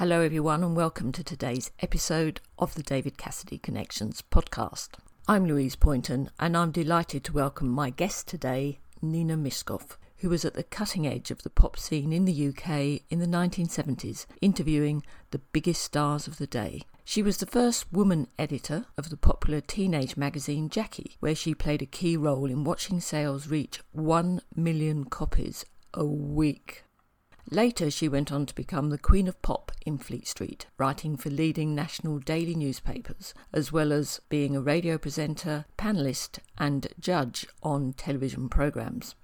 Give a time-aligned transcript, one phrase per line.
[0.00, 4.92] Hello, everyone, and welcome to today's episode of the David Cassidy Connections podcast.
[5.28, 10.46] I'm Louise Poynton, and I'm delighted to welcome my guest today, Nina Myskow, who was
[10.46, 15.02] at the cutting edge of the pop scene in the UK in the 1970s, interviewing
[15.32, 16.80] the biggest stars of the day.
[17.04, 21.82] She was the first woman editor of the popular teenage magazine Jackie, where she played
[21.82, 26.84] a key role in watching sales reach 1 million copies a week.
[27.52, 31.30] Later, she went on to become the Queen of Pop in Fleet Street, writing for
[31.30, 37.92] leading national daily newspapers, as well as being a radio presenter, panelist, and judge on
[37.94, 39.16] television programs.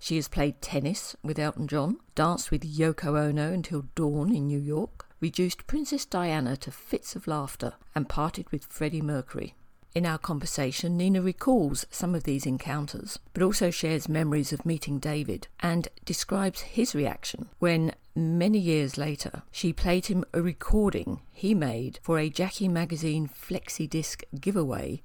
[0.00, 4.58] She has played tennis with Elton John, danced with Yoko Ono until dawn in New
[4.58, 9.54] York, reduced Princess Diana to fits of laughter, and parted with Freddie Mercury.
[9.94, 14.98] In our conversation, Nina recalls some of these encounters, but also shares memories of meeting
[14.98, 21.52] David and describes his reaction when, many years later, she played him a recording he
[21.54, 25.02] made for a Jackie magazine flexi disc giveaway.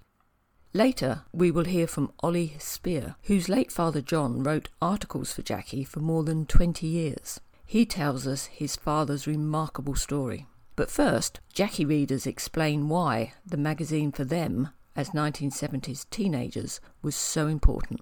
[0.71, 5.83] Later, we will hear from Oli Speer, whose late father John wrote articles for Jackie
[5.83, 7.41] for more than 20 years.
[7.65, 10.45] He tells us his father's remarkable story.
[10.77, 17.47] But first, Jackie readers explain why the magazine for them as 1970s teenagers was so
[17.47, 18.01] important.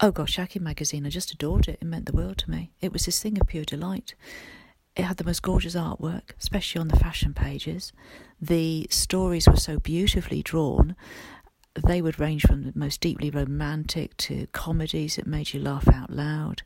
[0.00, 1.78] Oh gosh, Jackie magazine, I just adored it.
[1.80, 2.72] It meant the world to me.
[2.82, 4.14] It was this thing of pure delight.
[4.96, 7.92] It had the most gorgeous artwork, especially on the fashion pages.
[8.40, 10.96] The stories were so beautifully drawn.
[11.86, 16.10] They would range from the most deeply romantic to comedies that made you laugh out
[16.10, 16.62] loud.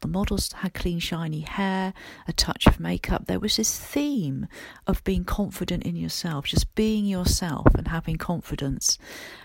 [0.00, 1.92] The models had clean, shiny hair,
[2.26, 3.26] a touch of makeup.
[3.26, 4.48] There was this theme
[4.86, 8.96] of being confident in yourself, just being yourself and having confidence.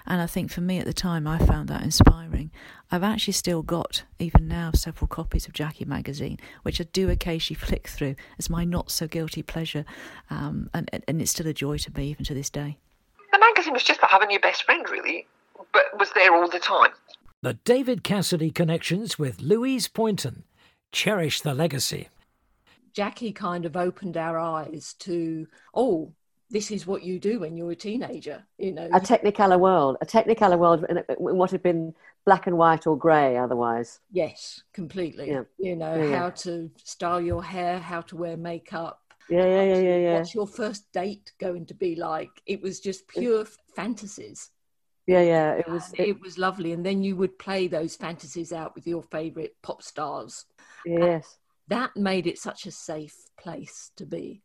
[0.05, 2.51] And I think for me at the time, I found that inspiring.
[2.89, 7.59] I've actually still got, even now, several copies of Jackie magazine, which I do occasionally
[7.65, 9.85] flick through as my not so guilty pleasure.
[10.29, 12.77] Um, and, and it's still a joy to me, even to this day.
[13.31, 15.27] The magazine was just about having your best friend, really,
[15.73, 16.91] but was there all the time.
[17.41, 20.45] The David Cassidy Connections with Louise Poynton.
[20.91, 22.09] Cherish the legacy.
[22.93, 26.11] Jackie kind of opened our eyes to, oh,
[26.49, 28.87] this is what you do when you're a teenager, you know.
[28.93, 31.93] A technicolor world, a technicolor world in what had been
[32.25, 33.99] black and white or grey otherwise.
[34.11, 35.29] Yes, completely.
[35.29, 35.43] Yeah.
[35.59, 39.01] You know, yeah, how to style your hair, how to wear makeup.
[39.29, 40.17] Yeah, yeah, yeah, yeah, yeah.
[40.17, 42.29] What's your first date going to be like?
[42.45, 43.45] It was just pure
[43.75, 44.51] fantasies.
[45.07, 45.93] Yeah, yeah, it was.
[45.93, 49.55] It, it, was lovely, and then you would play those fantasies out with your favorite
[49.61, 50.45] pop stars.
[50.85, 51.23] Yes, and
[51.67, 54.41] that made it such a safe place to be.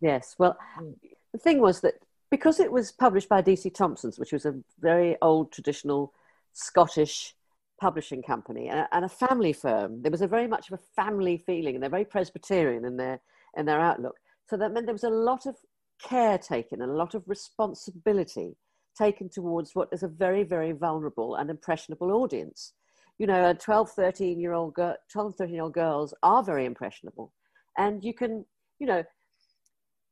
[0.00, 0.94] Yes, well, mm.
[1.32, 1.94] the thing was that
[2.30, 6.12] because it was published by DC Thomson's, which was a very old traditional
[6.52, 7.34] Scottish
[7.80, 10.82] publishing company and a, and a family firm, there was a very much of a
[10.94, 13.20] family feeling, and they're very Presbyterian in their
[13.56, 14.16] in their outlook.
[14.50, 15.56] So that meant there was a lot of
[16.02, 18.56] care taken and a lot of responsibility
[18.96, 22.72] taken towards what is a very, very vulnerable and impressionable audience.
[23.18, 27.32] You know, 12, 13 year old, 12, 13 year old girls are very impressionable.
[27.78, 28.44] And you can,
[28.78, 29.04] you know,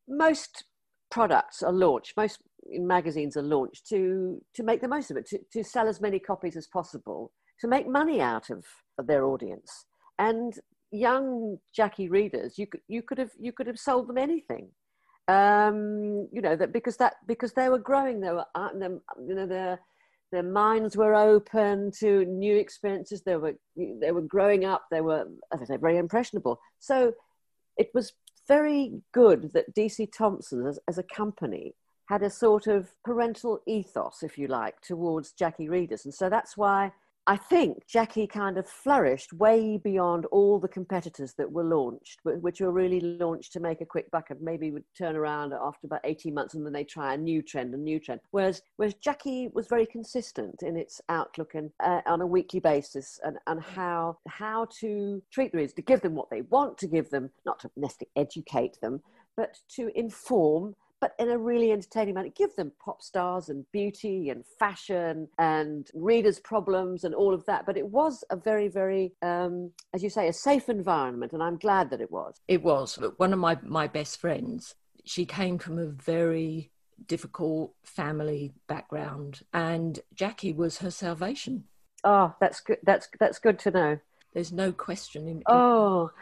[0.09, 0.65] most
[1.10, 5.38] products are launched, most magazines are launched to, to make the most of it, to,
[5.53, 8.64] to sell as many copies as possible, to make money out of,
[8.99, 9.87] of their audience.
[10.19, 10.54] And
[10.91, 14.70] young Jackie readers, you could, you could have, you could have sold them anything
[15.28, 19.47] um, you know that because that because they were growing they were uh, you know
[19.47, 19.78] their
[20.33, 23.22] their minds were open to new experiences.
[23.22, 24.87] They were they were growing up.
[24.91, 26.59] They were as i say very impressionable.
[26.78, 27.12] So
[27.77, 28.12] it was
[28.49, 31.75] very good that dc thomson as, as a company
[32.09, 36.05] had a sort of parental ethos if you like towards jackie readers.
[36.05, 36.93] And so that's why
[37.25, 42.60] I think Jackie kind of flourished way beyond all the competitors that were launched, which
[42.60, 46.00] were really launched to make a quick buck and maybe would turn around after about
[46.03, 48.20] 18 months and then they try a new trend, a new trend.
[48.32, 53.20] Whereas, whereas Jackie was very consistent in its outlook and uh, on a weekly basis
[53.23, 56.88] and, and how, how to treat the readers, to give them what they want, to
[56.88, 59.00] give them, not to necessarily educate them,
[59.37, 62.28] but to inform but in a really entertaining manner.
[62.28, 67.66] Give them pop stars and beauty and fashion and readers' problems and all of that.
[67.66, 71.58] But it was a very, very, um, as you say, a safe environment, and I'm
[71.58, 72.40] glad that it was.
[72.46, 72.99] It was.
[73.16, 76.70] One of my my best friends, she came from a very
[77.08, 81.64] difficult family background, and Jackie was her salvation.
[82.05, 82.78] Oh, that's good.
[82.84, 83.98] That's that's good to know.
[84.34, 85.26] There's no question.
[85.26, 85.43] In, in...
[85.48, 86.12] Oh,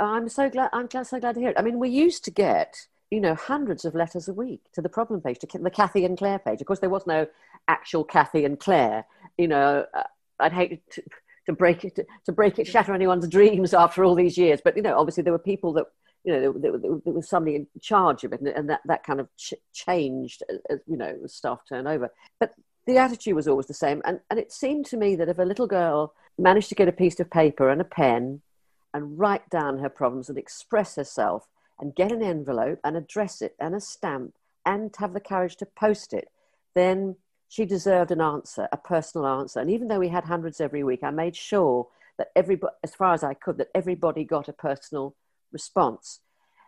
[0.00, 0.70] I'm so glad.
[0.72, 1.58] I'm glad, so glad to hear it.
[1.58, 4.88] I mean, we used to get you know, hundreds of letters a week to the
[4.88, 6.62] problem page, to the Kathy and Claire page.
[6.62, 7.26] Of course, there was no
[7.68, 9.04] actual Kathy and Claire.
[9.36, 10.04] You know, uh,
[10.40, 11.02] I'd hate to,
[11.44, 14.62] to break it, to, break it, shatter anyone's dreams after all these years.
[14.64, 15.84] But you know, obviously, there were people that
[16.24, 19.20] you know, there, there, there, was somebody in charge of it, and, that, that kind
[19.20, 22.10] of ch- changed as, you know, staff turnover.
[22.40, 22.54] But
[22.86, 24.00] the attitude was always the same.
[24.06, 26.92] And, and it seemed to me that if a little girl managed to get a
[26.92, 28.40] piece of paper and a pen
[28.94, 31.46] and write down her problems and express herself
[31.82, 34.34] and get an envelope and address it and a stamp
[34.64, 36.28] and have the courage to post it,
[36.76, 37.16] then
[37.48, 39.58] she deserved an answer, a personal answer.
[39.58, 41.88] And even though we had hundreds every week, I made sure
[42.18, 45.16] that everybody, as far as I could, that everybody got a personal
[45.50, 46.20] response.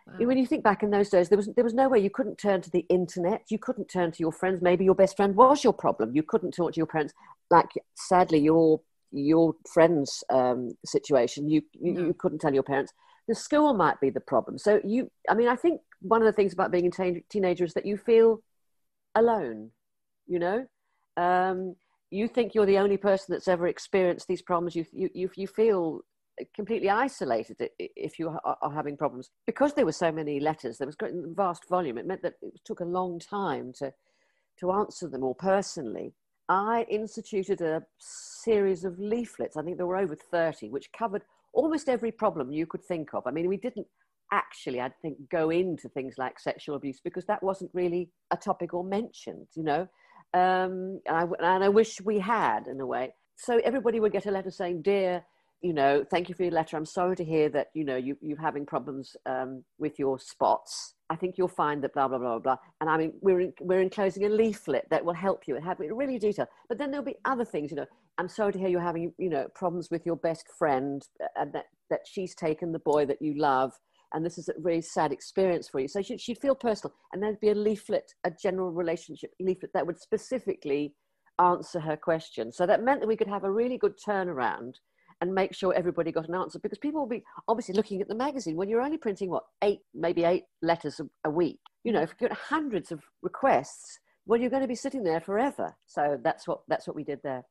[0.05, 0.27] Wow.
[0.27, 2.37] When you think back in those days, there was there was no way you couldn't
[2.37, 3.45] turn to the internet.
[3.49, 4.61] You couldn't turn to your friends.
[4.61, 6.13] Maybe your best friend was your problem.
[6.13, 7.13] You couldn't talk to your parents.
[7.49, 12.01] Like sadly, your your friend's um, situation, you you, no.
[12.07, 12.93] you couldn't tell your parents.
[13.27, 14.57] The school might be the problem.
[14.57, 17.73] So you, I mean, I think one of the things about being a teenager is
[17.73, 18.41] that you feel
[19.15, 19.71] alone.
[20.27, 20.65] You know,
[21.17, 21.75] um,
[22.11, 24.75] you think you're the only person that's ever experienced these problems.
[24.75, 26.01] You you you, you feel
[26.53, 30.97] completely isolated if you are having problems because there were so many letters there was
[31.01, 33.93] a vast volume it meant that it took a long time to
[34.59, 36.13] to answer them all personally
[36.49, 41.23] i instituted a series of leaflets i think there were over 30 which covered
[41.55, 43.87] almost every problem you could think of i mean we didn't
[44.31, 48.73] actually i think go into things like sexual abuse because that wasn't really a topic
[48.73, 49.87] or mentioned you know
[50.33, 54.25] um, and, I, and i wish we had in a way so everybody would get
[54.25, 55.23] a letter saying dear
[55.65, 56.77] you know, thank you for your letter.
[56.77, 60.93] I'm sorry to hear that, you know, you, you're having problems um, with your spots.
[61.09, 62.57] I think you'll find that blah, blah, blah, blah.
[62.81, 65.79] And I mean, we're, in, we're enclosing a leaflet that will help you and have
[65.79, 66.49] it really detailed.
[66.69, 69.29] But then there'll be other things, you know, I'm sorry to hear you're having, you
[69.29, 73.33] know, problems with your best friend and that, that she's taken the boy that you
[73.37, 73.73] love.
[74.13, 75.87] And this is a really sad experience for you.
[75.87, 76.93] So she'd, she'd feel personal.
[77.11, 80.93] And there'd be a leaflet, a general relationship leaflet that would specifically
[81.39, 82.51] answer her question.
[82.51, 84.75] So that meant that we could have a really good turnaround
[85.21, 88.15] and make sure everybody got an answer because people will be obviously looking at the
[88.15, 92.01] magazine when you're only printing what eight maybe eight letters a, a week you know
[92.01, 96.19] if you get hundreds of requests well you're going to be sitting there forever so
[96.23, 97.43] that's what that's what we did there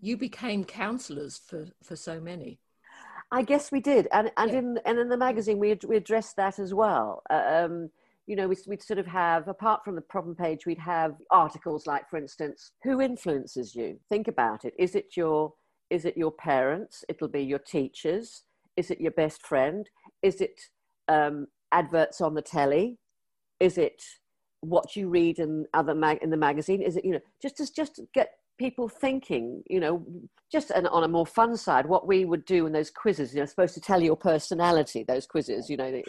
[0.00, 2.58] you became counselors for for so many
[3.30, 4.58] i guess we did and and yeah.
[4.58, 7.90] in and in the magazine we we addressed that as well uh, um,
[8.30, 12.08] you know, we'd sort of have, apart from the problem page, we'd have articles like,
[12.08, 13.98] for instance, who influences you?
[14.08, 14.72] Think about it.
[14.78, 15.52] Is it your
[15.90, 17.04] is it your parents?
[17.08, 18.44] It'll be your teachers.
[18.76, 19.90] Is it your best friend?
[20.22, 20.60] Is it
[21.08, 22.98] um, adverts on the telly?
[23.58, 24.00] Is it
[24.60, 26.82] what you read in other mag- in the magazine?
[26.82, 28.30] Is it you know just to just get
[28.60, 30.04] people thinking, you know,
[30.52, 33.40] just an, on a more fun side, what we would do in those quizzes, you
[33.40, 36.02] know, supposed to tell your personality, those quizzes, you know,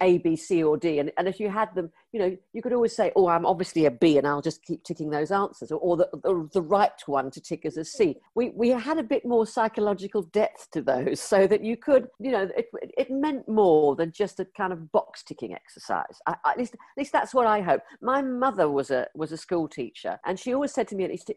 [0.00, 1.00] A, B, C, or D.
[1.00, 3.84] And, and if you had them, you know, you could always say, oh, I'm obviously
[3.84, 6.98] a B, and I'll just keep ticking those answers, or, or the, the, the, right
[7.04, 8.12] one to tick as a C.
[8.12, 8.18] Hmm.
[8.34, 12.30] We, we had a bit more psychological depth to those so that you could, you
[12.30, 16.18] know, it, it meant more than just a kind of box ticking exercise.
[16.26, 17.82] I, at, least, at least that's what I hope.
[18.00, 21.10] My mother was a, was a school teacher, and she always said to me, at
[21.10, 21.30] least,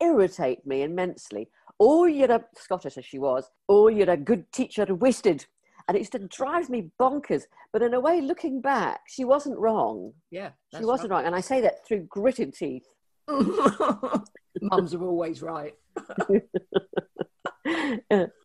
[0.00, 1.48] irritate me immensely.
[1.78, 3.50] Oh, you're a Scottish as she was.
[3.68, 5.46] Oh, you're a good teacher, wasted.
[5.88, 7.44] And it used to drive me bonkers.
[7.72, 10.12] But in a way, looking back, she wasn't wrong.
[10.30, 11.18] Yeah, she wasn't right.
[11.18, 11.26] wrong.
[11.26, 12.86] And I say that through gritted teeth.
[13.28, 15.74] Mums are always right.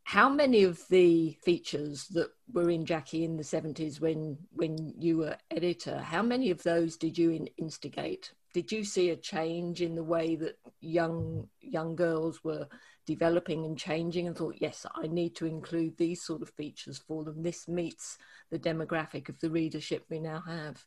[0.04, 5.18] how many of the features that were in Jackie in the 70s when when you
[5.18, 9.82] were editor how many of those did you in, instigate did you see a change
[9.82, 12.68] in the way that young young girls were
[13.06, 17.24] developing and changing and thought yes i need to include these sort of features for
[17.24, 17.42] them.
[17.42, 18.18] This meets
[18.52, 20.84] the demographic of the readership we now have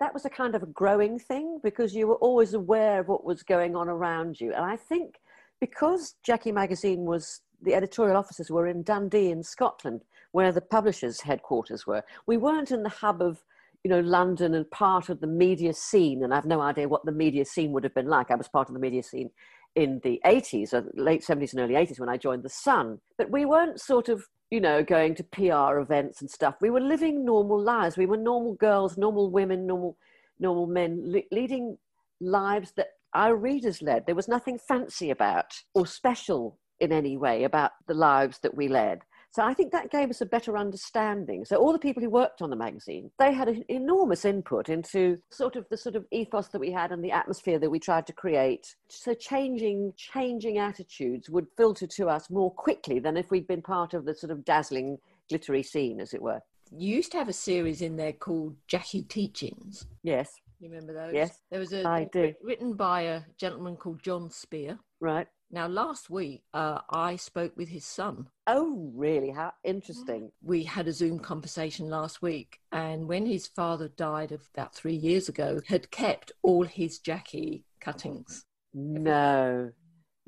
[0.00, 3.24] that was a kind of a growing thing because you were always aware of what
[3.24, 4.52] was going on around you.
[4.52, 5.20] And i think
[5.60, 11.20] because jackie magazine was the editorial offices were in dundee in scotland where the publishers
[11.20, 13.42] headquarters were we weren't in the hub of
[13.84, 16.22] you know, London and part of the media scene.
[16.22, 18.30] And I have no idea what the media scene would have been like.
[18.30, 19.30] I was part of the media scene
[19.76, 22.98] in the 80s, or uh, late 70s and early 80s when I joined The Sun.
[23.16, 26.56] But we weren't sort of, you know, going to PR events and stuff.
[26.60, 27.96] We were living normal lives.
[27.96, 29.96] We were normal girls, normal women, normal,
[30.40, 31.78] normal men, le- leading
[32.20, 34.06] lives that our readers led.
[34.06, 38.68] There was nothing fancy about or special in any way about the lives that we
[38.68, 39.00] led.
[39.30, 41.44] So I think that gave us a better understanding.
[41.44, 45.18] So all the people who worked on the magazine, they had an enormous input into
[45.30, 48.06] sort of the sort of ethos that we had and the atmosphere that we tried
[48.06, 48.74] to create.
[48.88, 53.94] So changing changing attitudes would filter to us more quickly than if we'd been part
[53.94, 56.40] of the sort of dazzling, glittery scene, as it were.
[56.70, 59.86] You used to have a series in there called Jackie Teachings.
[60.02, 60.30] Yes.
[60.60, 61.14] You remember those?
[61.14, 61.38] Yes.
[61.50, 62.34] There was a I do.
[62.42, 64.78] written by a gentleman called John Speer.
[65.00, 68.28] Right Now, last week, uh, I spoke with his son.
[68.46, 69.30] Oh, really?
[69.30, 70.30] How interesting.
[70.42, 74.94] We had a Zoom conversation last week, and when his father died of about three
[74.94, 78.44] years ago, had kept all his Jackie cuttings.
[78.74, 79.70] No.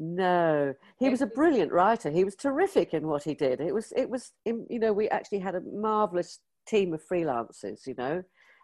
[0.03, 2.11] No, he was a brilliant writer.
[2.11, 3.61] He was terrific in what he did.
[3.61, 7.87] It was, it was, you know, we actually had a marvelous team of freelancers.
[7.87, 8.23] You know,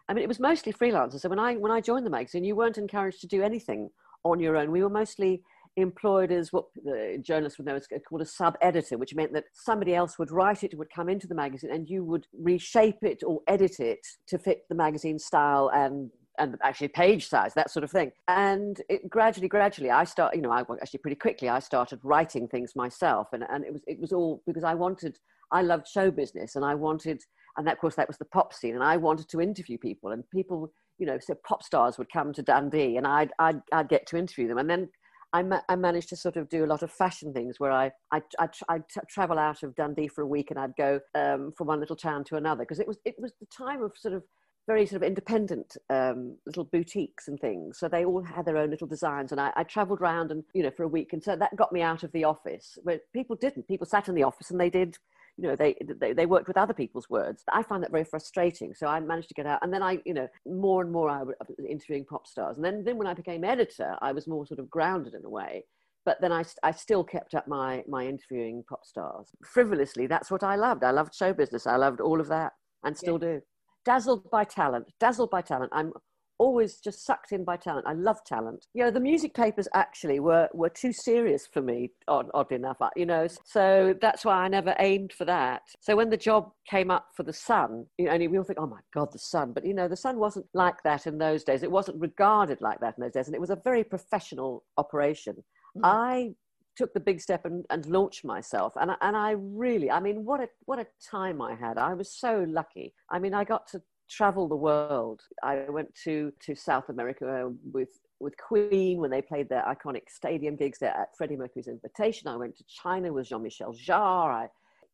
[0.09, 1.19] I mean, it was mostly freelancers.
[1.19, 3.91] So when I when I joined the magazine, you weren't encouraged to do anything
[4.23, 4.71] on your own.
[4.71, 5.43] We were mostly
[5.77, 9.31] employed as what the journalists would know as uh, called a sub editor, which meant
[9.33, 13.03] that somebody else would write it, would come into the magazine, and you would reshape
[13.03, 17.71] it or edit it to fit the magazine style and and actually page size, that
[17.71, 18.11] sort of thing.
[18.27, 22.47] And it gradually, gradually, I start, you know, I actually pretty quickly, I started writing
[22.47, 25.17] things myself, and and it was it was all because I wanted,
[25.51, 27.21] I loved show business, and I wanted,
[27.55, 30.11] and that, of course that was the pop scene, and I wanted to interview people,
[30.11, 33.89] and people, you know, so pop stars would come to Dundee, and I'd I'd, I'd
[33.89, 34.89] get to interview them, and then
[35.33, 37.91] I, ma- I, managed to sort of do a lot of fashion things where I,
[38.11, 38.79] I, I,
[39.09, 42.23] travel out of Dundee for a week and I'd go um, from one little town
[42.25, 44.23] to another because it was, it was the time of sort of
[44.67, 47.79] very sort of independent um, little boutiques and things.
[47.79, 50.61] So they all had their own little designs, and I, I travelled around and you
[50.61, 52.77] know for a week, and so that got me out of the office.
[52.83, 53.67] But people didn't.
[53.67, 54.97] People sat in the office and they did.
[55.37, 57.43] You know, they, they they worked with other people's words.
[57.51, 58.73] I find that very frustrating.
[58.73, 61.23] So I managed to get out, and then I, you know, more and more I
[61.23, 61.35] was
[61.69, 64.69] interviewing pop stars, and then then when I became editor, I was more sort of
[64.69, 65.63] grounded in a way
[66.05, 70.07] but then I, I still kept up my, my interviewing pop stars frivolously.
[70.07, 70.85] That's what I loved.
[70.85, 71.67] I loved show business.
[71.67, 72.53] I loved all of that
[72.85, 73.27] and still yeah.
[73.27, 73.41] do
[73.83, 75.71] dazzled by talent, dazzled by talent.
[75.73, 75.91] I'm
[76.39, 77.87] always just sucked in by talent.
[77.87, 78.67] I love talent.
[78.73, 82.77] You know, the music papers actually were, were too serious for me, odd, odd enough,
[82.95, 85.63] you know, so that's why I never aimed for that.
[85.81, 88.59] So when the job came up for The Sun, you know, and we all think,
[88.59, 89.53] oh my God, The Sun.
[89.53, 91.63] But, you know, The Sun wasn't like that in those days.
[91.63, 93.27] It wasn't regarded like that in those days.
[93.27, 95.35] And it was a very professional operation.
[95.77, 95.81] Mm.
[95.83, 96.29] I
[96.75, 98.73] took the big step and, and launched myself.
[98.79, 101.77] And, and I really, I mean, what a, what a time I had.
[101.77, 102.93] I was so lucky.
[103.09, 105.21] I mean, I got to travel the world.
[105.43, 110.55] I went to, to South America with, with Queen when they played their iconic stadium
[110.55, 112.27] gigs there at Freddie Mercury's invitation.
[112.27, 114.31] I went to China with Jean Michel Jarre.
[114.31, 114.47] I,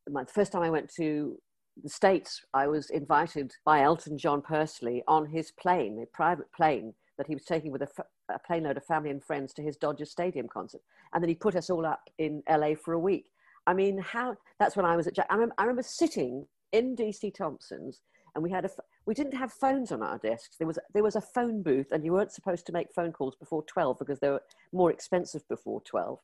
[0.10, 1.38] my first time I went to
[1.82, 6.94] the States, I was invited by Elton John personally on his plane, a private plane
[7.18, 7.88] that he was taking with a,
[8.30, 10.82] a plane load of family and friends to his Dodger Stadium concert.
[11.14, 13.26] And then he put us all up in LA for a week.
[13.66, 15.18] I mean, how that's when I was at.
[15.30, 18.02] I remember, I remember sitting in DC Thomson's
[18.36, 18.70] and we had a
[19.06, 20.58] we didn't have phones on our desks.
[20.58, 23.36] There was there was a phone booth, and you weren't supposed to make phone calls
[23.36, 26.20] before twelve because they were more expensive before twelve.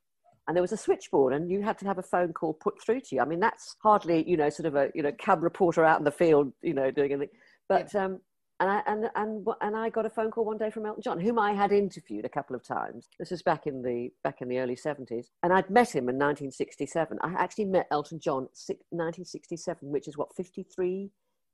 [0.47, 3.01] And there was a switchboard, and you had to have a phone call put through
[3.01, 3.21] to you.
[3.21, 6.05] I mean, that's hardly you know sort of a you know cab reporter out in
[6.05, 7.37] the field, you know, doing anything.
[7.67, 8.05] But yeah.
[8.05, 8.21] um,
[8.61, 11.19] and I, and, and, and I got a phone call one day from Elton John,
[11.19, 13.07] whom I had interviewed a couple of times.
[13.17, 15.27] This is back in the, back in the early 70s.
[15.43, 17.19] And I'd met him in 1967.
[17.21, 18.49] I actually met Elton John
[18.89, 21.09] 1967, which is what, 53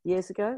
[0.05, 0.57] years ago?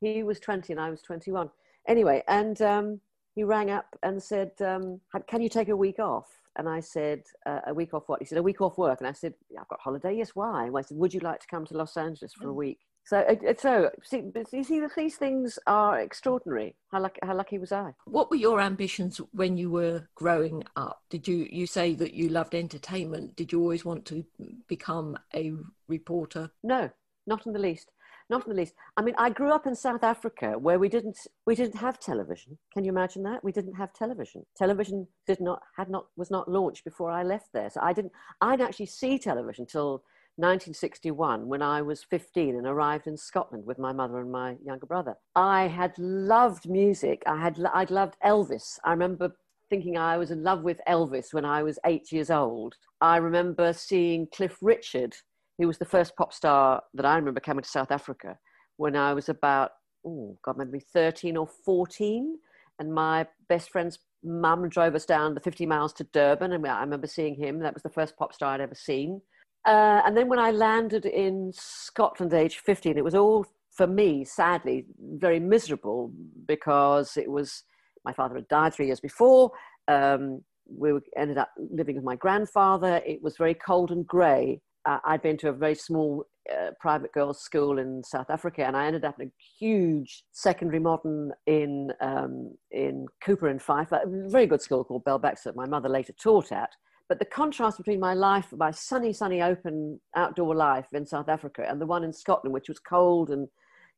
[0.00, 1.50] He was 20 and I was 21.
[1.88, 3.00] Anyway, and um,
[3.34, 6.26] he rang up and said, um, Can you take a week off?
[6.56, 8.20] And I said, uh, A week off what?
[8.20, 9.00] He said, A week off work.
[9.00, 10.16] And I said, I've got holiday.
[10.16, 10.66] Yes, why?
[10.66, 12.56] And I said, Would you like to come to Los Angeles for a mm.
[12.56, 12.78] week?
[13.06, 13.24] So,
[13.56, 16.74] so see, you see, these things are extraordinary.
[16.90, 17.94] How lucky, how lucky was I?
[18.06, 21.02] What were your ambitions when you were growing up?
[21.08, 23.36] Did you you say that you loved entertainment?
[23.36, 24.24] Did you always want to
[24.66, 25.52] become a
[25.86, 26.50] reporter?
[26.64, 26.90] No,
[27.28, 27.92] not in the least.
[28.28, 28.74] Not in the least.
[28.96, 32.58] I mean, I grew up in South Africa where we didn't we didn't have television.
[32.72, 33.44] Can you imagine that?
[33.44, 34.44] We didn't have television.
[34.56, 37.70] Television did not had not was not launched before I left there.
[37.70, 40.02] So I didn't I didn't actually see television till
[40.38, 44.86] 1961 when I was 15 and arrived in Scotland with my mother and my younger
[44.86, 45.14] brother.
[45.36, 47.22] I had loved music.
[47.26, 48.78] I had I'd loved Elvis.
[48.84, 49.36] I remember
[49.70, 52.74] thinking I was in love with Elvis when I was 8 years old.
[53.00, 55.16] I remember seeing Cliff Richard,
[55.58, 58.38] who was the first pop star that I remember coming to South Africa
[58.76, 59.70] when I was about
[60.06, 62.38] oh god maybe 13 or 14
[62.78, 66.80] and my best friend's mum drove us down the 50 miles to Durban and I
[66.80, 67.60] remember seeing him.
[67.60, 69.20] That was the first pop star I'd ever seen.
[69.66, 74.24] Uh, and then when I landed in Scotland, age 15, it was all for me,
[74.24, 76.10] sadly, very miserable
[76.46, 77.64] because it was
[78.04, 79.50] my father had died three years before.
[79.88, 83.02] Um, we ended up living with my grandfather.
[83.04, 84.60] It was very cold and grey.
[84.86, 88.76] Uh, I'd been to a very small uh, private girls' school in South Africa, and
[88.76, 94.02] I ended up in a huge secondary modern in um, in Cupar and Fife, a
[94.06, 96.70] very good school called Bell Baxter that my mother later taught at.
[97.08, 101.64] But the contrast between my life, my sunny, sunny, open outdoor life in South Africa
[101.68, 103.48] and the one in Scotland, which was cold and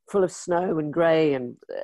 [0.09, 1.81] full of snow and grey and uh,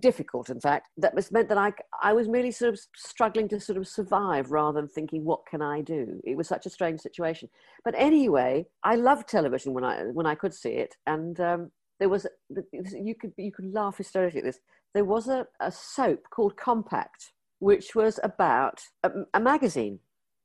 [0.00, 0.88] difficult, in fact.
[0.96, 4.50] That was meant that I, I was merely sort of struggling to sort of survive
[4.50, 6.20] rather than thinking, what can I do?
[6.24, 7.48] It was such a strange situation.
[7.84, 10.94] But anyway, I loved television when I, when I could see it.
[11.06, 14.60] And um, there was, you could, you could laugh hysterically at this.
[14.94, 19.98] There was a, a soap called Compact, which was about a, a magazine,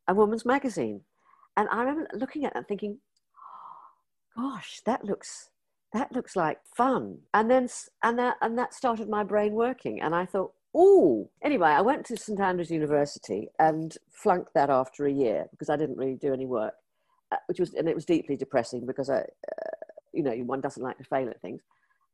[0.08, 1.02] a woman's magazine.
[1.58, 3.00] And I remember looking at it and thinking,
[4.36, 5.51] gosh, that looks
[5.94, 7.18] that looks like fun.
[7.34, 7.68] And then
[8.04, 10.02] and that and that started my brain working.
[10.02, 15.06] And I thought, oh, anyway, I went to St Andrews University and flunked that after
[15.06, 16.74] a year because I didn't really do any work,
[17.32, 19.78] uh, which was and it was deeply depressing because I, uh,
[20.14, 21.62] you know, one doesn't like to fail at things.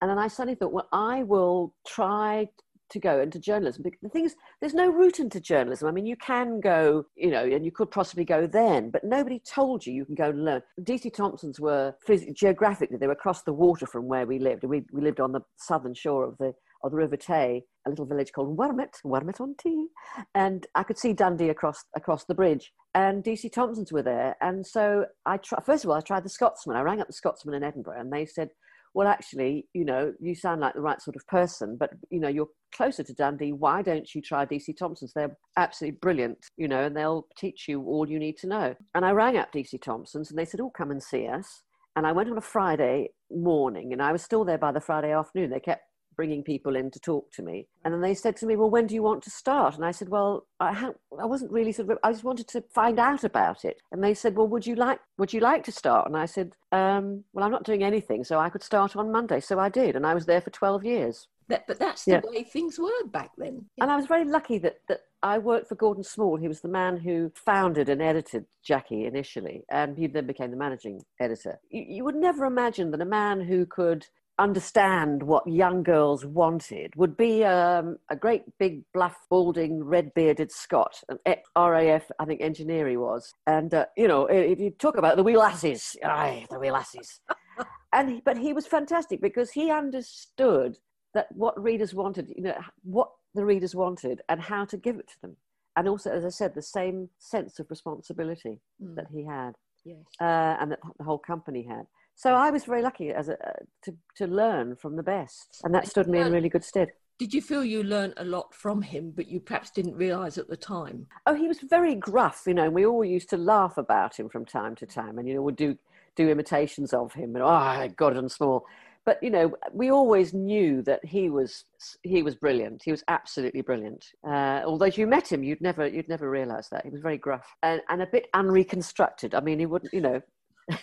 [0.01, 2.47] And then I suddenly thought, well, I will try
[2.89, 3.83] to go into journalism.
[4.01, 5.87] The thing is, there's no route into journalism.
[5.87, 9.39] I mean, you can go, you know, and you could possibly go then, but nobody
[9.39, 10.61] told you you can go and learn.
[10.81, 14.63] DC Thomsons were phys- geographically, they were across the water from where we lived.
[14.63, 16.53] We, we lived on the southern shore of the,
[16.83, 19.87] of the River Tay, a little village called Wormit, Wormit on Tay.
[20.35, 22.71] And I could see Dundee across, across the bridge.
[22.93, 24.35] And DC Thomsons were there.
[24.41, 26.77] And so I tried, first of all, I tried the Scotsman.
[26.77, 28.49] I rang up the Scotsman in Edinburgh and they said,
[28.93, 32.27] well, actually, you know, you sound like the right sort of person, but, you know,
[32.27, 33.53] you're closer to Dundee.
[33.53, 35.13] Why don't you try DC Thomson's?
[35.13, 38.75] They're absolutely brilliant, you know, and they'll teach you all you need to know.
[38.95, 41.63] And I rang up DC Thomson's and they said, oh, come and see us.
[41.95, 45.11] And I went on a Friday morning and I was still there by the Friday
[45.11, 45.49] afternoon.
[45.49, 45.83] They kept
[46.17, 47.67] bringing people in to talk to me.
[47.85, 49.75] And then they said to me, Well, when do you want to start?
[49.75, 52.63] And I said, Well, I, ha- I wasn't really sort of, I just wanted to
[52.73, 53.79] find out about it.
[53.91, 56.07] And they said, Well, would you like, would you like to start?
[56.07, 59.39] And I said, um, Well, I'm not doing anything, so I could start on Monday.
[59.39, 59.95] So I did.
[59.95, 61.27] And I was there for 12 years.
[61.49, 62.21] That, but that's the yeah.
[62.25, 63.65] way things were back then.
[63.77, 63.85] Yeah.
[63.85, 66.35] And I was very lucky that, that I worked for Gordon Small.
[66.35, 70.57] He was the man who founded and edited Jackie initially, and he then became the
[70.57, 71.57] managing editor.
[71.69, 74.05] You, you would never imagine that a man who could
[74.39, 80.51] understand what young girls wanted would be um, a great big bluff balding red bearded
[80.51, 81.17] Scot an
[81.55, 85.23] RAF I think engineer he was and uh, you know if you talk about the
[85.23, 87.19] wee lassies aye the wee lassies
[87.93, 90.77] and he, but he was fantastic because he understood
[91.15, 95.07] that what readers wanted you know what the readers wanted and how to give it
[95.07, 95.35] to them
[95.75, 98.95] and also as I said the same sense of responsibility mm.
[98.95, 99.97] that he had yes.
[100.21, 103.53] uh, and that the whole company had so I was very lucky as a, uh,
[103.83, 106.89] to, to learn from the best, and that stood me in really good stead.
[107.19, 110.49] Did you feel you learned a lot from him, but you perhaps didn't realise at
[110.49, 111.05] the time?
[111.27, 114.29] Oh, he was very gruff, you know, and we all used to laugh about him
[114.29, 115.77] from time to time, and you know, would do
[116.15, 118.65] do imitations of him, and oh, God and Small.
[119.05, 121.65] But you know, we always knew that he was
[122.01, 122.81] he was brilliant.
[122.83, 124.05] He was absolutely brilliant.
[124.27, 127.19] Uh, although if you met him, you'd never you'd never realise that he was very
[127.19, 129.35] gruff and, and a bit unreconstructed.
[129.35, 130.21] I mean, he wouldn't, you know.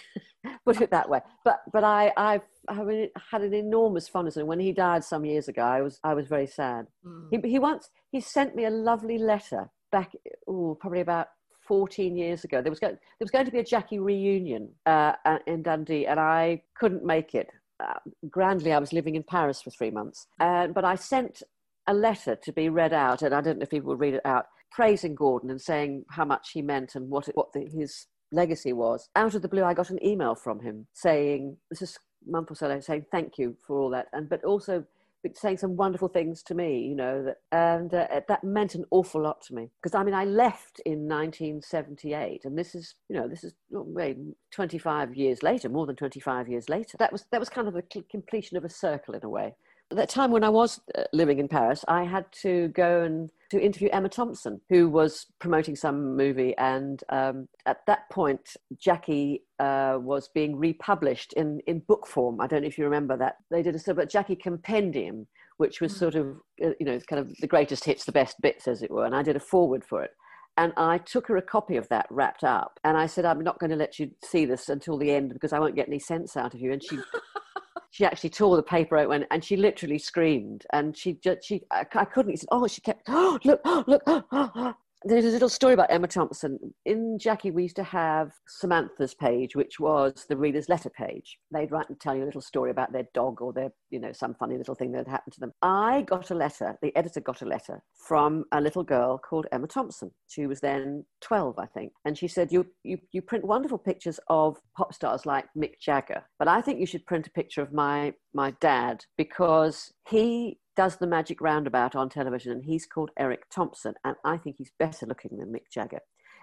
[0.64, 1.20] put it that way.
[1.44, 5.48] But but I I've I had an enormous fondness, and when he died some years
[5.48, 6.86] ago, I was I was very sad.
[7.06, 7.28] Mm.
[7.30, 10.12] He he once he sent me a lovely letter back,
[10.48, 11.28] oh, probably about
[11.66, 12.60] 14 years ago.
[12.60, 15.12] There was going, there was going to be a Jackie reunion uh,
[15.46, 17.50] in Dundee, and I couldn't make it.
[17.80, 17.94] Uh,
[18.30, 21.42] grandly, I was living in Paris for three months, uh, but I sent
[21.86, 24.24] a letter to be read out, and I don't know if people would read it
[24.24, 28.06] out, praising Gordon and saying how much he meant and what it, what the, his
[28.32, 29.08] legacy was.
[29.16, 32.50] Out of the blue, I got an email from him saying, this is a month
[32.50, 34.84] or so later, saying thank you for all that, and but also
[35.32, 39.22] saying some wonderful things to me, you know, that, and uh, that meant an awful
[39.22, 39.70] lot to me.
[39.82, 43.84] Because I mean, I left in 1978, and this is, you know, this is oh,
[43.86, 44.18] wait,
[44.52, 46.96] 25 years later, more than 25 years later.
[46.98, 49.54] That was that was kind of the completion of a circle in a way.
[49.90, 53.30] At that time when I was uh, living in Paris, I had to go and
[53.54, 56.56] to interview Emma Thompson, who was promoting some movie.
[56.58, 62.40] And um, at that point, Jackie uh, was being republished in, in book form.
[62.40, 63.36] I don't know if you remember that.
[63.50, 65.26] They did a sort of a Jackie compendium,
[65.58, 65.98] which was hmm.
[65.98, 68.90] sort of, uh, you know, kind of the greatest hits, the best bits, as it
[68.90, 69.06] were.
[69.06, 70.10] And I did a forward for it.
[70.56, 72.78] And I took her a copy of that wrapped up.
[72.84, 75.52] And I said, I'm not going to let you see this until the end because
[75.52, 76.72] I won't get any sense out of you.
[76.72, 76.98] And she
[77.94, 81.86] she actually tore the paper out and she literally screamed and she just she I,
[81.94, 84.74] I couldn't said, oh she kept oh look oh look oh, oh, oh.
[85.04, 86.58] There's a little story about Emma Thompson.
[86.86, 91.38] In Jackie, we used to have Samantha's page, which was the reader's letter page.
[91.52, 94.12] They'd write and tell you a little story about their dog or their, you know,
[94.12, 95.52] some funny little thing that had happened to them.
[95.62, 99.66] I got a letter, the editor got a letter from a little girl called Emma
[99.66, 100.10] Thompson.
[100.28, 101.92] She was then 12, I think.
[102.04, 106.22] And she said, you, you, you print wonderful pictures of pop stars like Mick Jagger,
[106.38, 110.96] but I think you should print a picture of my, my dad because he does
[110.96, 115.06] the magic roundabout on television, and he's called Eric Thompson, and I think he's better
[115.06, 116.00] looking than Mick Jagger.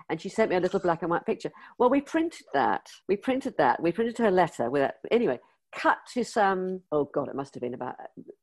[0.10, 1.52] And she sent me a little black and white picture.
[1.78, 2.90] Well, we printed that.
[3.08, 3.82] We printed that.
[3.82, 4.96] We printed her letter with that.
[5.12, 5.40] Anyway,
[5.74, 7.96] cut to some, oh God, it must have been about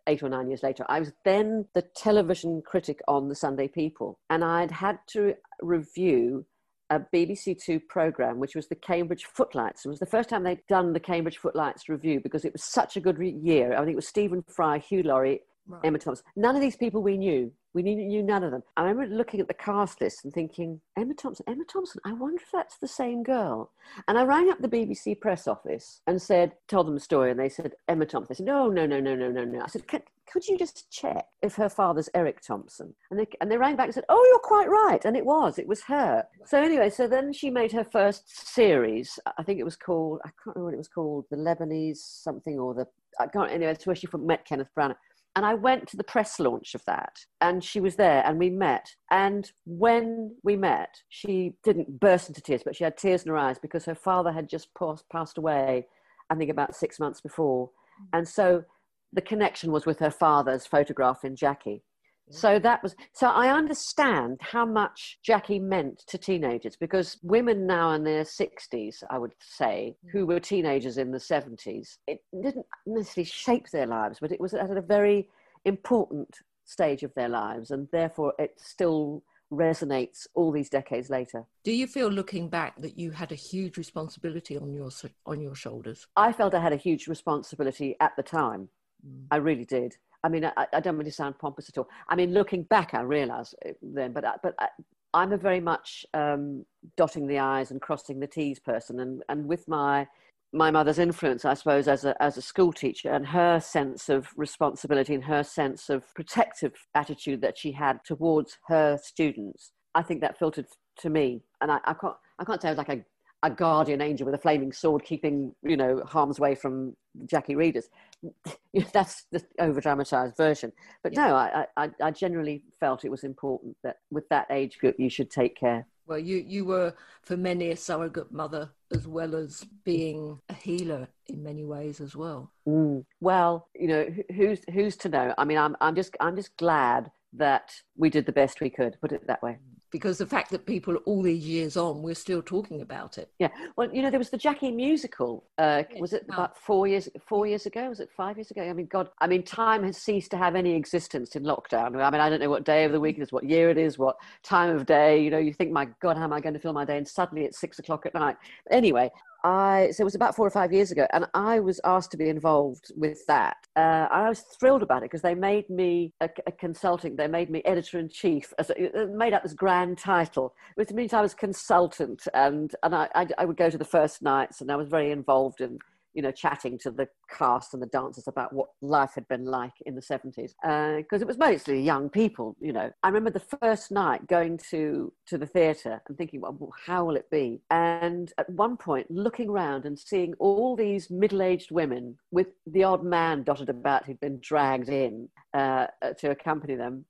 [0.06, 0.84] eight or nine years later.
[0.88, 6.44] I was then the television critic on the Sunday People, and I'd had to revue
[6.90, 9.84] a BBC Two program, which was the Cambridge Footlights.
[9.84, 12.96] It was the first time they'd done the Cambridge Footlights review because it was such
[12.96, 13.74] a good re- year.
[13.74, 15.80] I think it was Stephen Fry, Hugh Laurie, right.
[15.84, 16.24] Emma Thompson.
[16.36, 17.52] None of these people we knew.
[17.74, 18.62] We knew none of them.
[18.76, 22.40] I remember looking at the cast list and thinking, Emma Thompson, Emma Thompson, I wonder
[22.42, 23.70] if that's the same girl.
[24.08, 27.38] And I rang up the BBC press office and said, told them the story, and
[27.38, 28.28] they said, Emma Thompson.
[28.30, 29.60] They said, no, no, no, no, no, no, no.
[29.60, 32.94] I said, could you just check if her father's Eric Thompson?
[33.10, 35.04] And they, and they rang back and said, oh, you're quite right.
[35.04, 36.26] And it was, it was her.
[36.46, 39.18] So anyway, so then she made her first series.
[39.36, 42.58] I think it was called, I can't remember what it was called, the Lebanese something
[42.58, 42.86] or the,
[43.20, 44.96] I can't, anyway, it's where she met Kenneth Branagh.
[45.38, 48.50] And I went to the press launch of that, and she was there, and we
[48.50, 48.96] met.
[49.12, 53.38] And when we met, she didn't burst into tears, but she had tears in her
[53.38, 54.70] eyes because her father had just
[55.12, 55.86] passed away,
[56.28, 57.68] I think about six months before.
[57.68, 58.18] Mm.
[58.18, 58.64] And so
[59.12, 61.84] the connection was with her father's photograph in Jackie.
[62.30, 67.92] So that was so I understand how much Jackie meant to teenagers because women now
[67.92, 73.24] in their 60s, I would say, who were teenagers in the 70s, it didn't necessarily
[73.24, 75.28] shape their lives, but it was at a very
[75.64, 81.46] important stage of their lives, and therefore it still resonates all these decades later.
[81.64, 84.90] Do you feel looking back that you had a huge responsibility on your
[85.24, 86.06] on your shoulders?
[86.16, 88.68] I felt I had a huge responsibility at the time
[89.06, 89.26] Mm.
[89.30, 89.96] I really did.
[90.24, 91.88] I mean, I, I, don't really sound pompous at all.
[92.08, 96.64] I mean, looking back, I realise then, but but I, am a very much um,
[96.96, 100.06] dotting the i's and crossing the t's person, and and with my
[100.52, 104.28] my mother's influence, I suppose, as a as a school teacher, and her sense of
[104.36, 110.20] responsibility and her sense of protective attitude that she had towards her students, I think
[110.22, 110.66] that filtered
[110.98, 113.04] to me, and I, I can't I can't say I was like a
[113.42, 116.96] a guardian angel with a flaming sword keeping you know harm's way from
[117.26, 117.88] jackie readers.
[118.92, 120.72] That's the over dramatized version.
[121.02, 121.28] But yeah.
[121.28, 125.08] no I, I i generally felt it was important that with that age group you
[125.08, 125.86] should take care.
[126.06, 131.06] Well you you were for many a surrogate mother as well as being a healer
[131.26, 132.50] in many ways as well.
[132.66, 133.04] Mm.
[133.20, 135.34] well you know who's who's to know?
[135.38, 138.96] I mean i'm i'm just i'm just glad that we did the best we could
[139.00, 139.58] put it that way
[139.90, 143.30] because the fact that people all these years on we're still talking about it.
[143.38, 143.48] Yeah.
[143.76, 147.46] Well you know there was the jackie musical uh, was it about four years four
[147.46, 147.88] years ago?
[147.88, 148.62] Was it five years ago?
[148.62, 151.96] I mean god i mean time has ceased to have any existence in lockdown.
[152.02, 153.78] I mean i don't know what day of the week it is what year it
[153.78, 155.22] is what time of day.
[155.22, 156.98] You know you think my god how am i going to fill my day?
[156.98, 158.36] And suddenly it's six o'clock at night.
[158.70, 159.10] Anyway
[159.44, 162.16] I so it was about four or five years ago, and I was asked to
[162.16, 163.56] be involved with that.
[163.76, 167.14] Uh, I was thrilled about it because they made me a, a consulting.
[167.14, 168.52] They made me editor in chief.
[168.58, 173.08] As a, made up this grand title, which means I was consultant, and and I,
[173.14, 175.78] I I would go to the first nights, and I was very involved in
[176.18, 179.74] you know, chatting to the cast and the dancers about what life had been like
[179.86, 180.34] in the 70s.
[180.34, 182.90] Because uh, it was mostly young people, you know.
[183.04, 187.14] I remember the first night going to, to the theatre and thinking, well, how will
[187.14, 187.60] it be?
[187.70, 192.82] And at one point, looking around and seeing all these middle aged women with the
[192.82, 195.86] odd man dotted about who'd been dragged in uh,
[196.18, 197.04] to accompany them,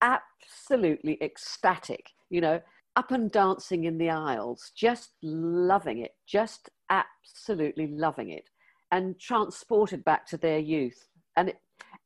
[0.00, 2.62] absolutely ecstatic, you know
[2.96, 8.48] up and dancing in the aisles, just loving it, just absolutely loving it
[8.94, 11.08] and transported back to their youth.
[11.36, 11.56] And it,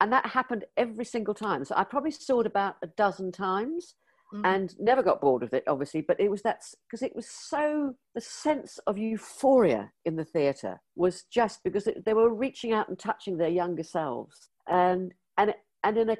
[0.01, 1.65] and that happened every single time.
[1.65, 3.95] So I probably saw it about a dozen times
[4.33, 4.41] mm.
[4.43, 6.01] and never got bored with it, obviously.
[6.01, 10.81] But it was that because it was so the sense of euphoria in the theatre
[10.97, 15.55] was just because it, they were reaching out and touching their younger selves, and and
[15.85, 16.17] and in a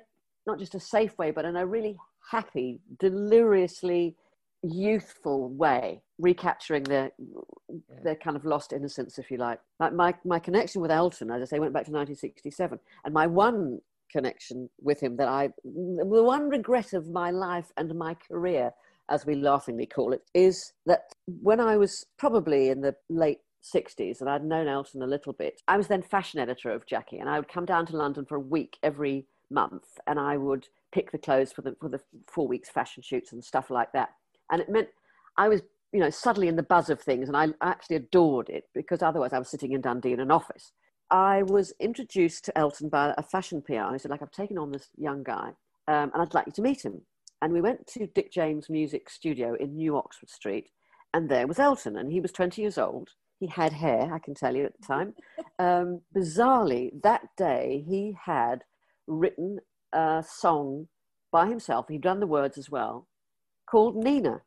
[0.47, 1.97] not just a safe way, but in a really
[2.31, 4.17] happy, deliriously
[4.63, 7.11] youthful way recapturing their
[7.69, 8.01] yeah.
[8.03, 9.61] their kind of lost innocence if you like.
[9.79, 13.27] Like my my connection with elton as i say went back to 1967 and my
[13.27, 18.73] one connection with him that i the one regret of my life and my career
[19.11, 24.21] as we laughingly call it is that when i was probably in the late 60s
[24.21, 27.19] and i'd known elton a little bit i was then fashion editor of jackie.
[27.19, 30.69] And i would come down to london for a week every month and i would
[30.91, 34.11] pick the clothes for the for the four weeks fashion shoots and stuff like that
[34.51, 34.89] and it meant
[35.37, 38.65] I was, you know, suddenly in the buzz of things, and I actually adored it
[38.75, 40.73] because otherwise I was sitting in Dundee in an office.
[41.11, 43.93] I was introduced to Elton by a fashion PR.
[43.93, 45.53] He said, like, I've taken on this young guy,
[45.87, 47.03] um, and I'd like you to meet him.
[47.41, 50.71] And we went to Dick James Music Studio in New Oxford Street,
[51.15, 53.11] and there was Elton, and he was 20 years old.
[53.41, 55.15] He had hair, I can tell you at the time.
[55.61, 58.63] Um, bizarrely, that day he had
[59.09, 59.59] written
[59.93, 60.87] a song
[61.33, 61.87] by himself.
[61.89, 63.08] He'd done the words as well,
[63.71, 64.43] called Nina,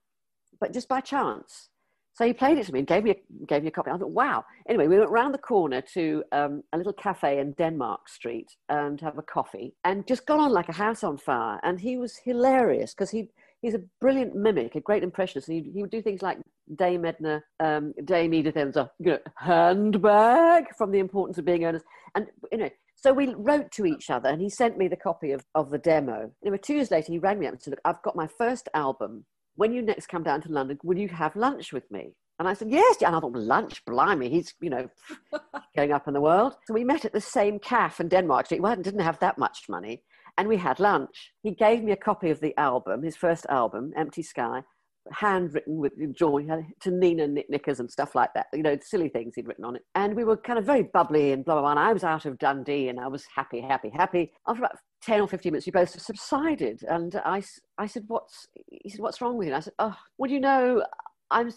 [0.60, 1.70] but just by chance.
[2.14, 3.90] So he played it to me and gave me a, gave me a copy.
[3.90, 4.44] I thought, wow.
[4.68, 9.00] Anyway, we went round the corner to um, a little cafe in Denmark Street and
[9.00, 11.60] have a coffee and just got on like a house on fire.
[11.64, 13.30] And he was hilarious because he
[13.62, 15.48] he's a brilliant mimic, a great impressionist.
[15.48, 16.38] And he, he would do things like
[16.76, 21.86] Dame Edna, um, Dame Edith Edna, you know, handbag from The Importance of Being Earnest.
[22.16, 22.70] And, you know,
[23.02, 25.78] so we wrote to each other and he sent me the copy of, of the
[25.78, 26.32] demo.
[26.44, 28.70] Anyway, two years later, he rang me up and said, look, I've got my first
[28.74, 29.26] album.
[29.56, 32.14] When you next come down to London, will you have lunch with me?
[32.40, 33.02] And I said, yes.
[33.02, 34.90] And I thought, lunch, blimey, he's, you know,
[35.76, 36.56] going up in the world.
[36.66, 38.62] So we met at the same cafe in Denmark Street.
[38.82, 40.04] Didn't have that much money
[40.38, 41.32] and we had lunch.
[41.44, 44.64] He gave me a copy of the album, his first album, Empty Sky,
[45.12, 46.46] handwritten with joy
[46.82, 49.84] to Nina Knickers and stuff like that, you know, silly things he'd written on it.
[49.96, 51.72] And we were kind of very bubbly and blah, blah, blah.
[51.72, 54.32] And I was out of Dundee and I was happy, happy, happy.
[54.48, 56.84] After about 10 or 15 minutes, we both subsided.
[56.88, 57.44] And I,
[57.78, 59.54] I said, what's, he said, what's wrong with you?
[59.54, 60.84] And I said, oh, well, you know,
[61.32, 61.52] I'm,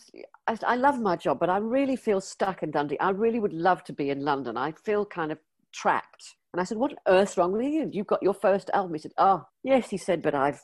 [0.46, 2.98] I, I love my job, but I really feel stuck in Dundee.
[3.00, 4.56] I really would love to be in London.
[4.56, 5.38] I feel kind of
[5.72, 6.36] trapped.
[6.52, 7.90] And I said, What on earth's wrong with you?
[7.92, 8.94] You've got your first album.
[8.94, 9.90] He said, Oh, yes.
[9.90, 10.62] He said, But I've.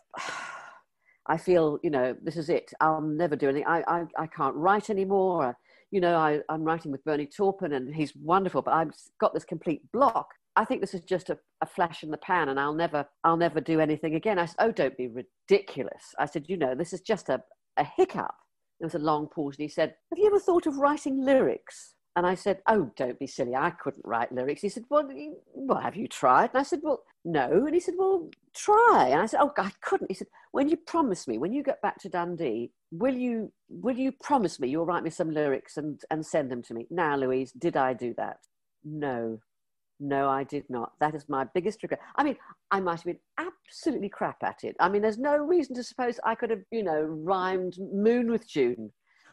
[1.31, 2.73] I feel, you know, this is it.
[2.81, 3.69] I'll never do anything.
[3.69, 5.57] I, I, I can't write anymore.
[5.93, 8.90] You know, I, I'm writing with Bernie Taupin and he's wonderful, but I've
[9.21, 10.27] got this complete block.
[10.57, 13.37] I think this is just a, a flash in the pan and I'll never, I'll
[13.37, 14.40] never do anything again.
[14.40, 16.03] I said, Oh, don't be ridiculous.
[16.19, 17.40] I said, You know, this is just a,
[17.77, 18.35] a hiccup.
[18.81, 21.95] There was a long pause and he said, Have you ever thought of writing lyrics?
[22.16, 23.55] And I said, Oh, don't be silly.
[23.55, 24.62] I couldn't write lyrics.
[24.62, 25.09] He said, Well,
[25.55, 26.51] well, have you tried?
[26.51, 27.66] And I said, Well, no.
[27.66, 29.09] And he said, Well, try.
[29.11, 30.11] And I said, Oh, I couldn't.
[30.11, 33.97] He said, When you promise me, when you get back to Dundee, will you will
[33.97, 36.87] you promise me you'll write me some lyrics and, and send them to me?
[36.91, 38.39] Now, Louise, did I do that?
[38.85, 39.39] No.
[40.03, 40.93] No, I did not.
[41.01, 42.01] That is my biggest regret.
[42.17, 42.37] I mean,
[42.71, 44.75] I might have been absolutely crap at it.
[44.81, 48.49] I mean, there's no reason to suppose I could have, you know, rhymed moon with
[48.49, 48.93] June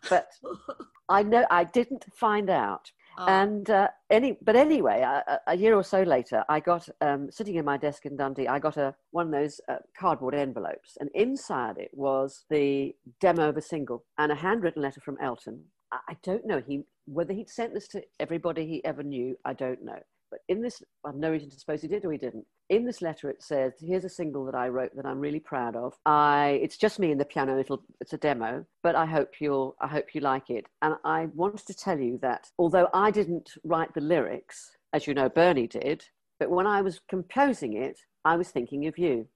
[0.09, 0.27] but
[1.09, 2.91] I know I didn't find out.
[3.19, 3.25] Oh.
[3.25, 7.55] And uh, any, but anyway, a, a, year or so later, I got um, sitting
[7.55, 8.47] in my desk in Dundee.
[8.47, 13.49] I got a one of those uh, cardboard envelopes, and inside it was the demo
[13.49, 15.63] of a single and a handwritten letter from Elton.
[15.91, 19.35] I, I don't know he whether he'd sent this to everybody he ever knew.
[19.43, 19.99] I don't know.
[20.29, 22.45] But in this, I've no reason to suppose he did or he didn't.
[22.69, 25.75] In this letter, it says, "Here's a single that I wrote that I'm really proud
[25.75, 25.93] of.
[26.05, 27.57] I, it's just me and the piano.
[27.57, 30.65] It'll, it's a demo, but I hope you'll, I hope you like it.
[30.81, 35.13] And I wanted to tell you that although I didn't write the lyrics, as you
[35.13, 36.03] know, Bernie did,
[36.39, 39.27] but when I was composing it, I was thinking of you,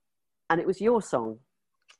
[0.49, 1.39] and it was your song.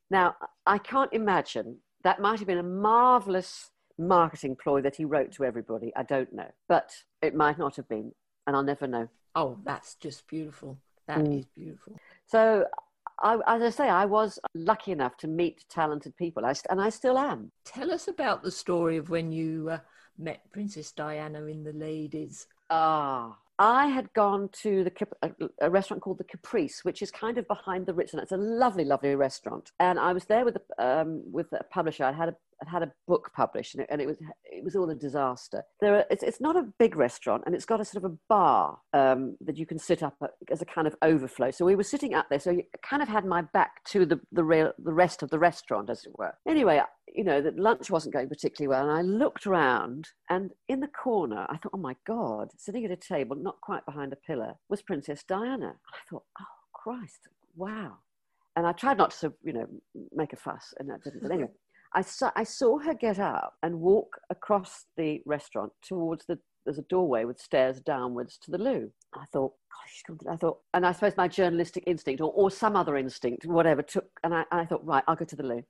[0.09, 5.31] Now, I can't imagine that might have been a marvelous marketing ploy that he wrote
[5.33, 5.93] to everybody.
[5.95, 8.11] I don't know, but it might not have been
[8.51, 9.07] and I'll never know.
[9.33, 10.77] Oh, that's just beautiful.
[11.07, 11.39] That mm.
[11.39, 11.97] is beautiful.
[12.25, 12.65] So,
[13.23, 16.89] I, as I say, I was lucky enough to meet talented people, I, and I
[16.89, 17.49] still am.
[17.63, 19.77] Tell us about the story of when you uh,
[20.17, 22.47] met Princess Diana in the Ladies.
[22.69, 27.47] Ah, I had gone to the a restaurant called the Caprice, which is kind of
[27.47, 29.71] behind the Ritz, and it's a lovely, lovely restaurant.
[29.79, 32.03] And I was there with a, um, with a publisher.
[32.03, 34.75] I had a had had a book published, and it, and it was it was
[34.75, 35.63] all a disaster.
[35.79, 38.15] There, are, it's, it's not a big restaurant, and it's got a sort of a
[38.29, 41.51] bar um, that you can sit up at, as a kind of overflow.
[41.51, 44.19] So we were sitting up there, so you kind of had my back to the
[44.31, 46.33] the real the rest of the restaurant, as it were.
[46.47, 46.81] Anyway,
[47.13, 50.87] you know that lunch wasn't going particularly well, and I looked around, and in the
[50.87, 54.53] corner, I thought, oh my god, sitting at a table, not quite behind a pillar,
[54.69, 55.73] was Princess Diana.
[55.93, 57.97] I thought, oh Christ, wow.
[58.55, 59.67] And I tried not to, you know,
[60.13, 61.21] make a fuss, and that didn't.
[61.21, 61.51] But anyway,
[61.93, 66.77] I saw, I saw her get up and walk across the restaurant towards the there's
[66.77, 68.91] a doorway with stairs downwards to the loo.
[69.15, 69.53] I thought,
[70.07, 73.81] gosh, I thought, and I suppose my journalistic instinct or, or some other instinct, whatever,
[73.81, 75.63] took, and I, I thought, right, I'll go to the loo.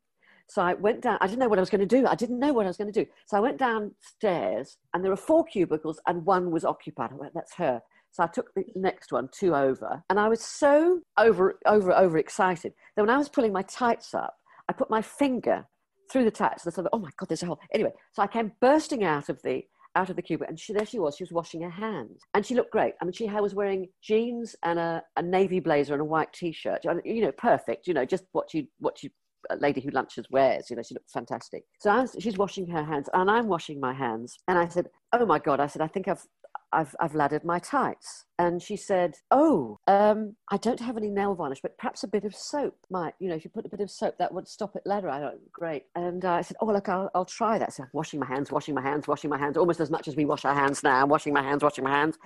[0.50, 1.18] So I went down.
[1.22, 2.06] I didn't know what I was going to do.
[2.06, 3.10] I didn't know what I was going to do.
[3.26, 7.12] So I went downstairs, and there were four cubicles, and one was occupied.
[7.14, 7.82] I went, that's her.
[8.12, 12.18] So I took the next one, two over, and I was so over, over, over
[12.18, 14.36] excited that when I was pulling my tights up,
[14.68, 15.66] I put my finger
[16.12, 16.66] through the tights.
[16.66, 17.60] And I thought, oh my God, there's a hole.
[17.74, 19.64] Anyway, so I came bursting out of the
[19.96, 22.46] out of the cubicle and she, there she was she was washing her hands and
[22.46, 26.02] she looked great i mean she was wearing jeans and a, a navy blazer and
[26.02, 29.10] a white t-shirt you know perfect you know just what you what you
[29.50, 32.68] a lady who lunches wears you know she looked fantastic so I was, she's washing
[32.70, 35.82] her hands and i'm washing my hands and i said oh my god i said
[35.82, 36.26] i think i've
[36.74, 38.26] I've, I've laddered my tights.
[38.40, 42.24] And she said, Oh, um, I don't have any nail varnish, but perhaps a bit
[42.24, 44.76] of soap might, you know, if you put a bit of soap, that would stop
[44.76, 45.10] it ladder.
[45.10, 45.84] I thought, Great.
[45.96, 47.74] And uh, I said, Oh, look, I'll, I'll try that.
[47.74, 50.26] So washing my hands, washing my hands, washing my hands, almost as much as we
[50.26, 52.18] wash our hands now, I'm washing my hands, washing my hands.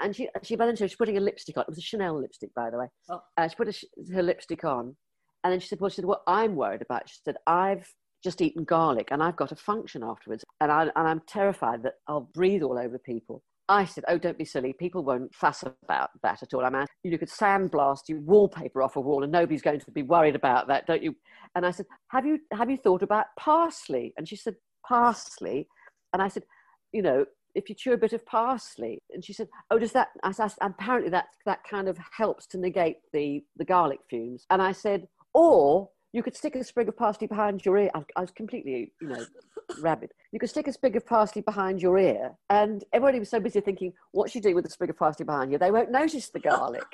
[0.00, 1.62] And she, she, by then she was putting a lipstick on.
[1.62, 2.86] It was a Chanel lipstick, by the way.
[3.10, 3.22] Oh.
[3.36, 4.96] Uh, she put a, her lipstick on.
[5.42, 7.88] And then she said, Well, she said, What I'm worried about, she said, I've
[8.26, 11.94] just eaten garlic and I've got a function afterwards and, I, and I'm terrified that
[12.08, 13.42] I'll breathe all over people.
[13.68, 14.72] I said, "Oh, don't be silly.
[14.72, 16.64] People won't fuss about that at all.
[16.64, 20.02] I mean, you could sandblast your wallpaper off a wall, and nobody's going to be
[20.02, 21.14] worried about that, don't you?"
[21.54, 25.68] And I said, "Have you have you thought about parsley?" And she said, "Parsley,"
[26.12, 26.44] and I said,
[26.92, 30.08] "You know, if you chew a bit of parsley," and she said, "Oh, does that?"
[30.22, 34.62] I said, "Apparently, that that kind of helps to negate the the garlic fumes." And
[34.62, 37.90] I said, "Or." You could stick a sprig of parsley behind your ear.
[37.94, 39.26] I, I was completely, you know,
[39.80, 40.12] rabid.
[40.32, 43.60] You could stick a sprig of parsley behind your ear, and everybody was so busy
[43.60, 46.40] thinking, "What's she doing with the sprig of parsley behind you?" They won't notice the
[46.40, 46.86] garlic.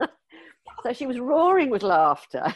[0.82, 2.54] so she was roaring with laughter.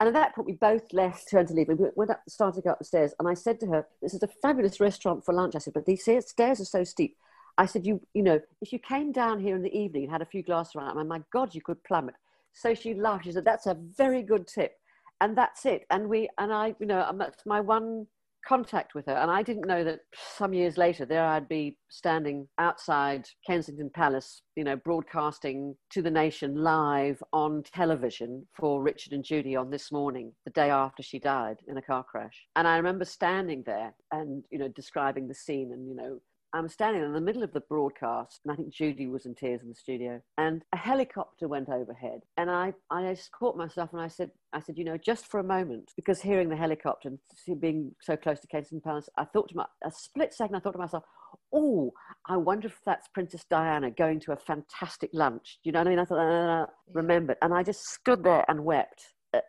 [0.00, 1.68] And at that point, we both left, turned to leave.
[1.68, 4.14] We went up, started to go up the stairs, and I said to her, "This
[4.14, 7.16] is a fabulous restaurant for lunch." I said, "But these stairs are so steep."
[7.56, 10.22] I said, "You, you know, if you came down here in the evening and had
[10.22, 12.16] a few glasses around, I mean, my God, you could plummet."
[12.52, 13.24] So she laughed.
[13.24, 14.77] She said, "That's a very good tip,"
[15.20, 15.84] and that's it.
[15.90, 18.06] And we, and I, you know, that's my one
[18.46, 19.14] contact with her.
[19.14, 20.00] And I didn't know that
[20.36, 26.10] some years later, there I'd be standing outside Kensington Palace, you know, broadcasting to the
[26.10, 31.18] nation live on television for Richard and Judy on this morning, the day after she
[31.18, 32.46] died in a car crash.
[32.56, 36.18] And I remember standing there and, you know, describing the scene and, you know,
[36.54, 39.62] I'm standing in the middle of the broadcast, and I think Judy was in tears
[39.62, 40.20] in the studio.
[40.38, 44.60] And a helicopter went overhead, and I, I just caught myself, and I said, I
[44.60, 48.40] said, you know, just for a moment, because hearing the helicopter and being so close
[48.40, 51.04] to Kensington Palace, I thought to my a split second, I thought to myself,
[51.52, 51.92] oh,
[52.26, 55.58] I wonder if that's Princess Diana going to a fantastic lunch.
[55.62, 55.98] Do you know what I mean?
[55.98, 59.02] I thought, uh, remembered, and I just stood there and wept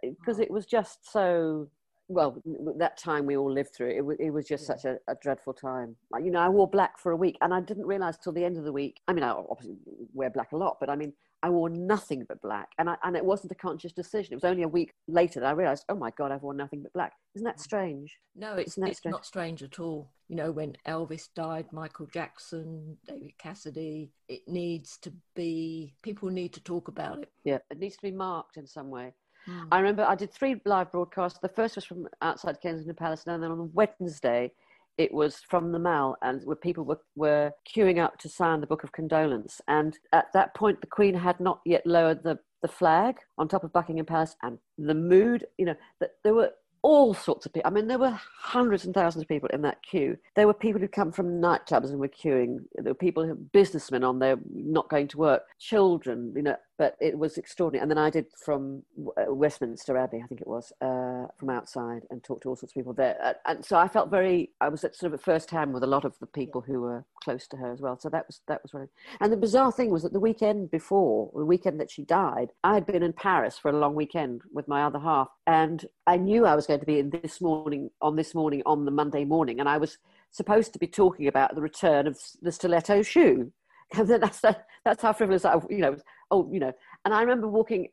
[0.03, 1.69] because uh, it was just so
[2.09, 2.41] well,
[2.77, 5.53] that time we all lived through, it, it, it was just such a, a, dreadful
[5.53, 5.95] time.
[6.21, 8.57] You know, I wore black for a week and I didn't realize till the end
[8.57, 8.99] of the week.
[9.07, 9.77] I mean, I obviously
[10.11, 12.69] wear black a lot, but I mean, I wore nothing but black.
[12.79, 14.33] And, I, and it wasn't a conscious decision.
[14.33, 16.81] It was only a week later that I realized, oh my God, I've worn nothing
[16.81, 17.13] but black.
[17.35, 17.63] Isn't that mm.
[17.63, 18.17] strange?
[18.35, 19.11] No, it's, it's strange?
[19.13, 20.09] not strange at all.
[20.29, 26.53] You know, when Elvis died, Michael Jackson, David Cassidy, it needs to be, people need
[26.53, 27.31] to talk about it.
[27.43, 29.13] Yeah, it needs to be marked in some way.
[29.49, 29.67] Mm.
[29.71, 31.39] I remember I did three live broadcasts.
[31.39, 34.51] The first was from outside Kensington Palace, and then on Wednesday,
[34.97, 38.67] it was from the Mall, and where people were, were queuing up to sign the
[38.67, 39.61] Book of Condolence.
[39.67, 43.63] And at that point, the Queen had not yet lowered the, the flag on top
[43.63, 47.67] of Buckingham Palace, and the mood, you know, that there were all sorts of people.
[47.67, 50.17] I mean, there were hundreds and thousands of people in that queue.
[50.35, 52.59] There were people who come from nightclubs and were queuing.
[52.75, 57.19] There were people, businessmen on there, not going to work, children, you know, but it
[57.19, 57.81] was extraordinary.
[57.83, 62.03] And then I did from uh, Westminster Abbey, I think it was, uh, from outside
[62.09, 63.35] and talked to all sorts of people there.
[63.45, 65.87] And so I felt very, I was at sort of at first hand with a
[65.87, 67.99] lot of the people who were close to her as well.
[67.99, 68.87] So that was, that was really,
[69.19, 72.75] and the bizarre thing was that the weekend before, the weekend that she died, I
[72.75, 75.27] had been in Paris for a long weekend with my other half.
[75.47, 78.85] And I knew I was going to be in this morning, on this morning, on
[78.85, 79.59] the Monday morning.
[79.59, 79.97] And I was
[80.31, 83.51] supposed to be talking about the return of the stiletto shoe.
[83.97, 84.41] And that's,
[84.85, 85.97] that's how frivolous I, you know,
[86.31, 86.73] oh, you know.
[87.05, 87.89] And I remember walking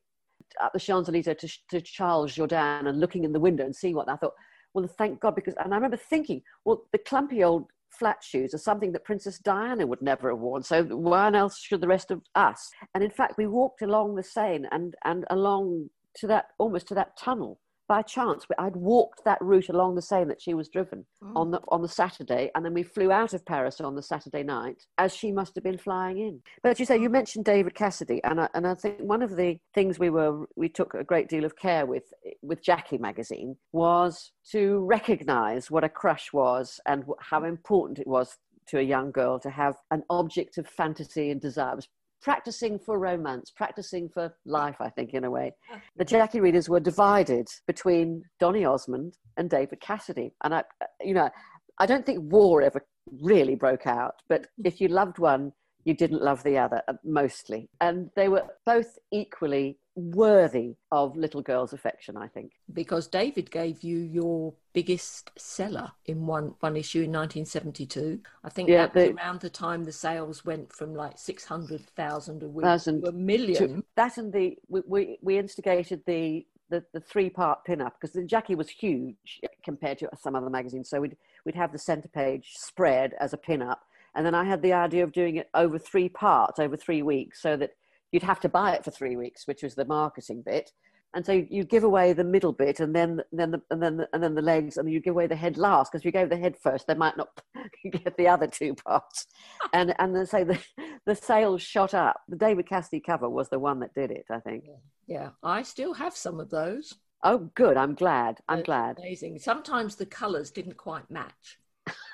[0.61, 3.95] up the Champs Elysees to, to Charles Jourdan and looking in the window and seeing
[3.95, 4.35] what I thought.
[4.75, 8.59] Well, thank God, because and I remember thinking, well, the clumpy old flat shoes are
[8.59, 10.63] something that Princess Diana would never have worn.
[10.63, 12.71] So why else should the rest of us?
[12.95, 16.95] And in fact, we walked along the Seine and and along to that almost to
[16.95, 21.07] that tunnel by chance, I'd walked that route along the Seine that she was driven
[21.23, 21.33] oh.
[21.37, 24.43] on the on the Saturday, and then we flew out of Paris on the Saturday
[24.43, 26.41] night, as she must have been flying in.
[26.63, 27.13] But you say you oh.
[27.13, 30.69] mentioned David Cassidy, and I, and I think one of the things we were we
[30.69, 32.05] took a great deal of care with
[32.43, 38.37] with Jackie magazine was to recognise what a crush was and how important it was
[38.69, 41.73] to a young girl to have an object of fantasy and desire.
[41.73, 41.89] It was
[42.23, 45.53] practicing for romance, practicing for life, I think, in a way.
[45.97, 50.33] The Jackie readers were divided between Donny Osmond and David Cassidy.
[50.43, 50.65] And I,
[51.01, 51.31] you know,
[51.79, 52.85] I don't think war ever
[53.21, 55.53] really broke out, but if you loved one,
[55.85, 57.69] you didn't love the other, uh, mostly.
[57.81, 62.53] And they were both equally worthy of little girl's affection, I think.
[62.73, 68.21] Because David gave you your biggest seller in one, one issue in 1972.
[68.45, 72.43] I think yeah, that was the, around the time the sales went from like 600,000
[72.43, 73.77] a week to a million.
[73.77, 77.97] To, that and the, we, we, we instigated the the, the three part pin up
[78.01, 80.91] because Jackie was huge compared to some other magazines.
[80.91, 83.83] So we'd, we'd have the center page spread as a pin up.
[84.17, 87.41] And then I had the idea of doing it over three parts, over three weeks,
[87.41, 87.77] so that
[88.17, 90.71] you'd have to buy it for three weeks, which was the marketing bit.
[91.13, 94.09] And so you give away the middle bit, and then then the, and then the,
[94.15, 96.31] and then the legs, and you give away the head last because if you gave
[96.31, 97.29] the head first, they might not
[97.93, 99.27] get the other two parts.
[99.75, 100.59] and and then so the
[101.05, 102.23] the sales shot up.
[102.27, 104.65] The David Cassidy cover was the one that did it, I think.
[105.07, 106.95] Yeah, I still have some of those.
[107.23, 107.77] Oh, good.
[107.77, 108.39] I'm glad.
[108.49, 108.99] I'm glad.
[108.99, 109.41] Amazing.
[109.41, 111.59] Sometimes the colours didn't quite match.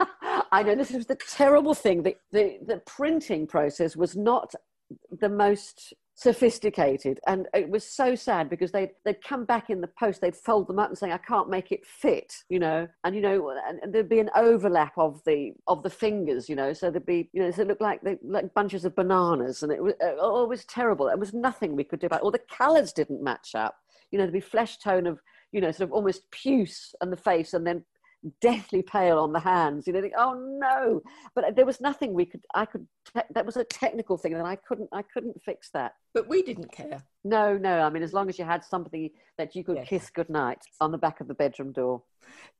[0.52, 2.02] I know this was the terrible thing.
[2.02, 4.54] The, the, the printing process was not
[5.20, 7.18] the most sophisticated.
[7.26, 10.68] And it was so sad because they'd, they'd come back in the post they'd fold
[10.68, 12.86] them up and say i can't make it fit you know?
[13.04, 16.56] And you know and, and there'd be an overlap of the of the fingers you
[16.56, 16.72] know?
[16.72, 19.72] So there'd be you know so it looked like they like bunches of bananas and
[19.72, 21.06] it was oh, it was terrible.
[21.06, 22.24] There was nothing we could do about it.
[22.24, 23.76] Or the colors didn't match up.
[24.10, 25.18] You know there'd be flesh tone of
[25.50, 27.84] you know sort of almost puce on the face and then
[28.40, 31.00] deathly pale on the hands you know think, oh no
[31.34, 34.46] but there was nothing we could i could te- that was a technical thing and
[34.46, 37.02] i couldn't i couldn't fix that But we didn't care.
[37.24, 39.88] no no i mean as long as you had somebody that you could Yes.
[39.88, 42.02] kiss goodnight on the back of the bedroom door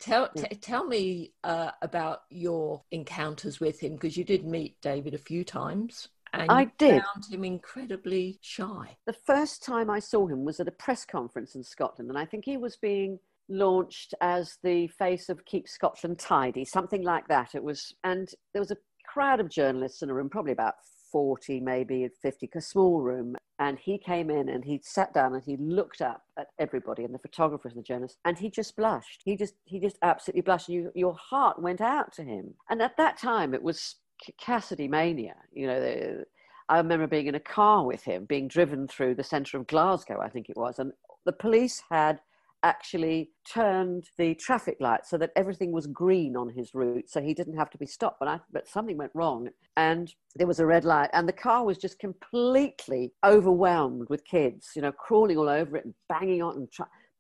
[0.01, 0.47] Tell Yeah.
[0.49, 5.19] t- tell me uh, about your encounters with him because you did meet David a
[5.19, 7.01] few times, and I did.
[7.05, 8.97] found him incredibly shy.
[9.07, 12.25] the first time i saw him was at a press conference in scotland and i
[12.25, 13.21] think he was being
[13.53, 17.55] launched as the face of keep scotland tidy something like that.
[17.55, 18.77] It was and there was a
[19.07, 20.75] crowd of journalists in a room probably about
[21.11, 23.37] 40 maybe 50 a small room.
[23.59, 27.15] And he came in and he sat down and he looked up at everybody and
[27.15, 29.21] the photographers and the journalists and he just blushed.
[29.25, 30.69] He just he just absolutely blushed.
[30.69, 32.55] And you, your heart went out to him.
[32.71, 33.97] And at that time it was
[34.39, 36.25] cassidy mania you know the,
[36.69, 40.21] i remember being in a car with him being driven through the centre of glasgow
[40.21, 40.93] i think it was and
[41.25, 42.21] the police had
[42.63, 47.35] actually turned the traffic lights so that everything was green on his route so he
[47.35, 48.19] didn't have to be stopped.
[48.21, 51.65] But, I, but something went wrong and there was a red light and the car
[51.65, 56.57] was just completely overwhelmed with kids you know crawling all over it and banging on
[56.57, 56.69] and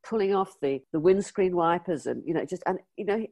[0.05, 3.26] pulling off the, the windscreen wipers and you know just and you know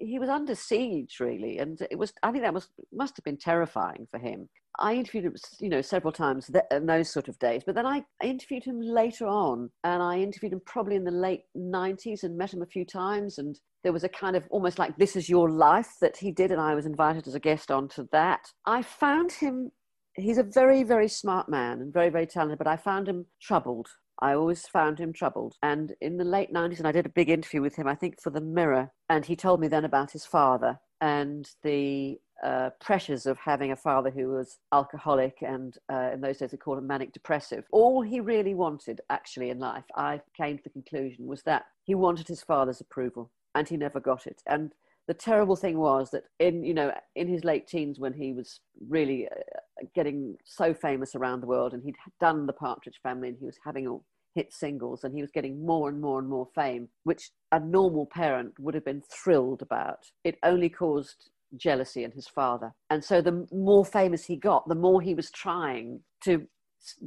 [0.00, 3.36] he, was under siege really and it was i think that was must have been
[3.36, 4.48] terrifying for him
[4.78, 7.62] I interviewed him, you know, several times th- in those sort of days.
[7.64, 11.10] But then I, I interviewed him later on, and I interviewed him probably in the
[11.10, 13.38] late '90s and met him a few times.
[13.38, 16.50] And there was a kind of almost like "This Is Your Life" that he did,
[16.50, 18.40] and I was invited as a guest onto that.
[18.66, 19.70] I found him.
[20.14, 22.58] He's a very, very smart man and very, very talented.
[22.58, 23.88] But I found him troubled.
[24.20, 25.56] I always found him troubled.
[25.62, 28.20] And in the late 90s, and I did a big interview with him, I think
[28.20, 33.26] for the Mirror, and he told me then about his father and the uh, pressures
[33.26, 36.86] of having a father who was alcoholic and uh, in those days they called him
[36.86, 37.64] manic depressive.
[37.70, 41.94] All he really wanted actually in life, I came to the conclusion, was that he
[41.94, 44.42] wanted his father's approval and he never got it.
[44.46, 44.72] And
[45.06, 48.60] the terrible thing was that in you know in his late teens when he was
[48.88, 49.58] really uh,
[49.94, 53.58] getting so famous around the world and he'd done the Partridge Family and he was
[53.64, 54.04] having all
[54.34, 58.06] hit singles and he was getting more and more and more fame which a normal
[58.06, 60.06] parent would have been thrilled about.
[60.24, 62.72] It only caused jealousy in his father.
[62.90, 66.46] And so the more famous he got the more he was trying to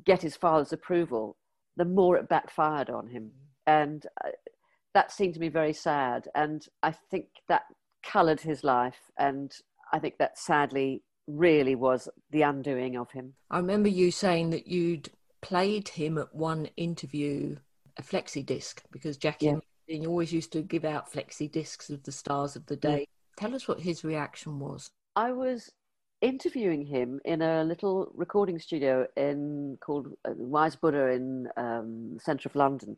[0.05, 1.37] get his father's approval
[1.75, 3.31] the more it backfired on him.
[3.65, 4.29] And uh,
[4.93, 6.27] that seemed to me very sad.
[6.35, 7.63] And i think that
[8.03, 9.53] colored his life and
[9.93, 14.67] i think that sadly really was the undoing of him I remember you saying that
[14.67, 15.09] you'd
[15.41, 17.57] played him at one interview
[17.97, 19.59] a flexi disc because Jackie Yeah.
[19.87, 23.05] Magazine always used to give out flexi discs of the stars of the day.
[23.37, 24.89] Tell us what his reaction was.
[25.15, 25.71] I was
[26.21, 32.47] interviewing him in a little recording studio in called uh, Wise Buddha in um, centre
[32.47, 32.97] of London,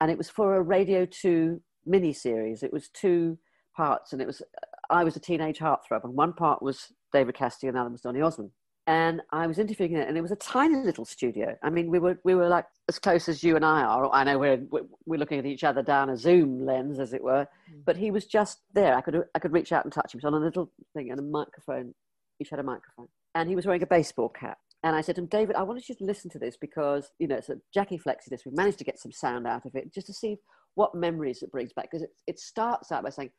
[0.00, 2.62] and it was for a Radio Two mini series.
[2.62, 3.38] It was two
[3.74, 4.42] parts, and it was
[4.90, 8.20] I was a teenage heartthrob, and one part was David Cassidy, and other was Donny
[8.20, 8.50] Osmond.
[8.88, 11.56] And I was interviewing it, and it was a tiny little studio.
[11.62, 14.08] I mean, we were we were like as close as you and I are.
[14.12, 17.48] I know we're we're looking at each other down a Zoom lens, as it were.
[17.72, 17.84] Mm.
[17.84, 18.96] But he was just there.
[18.96, 20.20] I could I could reach out and touch him.
[20.20, 21.94] He was on a little thing and a microphone.
[22.40, 24.58] Each had a microphone, and he was wearing a baseball cap.
[24.84, 27.26] And I said to him, David, I wanted you to listen to this because you
[27.26, 28.46] know it's a Jackie Flexi disc.
[28.46, 30.36] We managed to get some sound out of it just to see
[30.76, 31.88] what memories it brings back.
[31.90, 33.30] Because it, it starts out by saying,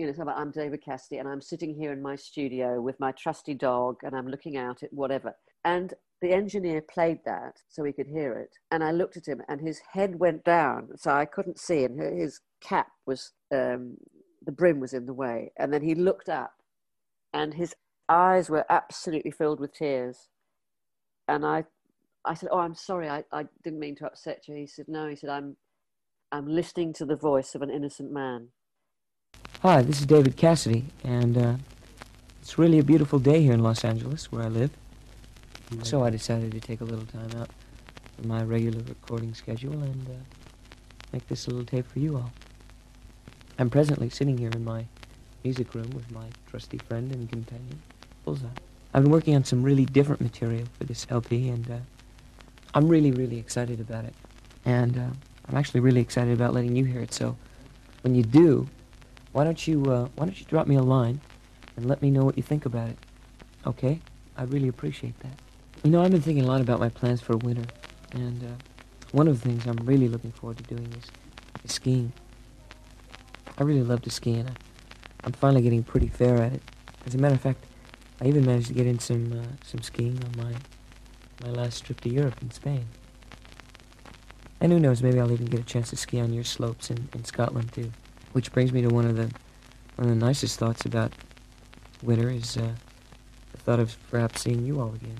[0.00, 3.52] you know, I'm David Cassidy and I'm sitting here in my studio with my trusty
[3.52, 5.34] dog and I'm looking out at whatever.
[5.66, 5.92] And
[6.22, 8.56] the engineer played that so we could hear it.
[8.70, 12.00] And I looked at him and his head went down so I couldn't see and
[12.00, 13.98] his cap was, um,
[14.46, 15.52] the brim was in the way.
[15.58, 16.54] And then he looked up
[17.34, 17.74] and his
[18.08, 20.28] eyes were absolutely filled with tears.
[21.28, 21.64] And I,
[22.24, 24.54] I said, oh, I'm sorry, I, I didn't mean to upset you.
[24.54, 25.58] He said, no, he said, I'm,
[26.32, 28.48] I'm listening to the voice of an innocent man.
[29.62, 31.54] Hi, this is David Cassidy, and uh,
[32.40, 34.70] it's really a beautiful day here in Los Angeles, where I live.
[35.82, 37.50] So I decided to take a little time out
[38.16, 40.12] from my regular recording schedule and uh,
[41.12, 42.32] make this little tape for you all.
[43.58, 44.86] I'm presently sitting here in my
[45.44, 47.82] music room with my trusty friend and companion,
[48.24, 48.46] Bullseye.
[48.94, 51.76] I've been working on some really different material for this LP, and uh,
[52.72, 54.14] I'm really, really excited about it.
[54.64, 55.10] And uh,
[55.50, 57.12] I'm actually really excited about letting you hear it.
[57.12, 57.36] So,
[58.00, 58.66] when you do,
[59.32, 61.20] why don't you uh, why don't you drop me a line
[61.76, 62.98] and let me know what you think about it?
[63.66, 64.00] Okay,
[64.36, 65.32] I'd really appreciate that.
[65.84, 67.66] You know, I've been thinking a lot about my plans for winter,
[68.12, 68.46] and uh,
[69.12, 71.04] one of the things I'm really looking forward to doing is,
[71.64, 72.12] is skiing.
[73.58, 74.52] I really love to ski, and I,
[75.24, 76.62] I'm finally getting pretty fair at it.
[77.06, 77.64] As a matter of fact,
[78.20, 80.54] I even managed to get in some uh, some skiing on my
[81.42, 82.86] my last trip to Europe in Spain.
[84.60, 87.08] And who knows, maybe I'll even get a chance to ski on your slopes in,
[87.14, 87.92] in Scotland too.
[88.32, 89.30] Which brings me to one of the
[89.96, 91.12] one of the nicest thoughts about
[92.02, 92.74] winter is uh,
[93.52, 95.18] the thought of perhaps seeing you all again.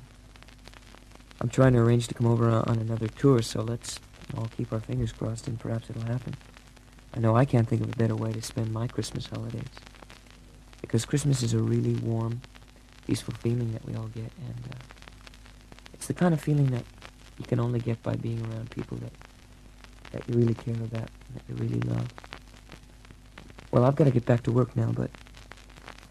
[1.40, 3.98] I'm trying to arrange to come over on another tour, so let's
[4.36, 6.34] all keep our fingers crossed and perhaps it'll happen.
[7.14, 9.64] I know I can't think of a better way to spend my Christmas holidays.
[10.80, 12.40] Because Christmas is a really warm,
[13.06, 14.78] peaceful feeling that we all get, and uh,
[15.92, 16.84] it's the kind of feeling that
[17.38, 19.12] you can only get by being around people that
[20.12, 22.08] that you really care about, that you really love.
[23.70, 25.10] Well, I've got to get back to work now, but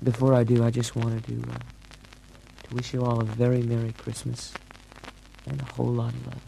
[0.02, 1.58] before I do, I just wanted to uh,
[2.68, 4.54] to wish you all a very Merry Christmas
[5.46, 6.42] and a whole lot of love.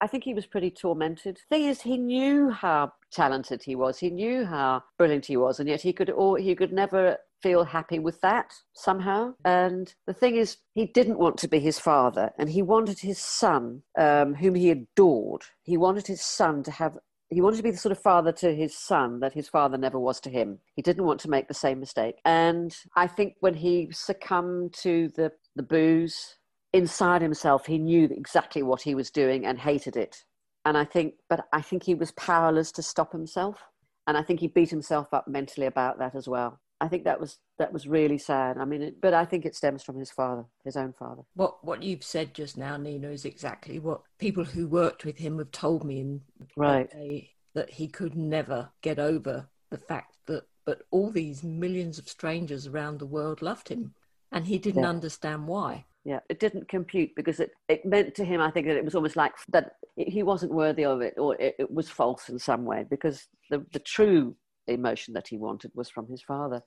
[0.00, 1.40] I think he was pretty tormented.
[1.50, 3.98] Thing is, he knew how talented he was.
[3.98, 7.64] He knew how brilliant he was, and yet he could or he could never feel
[7.64, 9.34] happy with that somehow.
[9.44, 13.18] And the thing is, he didn't want to be his father, and he wanted his
[13.18, 15.42] son, um, whom he adored.
[15.62, 16.96] He wanted his son to have.
[17.30, 19.98] He wanted to be the sort of father to his son that his father never
[19.98, 20.60] was to him.
[20.74, 22.16] He didn't want to make the same mistake.
[22.24, 26.38] And I think when he succumbed to the, the booze,
[26.72, 30.24] inside himself, he knew exactly what he was doing and hated it.
[30.64, 33.62] And I think, but I think he was powerless to stop himself.
[34.06, 36.60] And I think he beat himself up mentally about that as well.
[36.80, 38.56] I think that was that was really sad.
[38.58, 41.22] I mean, it, but I think it stems from his father, his own father.
[41.34, 45.38] What what you've said just now, Nina, is exactly what people who worked with him
[45.38, 46.20] have told me in
[46.56, 51.98] right day, that he could never get over the fact that but all these millions
[51.98, 53.94] of strangers around the world loved him,
[54.30, 54.88] and he didn't Yeah.
[54.90, 55.84] understand why.
[56.04, 58.94] yeah it didn't compute because it, it meant to him i think that it was
[58.94, 59.66] almost like that
[59.96, 63.58] he wasn't worthy of it or it, it was false in some way because the,
[63.72, 64.36] the true
[64.72, 66.62] emotion that he wanted was from his father.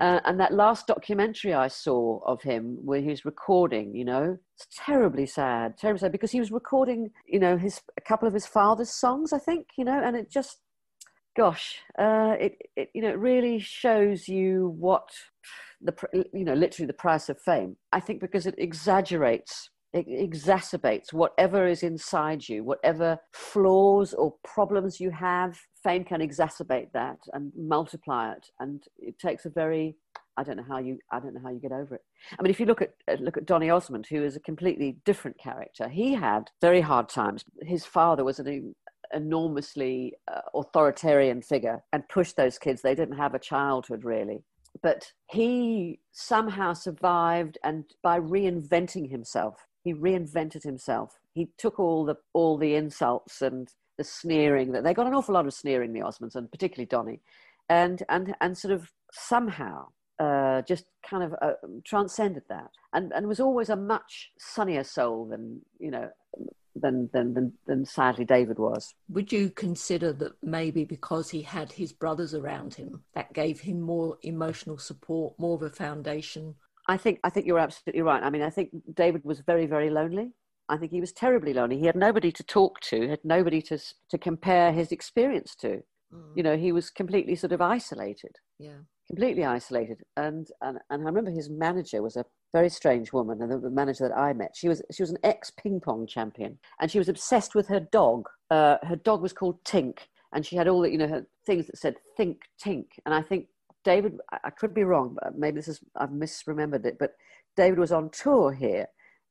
[0.00, 4.36] Uh, and that last documentary i saw of him where he was recording you know
[4.54, 8.34] it's terribly sad terribly sad because he was recording you know his a couple of
[8.34, 10.58] his father's songs i think you know and it just
[11.36, 15.08] gosh uh, it, it you know it really shows you what
[15.80, 15.94] the
[16.32, 17.76] you know literally the price of fame.
[17.92, 25.00] I think because it exaggerates it exacerbates whatever is inside you whatever flaws or problems
[25.00, 28.46] you have fame can exacerbate that and multiply it.
[28.60, 29.96] And it takes a very
[30.36, 32.02] i don't know how you i don't know how you get over it.
[32.38, 35.38] I mean if you look at look at donny osmond who is a completely different
[35.38, 37.44] character he had very hard times.
[37.62, 38.74] His father was an
[39.14, 42.82] enormously uh, authoritarian figure and pushed those kids.
[42.82, 44.44] They didn't have a childhood really.
[44.82, 51.18] But he somehow survived and by reinventing himself he reinvented himself.
[51.32, 55.34] He took all the all the insults and the sneering that they got an awful
[55.34, 57.20] lot of sneering the osmonds and particularly donny.
[57.68, 59.86] And and and sort of somehow
[60.18, 62.70] uh, just kind of uh, transcended that.
[62.92, 66.10] And and was always a much sunnier soul than you know
[66.76, 68.94] than than than, than sadly david was.
[69.08, 73.80] Would you consider that maybe because he had his brothers around him, that gave him
[73.80, 76.56] more emotional support, more of a foundation?
[76.88, 78.22] I think I think you're absolutely right.
[78.22, 80.32] I mean, I think David was very very lonely.
[80.70, 81.78] I think he was terribly lonely.
[81.78, 83.78] He had nobody to talk to, had nobody to
[84.10, 85.82] to compare his experience to.
[86.34, 88.78] You know, he was completely sort of isolated, Yeah.
[89.06, 89.98] completely isolated.
[90.16, 92.24] And and and I remember his manager was a
[92.54, 95.18] very strange woman, and the- the manager that I met, she was she was an
[95.22, 98.26] ex ping pong champion, and she was obsessed with her dog.
[98.50, 99.98] Uh, her dog was called Tink,
[100.32, 103.20] and she had all the you know her things that said "Think Tink," and I
[103.20, 103.48] think
[103.84, 107.12] David, I could be wrong, but maybe this is, I've misremembered it, but
[107.56, 108.86] David was on tour here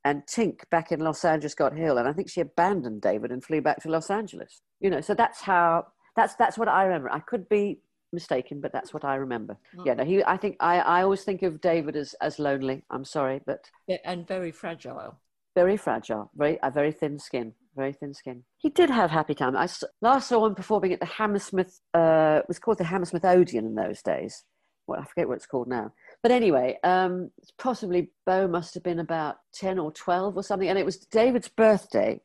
[0.06, 1.98] and Tink back in Los Angeles got ill.
[1.98, 4.62] And I think she abandoned David and flew back to Los Angeles.
[4.80, 7.12] You know, so that's how, that's, that's what I remember.
[7.12, 7.82] I could be
[8.14, 9.58] mistaken, but that's what I remember.
[9.76, 9.86] Mm.
[9.86, 12.84] Yeah, no, he, I think, I, I always think of David as, as lonely.
[12.90, 15.20] I'm sorry, but Yeah, and very fragile.
[15.56, 18.44] very fragile, very, a very thin skin, very thin skin.
[18.58, 19.56] He did have happy time.
[19.56, 19.70] I
[20.02, 21.80] last saw him performing at the Hammersmith.
[21.94, 24.44] Uh, it was called the Hammersmith Odeon in those days.
[24.88, 25.94] Well, I forget what it's called now.
[26.24, 30.80] But anyway, um, possibly Beau must have been about ten or twelve or something, and
[30.80, 32.20] it was David's birthday,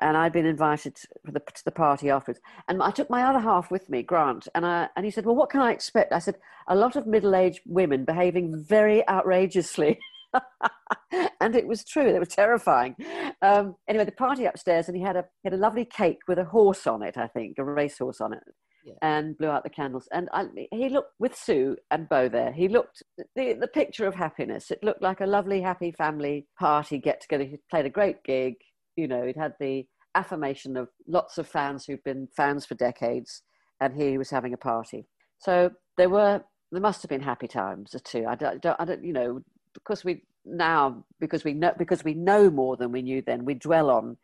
[0.00, 2.40] and I'd been invited the, to the party afterwards.
[2.68, 5.36] And I took my other half with me, Grant, and I, and he said, "Well,
[5.36, 6.36] what can I expect?" I said,
[6.66, 9.98] "A lot of middle-aged women behaving very outrageously."
[11.40, 12.06] and it was true.
[12.06, 12.96] It was terrifying.
[13.42, 16.38] Um, anyway, the party upstairs, and he had a he had a lovely cake with
[16.38, 17.16] a horse on it.
[17.16, 18.42] I think a racehorse on it.
[18.84, 18.94] Yeah.
[19.02, 22.52] And blew out the candles, and I, he looked with Sue and Beau there.
[22.52, 23.02] He looked
[23.36, 24.70] the the picture of happiness.
[24.70, 27.44] It looked like a lovely, happy family party get together.
[27.44, 28.54] He played a great gig.
[28.96, 33.42] You know, he'd had the affirmation of lots of fans who've been fans for decades,
[33.80, 35.06] and here he was having a party.
[35.38, 38.24] So there were there must have been happy times too.
[38.28, 39.40] I don't, I don't you know,
[39.78, 43.44] because we now because we know because we know more than we knew then.
[43.44, 44.16] We dwell on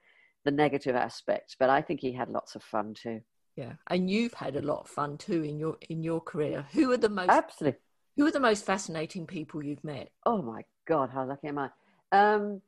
[0.44, 3.20] the negative aspects, but I think he had lots of fun too.
[3.56, 6.66] Yeah, and you've had a lot of fun too in your in your career.
[6.72, 7.78] Who are the most Absolutely.
[8.16, 10.10] who are the most fascinating people you've met?
[10.26, 11.70] Oh my God, how lucky am I?
[12.12, 12.60] Um,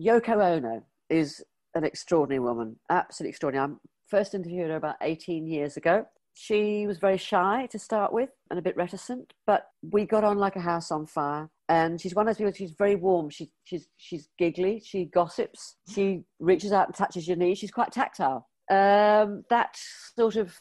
[0.00, 1.42] Yoko Ono is
[1.74, 3.72] an extraordinary woman, absolutely extraordinary.
[3.72, 3.76] I
[4.08, 6.06] first interviewed her about 18 years ago.
[6.34, 10.38] She was very shy to start with and a bit reticent, but we got on
[10.38, 11.50] like a house on fire.
[11.68, 13.30] And she's one of those people, she's very warm.
[13.30, 17.54] She, she's, she's giggly, she gossips, she reaches out and touches your knee.
[17.54, 18.48] She's quite tactile.
[18.70, 19.76] Um, that
[20.16, 20.58] sort of,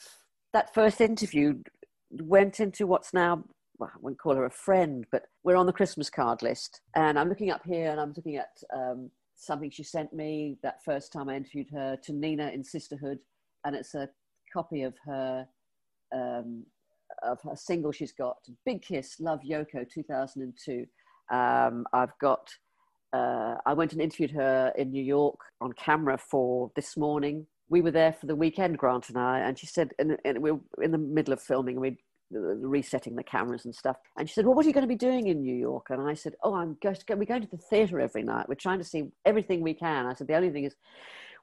[0.54, 1.56] that first interview
[2.12, 3.44] went into what's now
[3.82, 6.82] well, I wouldn't call her a friend, but we're on the Christmas card list.
[6.96, 10.84] And I'm looking up here and I'm looking at um, something she sent me that
[10.86, 13.18] first time I interviewed her to Nina in Sisterhood.
[13.66, 14.08] And it's a
[14.54, 15.48] copy of her
[16.14, 16.64] um,
[17.24, 20.86] of her single she's got Big Kiss, Love Yoko, 2002.
[21.32, 22.50] Um, I've got,
[23.14, 27.46] uh, I went and interviewed her in New York on camera for this morning.
[27.70, 30.52] We were there for the weekend, Grant and I, and she said, and, and we
[30.52, 31.98] were in the middle of filming, we
[32.32, 33.98] resetting the cameras and stuff.
[34.18, 36.02] And she said, "Well, what are you going to be doing in New York?" And
[36.02, 38.48] I said, "Oh, I'm going to, we're going to the theatre every night.
[38.48, 40.76] We're trying to see everything we can." I said, "The only thing is,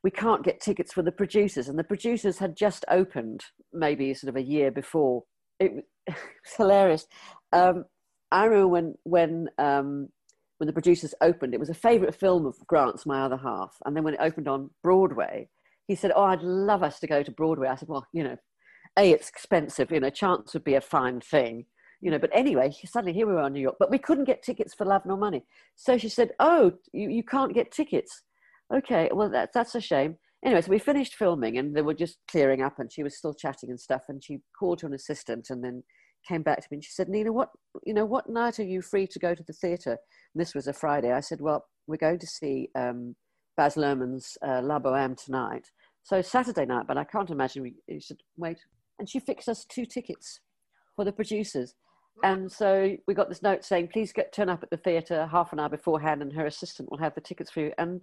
[0.03, 4.29] we can't get tickets for the producers, and the producers had just opened, maybe sort
[4.29, 5.25] of a year before.
[5.59, 6.17] It, was
[6.57, 7.07] hilarious.
[7.53, 7.85] Um,
[8.31, 10.09] I remember when when um,
[10.59, 13.97] when the producers opened, it was a favourite film of Grant's, My Other Half, and
[13.97, 15.49] then when it opened on Broadway,
[15.87, 18.37] he said, "Oh, I'd love us to go to Broadway." I said, "Well, you know,
[18.97, 19.91] a it's expensive.
[19.91, 21.67] You know, chance would be a fine thing."
[22.01, 24.45] You know, but anyway, suddenly here we are in New York, but we couldn't get
[24.45, 25.45] tickets for Love Nor Money.
[25.75, 28.23] So she said, "Oh, you, you can't get tickets."
[28.75, 30.17] Okay, well that, that's a shame.
[30.45, 33.35] Anyway, so we finished filming and they were just clearing up and she was still
[33.35, 35.83] chatting and stuff and she called to an assistant and then
[36.27, 37.49] came back to me and she said, Nina, what
[37.85, 39.93] you know, what night are you free to go to the theatre?
[40.35, 41.13] And this was a Friday.
[41.13, 43.17] I said, Well, we're going to see um,
[43.57, 45.67] Baz Luhrmann's uh, La Boheme tonight.
[46.05, 48.59] So Saturday night, but I can't imagine we you should wait.
[48.99, 50.41] And she fixed us two tickets
[50.95, 51.75] for the producers.
[52.25, 55.53] And so we got this note saying, please get turn up at the theatre half
[55.53, 57.73] an hour beforehand and her assistant will have the tickets for you.
[57.79, 58.03] And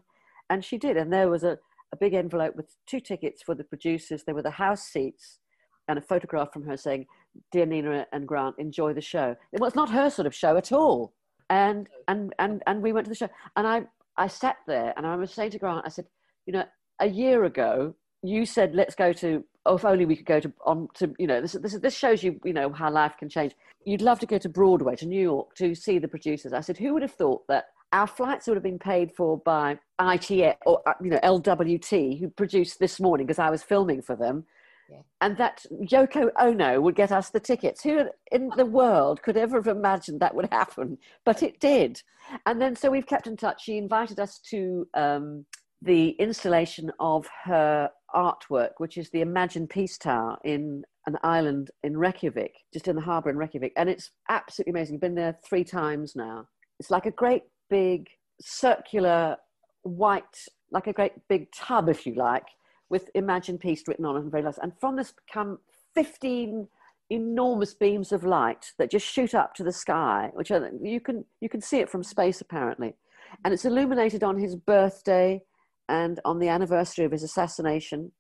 [0.50, 0.98] and she did.
[0.98, 1.58] And there was a,
[1.92, 4.24] a big envelope with two tickets for the producers.
[4.24, 5.40] There were the house seats
[5.88, 7.06] and a photograph from her saying,
[7.52, 9.36] Dear Nina and Grant, enjoy the show.
[9.52, 11.14] It was not her sort of show at all.
[11.50, 13.30] And, and, and, and we went to the show.
[13.56, 13.84] And I,
[14.18, 16.06] I sat there and I was saying to Grant, I said,
[16.46, 16.64] you know,
[17.00, 17.94] a year ago,
[18.24, 21.28] you said, let's go to, oh, if only we could go to, on to, you
[21.28, 23.54] know, this, this, this shows you, you know, how life can change.
[23.86, 26.54] You'd love to go to Broadway, to New York, to see the producers.
[26.54, 27.66] I said, who would have thought that
[27.96, 32.30] our flights would have been paid for by ITA or uh, you know LWT, who
[32.30, 34.44] produced this morning because I was filming for them,
[34.92, 35.00] yeah.
[35.22, 37.82] and that Yoko Ono would get us the tickets.
[37.82, 40.98] Who in the world could ever have imagined that would happen?
[41.24, 42.04] But it did,
[42.46, 43.64] and then so we've kept in touch.
[43.64, 45.46] She invited us to um,
[45.82, 51.96] the installation of her artwork, which is the Imagine Peace Tower in an island in
[51.96, 55.00] Reykjavik, just in the harbour in Reykjavik, and it's absolutely amazing.
[55.00, 56.46] Been there three times now.
[56.78, 58.08] It's like a great big
[58.42, 59.38] circular
[59.84, 62.48] white, like a great big tub, if you like,
[62.90, 64.58] with Imagine Peace written on it and very nice.
[64.58, 65.60] And from this come
[65.96, 66.68] 15
[67.10, 71.26] enormous beams of light that just shoot up to the sky, which are, you can
[71.40, 72.96] you can see it from space apparently,
[73.44, 75.42] and it's illuminated on his birthday
[75.88, 78.12] and on the anniversary of his assassination.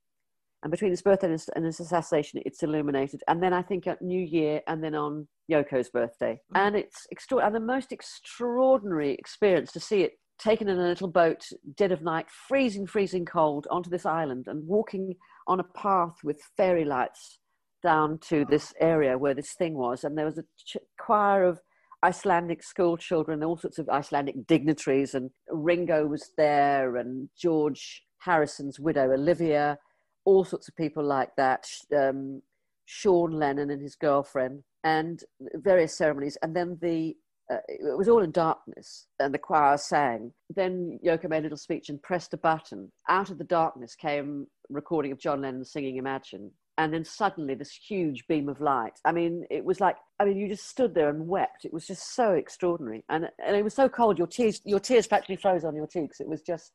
[0.65, 3.21] And between his birthday and his assassination, it's illuminated.
[3.27, 6.41] And then I think at New Year, and then on Yoko's birthday.
[6.55, 6.59] Mm.
[6.59, 11.07] And it's extra- and the most extraordinary experience to see it taken in a little
[11.07, 11.45] boat,
[11.75, 15.13] dead of night, freezing, freezing cold, onto this island and walking
[15.45, 17.37] on a path with fairy lights
[17.83, 20.03] down to this area where this thing was.
[20.03, 21.61] And there was a ch- choir of
[22.03, 28.79] Icelandic school children, all sorts of Icelandic dignitaries, and Ringo was there, and George Harrison's
[28.79, 29.77] widow, Olivia,
[30.25, 31.67] all sorts of people like that.
[31.95, 32.41] Um,
[32.85, 35.23] Sean Lennon and his girlfriend and
[35.55, 36.37] various ceremonies.
[36.41, 37.15] And then the
[37.51, 40.33] uh, it was all in darkness, and the choir sang.
[40.55, 42.91] Then Yoko made a little speech and pressed a button.
[43.07, 46.49] Out of the darkness came recording of John Lennon singing "Imagine,"
[46.79, 48.93] and then suddenly this huge beam of light.
[49.05, 51.65] I mean, it was like I mean, you just stood there and wept.
[51.65, 54.17] It was just so extraordinary, and and it was so cold.
[54.17, 56.19] Your tears your tears practically froze on your cheeks.
[56.19, 56.71] It was just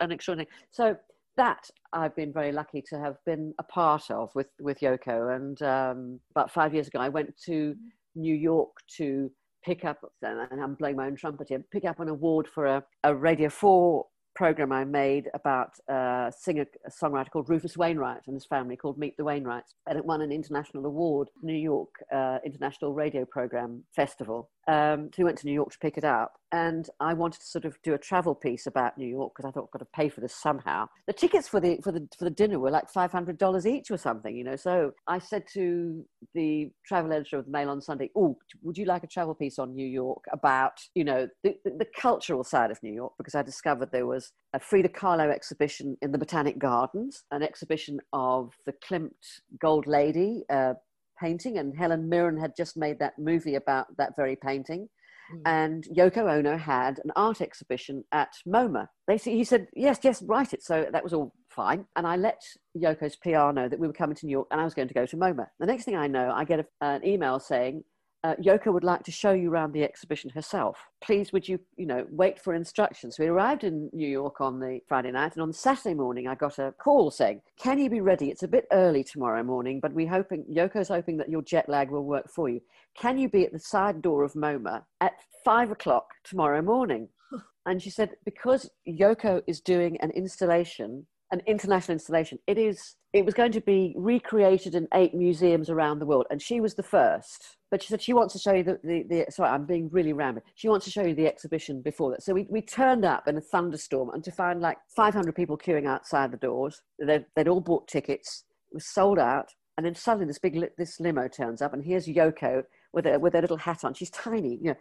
[0.00, 0.48] an extraordinary.
[0.72, 0.96] So
[1.36, 5.34] that I've been very lucky to have been a part of with with Yoko.
[5.34, 7.74] And um, about five years ago, I went to
[8.14, 9.30] New York to
[9.64, 12.84] pick up, and I'm blowing my own trumpet here, pick up an award for a,
[13.04, 14.04] a Radio 4
[14.34, 18.98] program I made about a singer, a songwriter called Rufus Wainwright and his family called
[18.98, 19.74] Meet the Wainwrights.
[19.86, 24.50] And it won an international award, New York uh, International Radio Program Festival.
[24.68, 26.34] Um, went to New York to pick it up.
[26.52, 29.52] And I wanted to sort of do a travel piece about New York because I
[29.52, 30.86] thought I've got to pay for this somehow.
[31.06, 34.36] The tickets for the, for, the, for the dinner were like $500 each or something,
[34.36, 34.56] you know.
[34.56, 36.04] So I said to
[36.34, 39.58] the travel editor of the Mail on Sunday, oh, would you like a travel piece
[39.58, 43.14] on New York about, you know, the, the, the cultural side of New York?
[43.16, 47.98] Because I discovered there was a Frida Kahlo exhibition in the Botanic Gardens, an exhibition
[48.12, 50.74] of the Klimt Gold Lady, uh,
[51.22, 54.88] painting, and Helen Mirren had just made that movie about that very painting.
[55.32, 55.40] Mm.
[55.46, 58.86] And Yoko Ono had an art exhibition at MoMA.
[59.06, 60.62] They he said, yes, yes, write it.
[60.62, 61.86] So that was all fine.
[61.96, 62.40] And I let
[62.76, 64.94] Yoko's PR know that we were coming to New York and I was going to
[64.94, 65.46] go to MoMA.
[65.60, 67.84] The next thing I know, I get a, an email saying,
[68.24, 70.78] uh, Yoko would like to show you around the exhibition herself.
[71.02, 73.18] Please, would you, you know, wait for instructions?
[73.18, 76.58] We arrived in New York on the Friday night, and on Saturday morning, I got
[76.58, 78.30] a call saying, "Can you be ready?
[78.30, 81.90] It's a bit early tomorrow morning, but we hoping Yoko's hoping that your jet lag
[81.90, 82.60] will work for you.
[82.96, 85.14] Can you be at the side door of MoMA at
[85.44, 87.08] five o'clock tomorrow morning?"
[87.66, 92.38] and she said, "Because Yoko is doing an installation." An international installation.
[92.46, 92.96] It is.
[93.12, 96.74] It was going to be recreated in eight museums around the world, and she was
[96.74, 99.64] the first but she said she wants to show you the, the, the sorry, I'm
[99.64, 100.44] being really rambling.
[100.56, 102.22] She wants to show you the exhibition before that.
[102.22, 105.86] So we, we turned up in a thunderstorm and to find like 500 people queuing
[105.86, 106.82] outside the doors.
[106.98, 108.44] They'd, they'd all bought tickets.
[108.70, 109.48] It was sold out.
[109.78, 112.62] And then suddenly this big, this limo turns up and here's Yoko
[112.92, 113.94] with a, with a little hat on.
[113.94, 114.76] She's tiny, you know,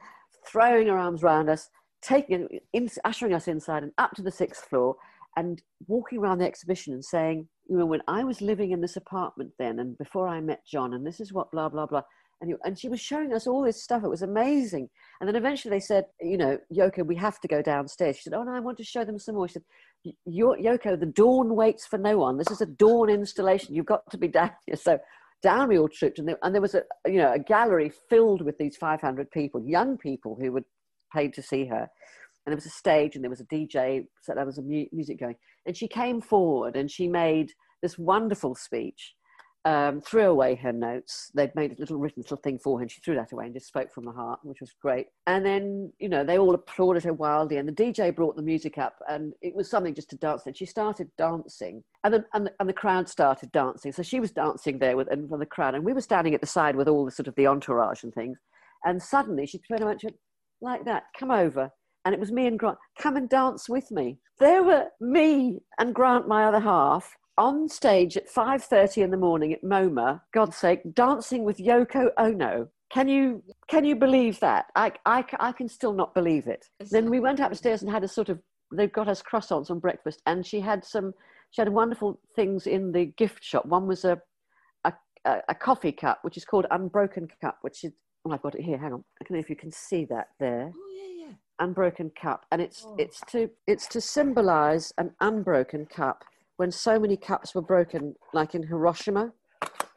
[0.45, 1.69] throwing her arms around us,
[2.01, 4.97] taking, in, ushering us inside and up to the sixth floor
[5.37, 8.97] and walking around the exhibition and saying, you know, when I was living in this
[8.97, 12.03] apartment then and before I met John and this is what blah, blah, blah
[12.41, 14.03] and, and she was showing us all this stuff.
[14.03, 14.89] It was amazing.
[15.19, 18.17] And then eventually they said, you know, Yoko, we have to go downstairs.
[18.17, 19.47] She said, oh, no, I want to show them some more.
[19.47, 22.37] She said, Yoko, the dawn waits for no one.
[22.37, 23.75] This is a dawn installation.
[23.75, 24.75] You've got to be down here.
[24.75, 24.97] So
[25.43, 26.17] down we all trooped.
[26.17, 29.63] And there, and there was a, you know, a gallery filled with these 500 people,
[29.63, 30.65] young people who were
[31.13, 31.87] paid to see her.
[32.45, 34.87] And there was a stage and there was a DJ, so there was a mu-
[34.91, 35.35] music going.
[35.65, 39.15] And she came forward and she made this wonderful speech
[39.63, 41.31] um, threw away her notes.
[41.35, 43.53] They'd made a little written little thing for her, and she threw that away and
[43.53, 45.07] just spoke from the heart, which was great.
[45.27, 48.77] And then, you know, they all applauded her wildly, and the DJ brought the music
[48.77, 50.43] up, and it was something just to dance.
[50.45, 53.91] And she started dancing, and then and the, and the crowd started dancing.
[53.91, 56.47] So she was dancing there with and the crowd, and we were standing at the
[56.47, 58.39] side with all the sort of the entourage and things.
[58.83, 60.17] And suddenly she turned around, she went,
[60.61, 61.71] like that, come over.
[62.05, 64.17] And it was me and Grant, come and dance with me.
[64.39, 69.53] There were me and Grant, my other half, on stage at 5.30 in the morning
[69.53, 72.67] at MoMA, God's sake, dancing with Yoko Ono.
[72.91, 74.65] Can you can you believe that?
[74.75, 76.65] I, I, I can still not believe it.
[76.89, 78.39] Then we went upstairs and had a sort of
[78.73, 81.13] they've got us croissants on breakfast, and she had some
[81.51, 83.65] she had wonderful things in the gift shop.
[83.65, 84.21] One was a
[85.25, 87.91] a, a coffee cup, which is called Unbroken Cup, which is
[88.25, 88.77] oh I've got it here.
[88.77, 90.71] Hang on, I don't know if you can see that there.
[90.75, 91.20] Oh yeah, yeah.
[91.61, 92.95] Unbroken cup, and it's Oh.
[92.97, 96.23] it's to it's to symbolise an unbroken cup
[96.57, 99.31] when so many cups were broken, like in Hiroshima.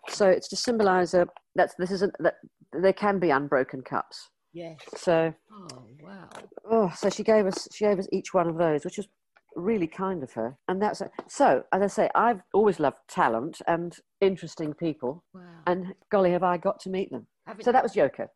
[0.08, 2.36] So it's to symbolise a that's this isn't that
[2.72, 4.30] there can be unbroken cups.
[4.52, 4.78] Yes.
[4.96, 6.28] So Oh wow.
[6.70, 9.08] oh, so she gave us she gave us each one of those, which was
[9.56, 10.58] really kind of her.
[10.68, 15.42] And that's so as I say, I've always loved talent and interesting people, Wow.
[15.66, 17.26] and golly, have I got to meet them.
[17.46, 18.28] Haven't So that was Yoko,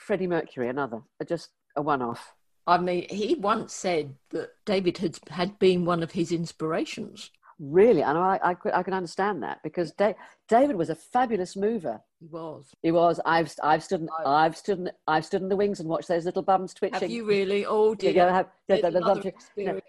[0.00, 2.34] Freddie Mercury, another, just a one-off.
[2.68, 7.30] I mean, he once said that David had had been one of his inspirations.
[7.60, 10.14] Really, and I, I, could- I can understand that because da-
[10.48, 12.00] David was a fabulous mover.
[12.20, 12.72] He was.
[12.82, 13.20] He was.
[13.24, 16.24] I've I've stood in, I've stood in, I've stood in the wings and watched those
[16.24, 17.00] little bums twitching.
[17.00, 17.66] Have you really?
[17.66, 18.12] Oh Yeah, dear.
[18.12, 19.80] yeah, have, yeah, the- the you know,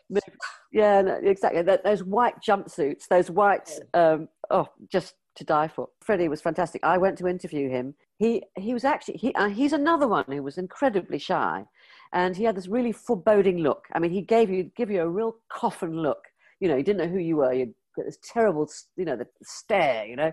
[0.71, 1.63] yeah, no, exactly.
[1.63, 5.89] Th those white jumpsuits, those white, um, oh, just to die for.
[6.01, 6.83] Freddie was fantastic.
[6.83, 7.95] I went to interview him.
[8.17, 11.65] He he was actually he uh, he's another one who was incredibly shy,
[12.13, 13.87] and he had this really foreboding look.
[13.93, 16.25] I mean, he gave you give you a real coffin look.
[16.59, 17.53] You know, you didn't know who you were.
[17.53, 20.05] You got this terrible, you know, the stare.
[20.05, 20.31] You know.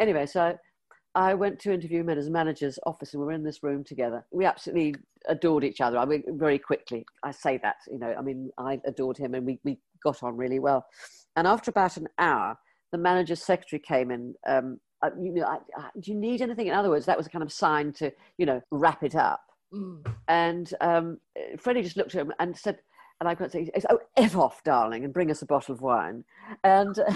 [0.00, 0.56] Anyway, so
[1.14, 3.84] I went to interview him at his manager's office, and we were in this room
[3.84, 4.24] together.
[4.32, 4.96] We absolutely
[5.28, 5.98] adored each other.
[5.98, 7.04] I mean, very quickly.
[7.22, 8.14] I say that, you know.
[8.18, 10.86] I mean, I adored him, and we we got on really well.
[11.36, 12.58] And after about an hour,
[12.90, 14.34] the manager's secretary came in.
[14.46, 16.68] Um, uh, you know, I, I, do you need anything?
[16.68, 19.40] In other words, that was a kind of sign to, you know, wrap it up.
[19.72, 20.14] Mm.
[20.28, 21.18] And um,
[21.58, 22.78] Freddie just looked at him and said,
[23.20, 25.80] and I couldn't say, said, oh, F off, darling, and bring us a bottle of
[25.80, 26.24] wine.
[26.64, 27.14] And, uh,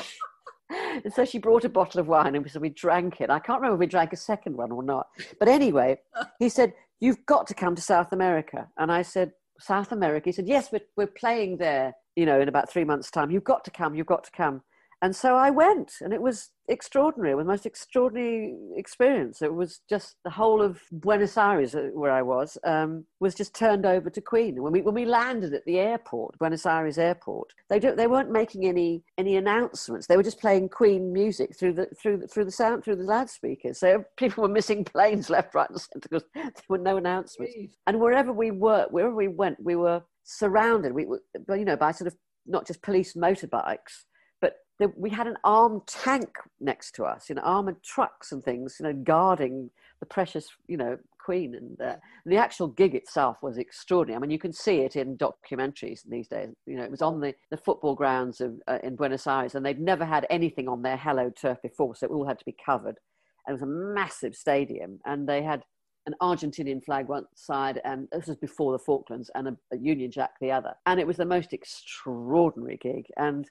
[1.05, 3.31] and so she brought a bottle of wine and so we drank it.
[3.31, 5.09] I can't remember if we drank a second one or not.
[5.39, 5.99] But anyway,
[6.39, 8.69] he said, You've got to come to South America.
[8.79, 10.29] And I said, South America?
[10.29, 13.31] He said, Yes, we're, we're playing there, you know, in about three months' time.
[13.31, 14.63] You've got to come, you've got to come.
[15.03, 19.43] And so I went, and it was extraordinary, it was the most extraordinary experience.
[19.43, 23.55] It was just the whole of Buenos Aires, uh, where I was, um, was just
[23.55, 24.63] turned over to Queen.
[24.63, 28.31] When we when we landed at the airport, Buenos Aires airport, they don't they weren't
[28.31, 30.07] making any any announcements.
[30.07, 33.05] They were just playing Queen music through the through the, through the sound through the
[33.05, 33.79] loudspeakers.
[33.79, 37.55] So people were missing planes left, right, and centre because there were no announcements.
[37.87, 40.95] And wherever we were, wherever we went, we were surrounded.
[40.95, 41.21] We were,
[41.51, 42.17] you know, by sort of
[42.47, 44.05] not just police motorbikes
[44.97, 46.29] we had an armed tank
[46.61, 49.71] next to us, you know, armored trucks and things, you know, guarding
[50.01, 51.55] the precious, you know, Queen.
[51.55, 54.17] And uh, the actual gig itself was extraordinary.
[54.17, 56.51] I mean, you can see it in documentaries these days.
[56.67, 59.65] You know, it was on the, the football grounds of, uh, in Buenos Aires, and
[59.65, 62.57] they'd never had anything on their hallowed turf before, so it all had to be
[62.65, 62.97] covered.
[63.47, 65.65] And it was a massive stadium, and they had
[66.07, 70.11] an Argentinian flag one side, and this was before the Falklands, and a, a Union
[70.11, 70.75] Jack the other.
[70.87, 73.07] And it was the most extraordinary gig.
[73.17, 73.51] And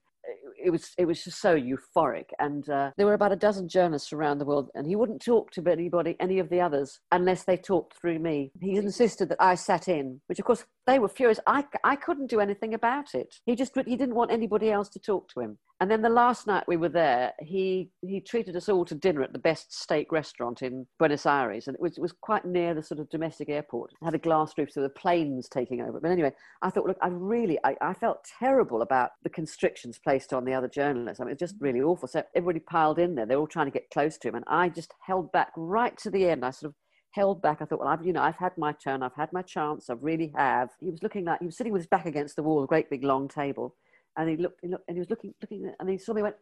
[0.63, 2.29] it was it was just so euphoric.
[2.39, 5.51] And uh, there were about a dozen journalists around the world and he wouldn't talk
[5.51, 8.51] to anybody any of the others unless they talked through me.
[8.59, 11.39] He insisted that i sat in which of course they were furious.
[11.47, 13.35] I, I couldn't do anything about it.
[13.45, 16.47] He just he didn't want anybody else to talk to him and then the last
[16.47, 20.09] night we were there, he, he treated us all to dinner at the best steak
[20.09, 21.67] restaurant in Buenos Aires.
[21.67, 23.91] And it was, it was quite near the sort of domestic airport.
[23.91, 25.99] It had a glass roof, so the planes taking over.
[25.99, 30.31] But anyway, I thought, look, I really, I, I felt terrible about the constrictions placed
[30.31, 31.19] on the other journalists.
[31.19, 32.07] I mean, it was just really awful.
[32.07, 33.25] So everybody piled in there.
[33.25, 34.35] They were all trying to get close to him.
[34.35, 36.45] And I just held back right to the end.
[36.45, 36.75] I sort of
[37.11, 37.61] held back.
[37.61, 39.03] I thought, well, I've, you know, I've had my turn.
[39.03, 39.89] I've had my chance.
[39.89, 40.69] I really have.
[40.79, 42.89] He was looking like, he was sitting with his back against the wall, a great
[42.89, 43.75] big long table
[44.17, 46.35] and he looked, he looked and he was looking, looking, and he saw me went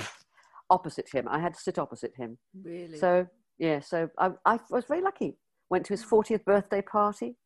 [0.70, 1.26] opposite him.
[1.28, 2.38] I had to sit opposite him.
[2.62, 2.98] Really?
[2.98, 3.26] So
[3.58, 5.38] yeah, so I, I was very lucky.
[5.70, 7.36] Went to his 40th birthday party,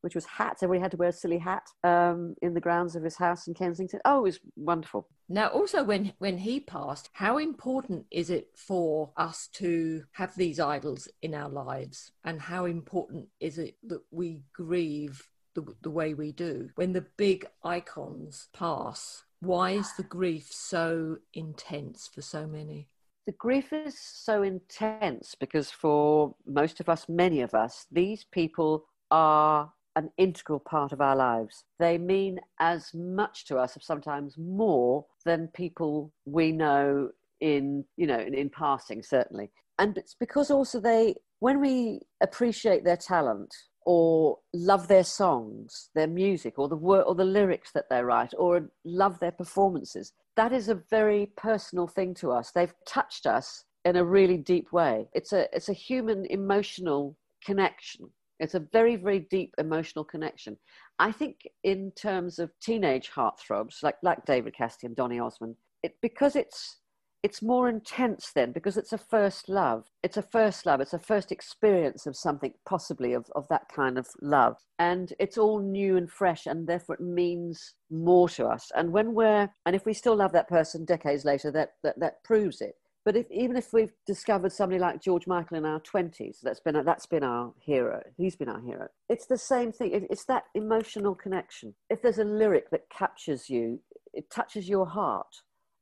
[0.00, 0.62] which was hats.
[0.62, 3.54] Everybody had to wear a silly hat um, in the grounds of his house in
[3.54, 4.00] Kensington.
[4.04, 5.08] Oh, it was wonderful.
[5.28, 10.58] Now, also when when he passed, how important is it for us to have these
[10.58, 15.22] idols in our lives, and how important is it that we grieve
[15.54, 16.70] the, the way we do.
[16.74, 22.88] When the big icons pass, why is the grief so intense for so many?
[23.26, 28.84] The grief is so intense because for most of us, many of us, these people
[29.10, 31.64] are an integral part of our lives.
[31.78, 38.18] They mean as much to us, sometimes more, than people we know in, you know,
[38.18, 39.50] in, in passing, certainly.
[39.78, 43.54] And it's because also they, when we appreciate their talent,
[43.90, 48.70] or love their songs, their music, or the or the lyrics that they write, or
[48.84, 50.12] love their performances.
[50.36, 52.52] That is a very personal thing to us.
[52.52, 55.08] They've touched us in a really deep way.
[55.12, 58.08] It's a it's a human emotional connection.
[58.38, 60.56] It's a very very deep emotional connection.
[61.00, 65.96] I think in terms of teenage heartthrobs like like David Cassidy and Donny Osmond, it
[66.00, 66.76] because it's
[67.22, 69.86] it's more intense then because it's a first love.
[70.02, 70.80] It's a first love.
[70.80, 74.56] It's a first experience of something, possibly of, of that kind of love.
[74.78, 78.70] And it's all new and fresh, and therefore it means more to us.
[78.74, 82.24] And when we're, and if we still love that person decades later, that, that, that
[82.24, 82.74] proves it.
[83.04, 86.82] But if, even if we've discovered somebody like George Michael in our 20s, that's been,
[86.84, 90.06] that's been our hero, he's been our hero, it's the same thing.
[90.10, 91.74] It's that emotional connection.
[91.88, 93.80] If there's a lyric that captures you,
[94.12, 95.34] it touches your heart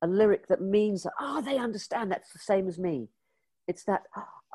[0.03, 3.09] a lyric that means oh they understand that's the same as me.
[3.67, 4.03] It's that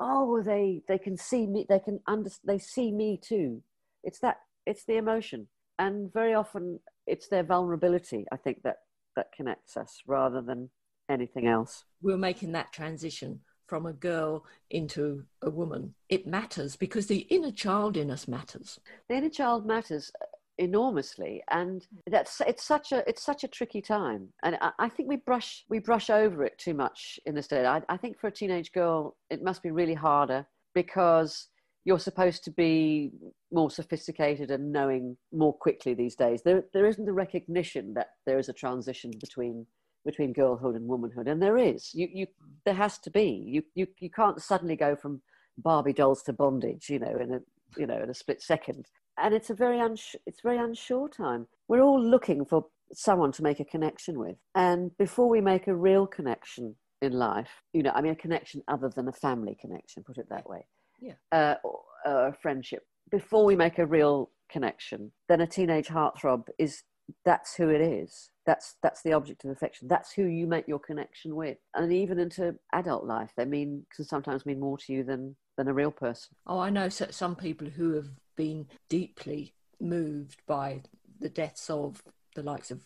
[0.00, 3.62] oh they they can see me they can under they see me too.
[4.02, 5.48] It's that it's the emotion.
[5.78, 8.76] And very often it's their vulnerability i think that
[9.16, 10.70] that connects us rather than
[11.08, 11.84] anything else.
[12.02, 15.94] We're making that transition from a girl into a woman.
[16.08, 18.78] It matters because the inner child in us matters.
[19.08, 20.12] The inner child matters
[20.58, 22.12] enormously and hmm.
[22.12, 25.64] that's it's such a it's such a tricky time and I, I, think we brush
[25.68, 28.70] we brush over it too much in this day I, I think for a teenage
[28.72, 31.48] girl it must be really harder because
[31.84, 33.12] you're supposed to be
[33.52, 36.42] more sophisticated and knowing more quickly these days.
[36.42, 39.66] There there isn't the recognition that there is a transition between
[40.04, 41.90] between girlhood and womanhood and there is.
[41.94, 42.26] You you
[42.64, 43.44] there has to be.
[43.46, 45.20] You you, you can't suddenly go from
[45.58, 47.40] barbie dolls to bondage you know in a
[47.78, 48.86] you know in a split second
[49.18, 51.46] and it's a very uns- it's very unsure time.
[51.68, 55.74] We're all looking for someone to make a connection with, and before we make a
[55.74, 60.02] real connection in life, you know, I mean, a connection other than a family connection,
[60.04, 60.66] put it that way,
[61.00, 61.14] Yeah.
[61.32, 66.46] uh, or, or a friendship, before we make a real connection, then a teenage heartthrob
[66.58, 66.82] is
[67.24, 68.30] that's who it is.
[68.46, 69.88] That's that's the object of affection.
[69.88, 71.58] That's who you make your connection with.
[71.74, 75.68] And even into adult life, they mean can sometimes mean more to you than than
[75.68, 76.34] a real person.
[76.46, 80.82] Oh, I know some people who have been deeply moved by
[81.20, 82.02] the deaths of
[82.34, 82.82] the likes of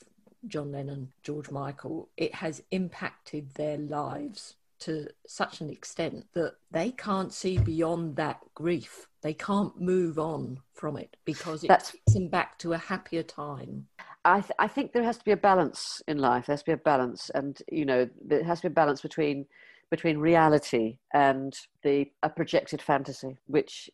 [0.46, 2.08] John Lennon, George Michael.
[2.16, 8.38] It has impacted their lives to such an extent that they can't see beyond that
[8.54, 9.08] grief.
[9.22, 13.24] They can't move on from it because it That's- takes them back to a happier
[13.24, 13.88] time.
[14.24, 16.46] I, th- I think there has to be a balance in life.
[16.46, 19.00] There has to be a balance, and you know, there has to be a balance
[19.00, 19.46] between
[19.90, 23.38] between reality and the a projected fantasy.
[23.46, 23.90] Which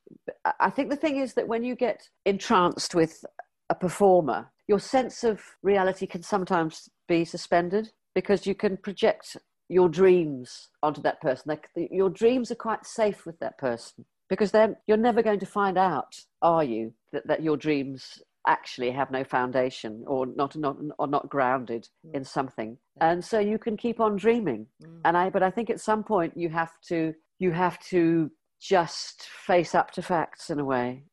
[0.60, 3.24] I- think the thing is that when you get entranced with
[3.70, 9.36] a performer, your sense of reality can sometimes be suspended because you can project
[9.68, 11.58] your dreams onto that person.
[11.90, 15.78] Your dreams are quite safe with that person because then you're never going to find
[15.78, 21.06] out, are you, that, that your dreams actually have no foundation or not not or
[21.06, 22.16] not grounded hmm.
[22.16, 22.76] in something.
[23.00, 24.66] And so you can keep on dreaming.
[24.82, 24.98] Hmm.
[25.04, 28.30] And i but i think at some point you have to you have to
[28.60, 31.04] just face up to facts in a way.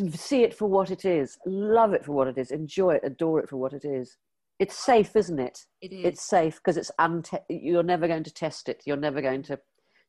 [0.00, 1.38] See it for what it is.
[1.46, 2.50] Love it for what it is.
[2.50, 3.02] Enjoy it.
[3.04, 4.18] Adore it for what it is.
[4.58, 5.58] It's safe isn't it?
[5.80, 6.04] It is.
[6.04, 8.82] it's safe because it's unte- you're never going to test it.
[8.86, 9.58] You're never going to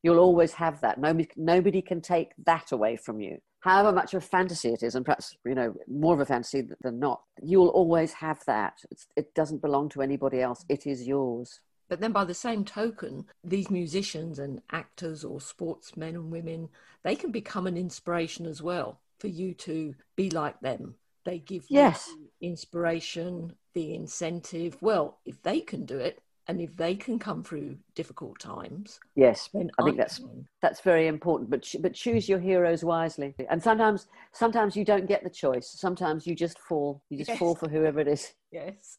[0.01, 0.99] you'll always have that.
[0.99, 4.95] Nobody nobody can take that away from you however much of a fantasy it is
[4.95, 9.07] and perhaps you know more of a fantasy than not you'll always have that it's,
[9.15, 13.25] it doesn't belong to anybody else it is yours But then, by the same token,
[13.43, 16.69] these musicians and actors or sportsmen and women,
[17.03, 20.95] they can become an inspiration as well for you to be like them.
[21.25, 22.07] They give Yes.
[22.07, 24.81] you inspiration, the incentive.
[24.81, 29.49] Well, if they can do it and if they can come through difficult times, yes
[29.55, 30.45] i think I that's can.
[30.61, 35.23] that's very important but but choose your heroes wisely and sometimes sometimes you don't get
[35.23, 37.39] the choice sometimes you just fall you just Yes.
[37.39, 38.97] fall for whoever it is Yes.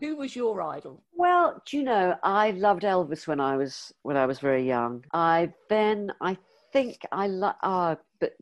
[0.00, 1.02] Who was your idol?
[1.14, 5.04] Well, do you know, I loved Elvis when I was when I was very young.
[5.12, 6.36] I then I
[6.72, 8.32] think I like ah, but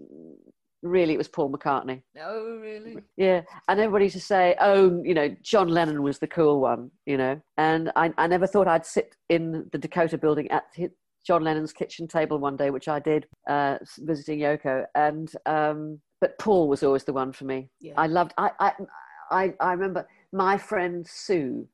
[0.85, 2.03] really it was Paul McCartney.
[2.21, 2.99] Oh, really?
[3.17, 6.91] Yeah, and everybody used to say, oh, you know, John Lennon was the cool one,
[7.07, 10.91] you know, and I I never thought I'd sit in the Dakota building at hi-
[11.27, 16.39] John Lennon's kitchen table one day, which I did, uh, visiting Yoko, and um, but
[16.39, 17.71] Paul was always the one for me.
[17.81, 17.95] Yeah.
[17.97, 18.35] I loved.
[18.37, 18.73] I, I
[19.31, 21.67] I I remember my friend Sue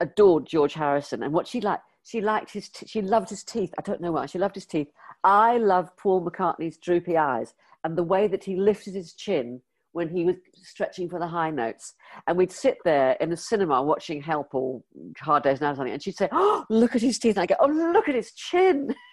[0.00, 1.82] adored George Harrison, and what she liked.
[2.04, 2.68] She liked his.
[2.68, 3.72] T- she loved his teeth.
[3.78, 4.26] I don't know why.
[4.26, 4.88] She loved his teeth.
[5.24, 7.54] I love Paul McCartney's droopy eyes
[7.84, 9.60] and the way that he lifted his chin
[9.92, 11.94] when he was stretching for the high notes.
[12.26, 14.82] And we'd sit there in the cinema watching Help or
[15.18, 17.46] Hard Day's Night or something, and she'd say, "Oh, look at his teeth." And I
[17.46, 18.94] go, "Oh, look at his chin."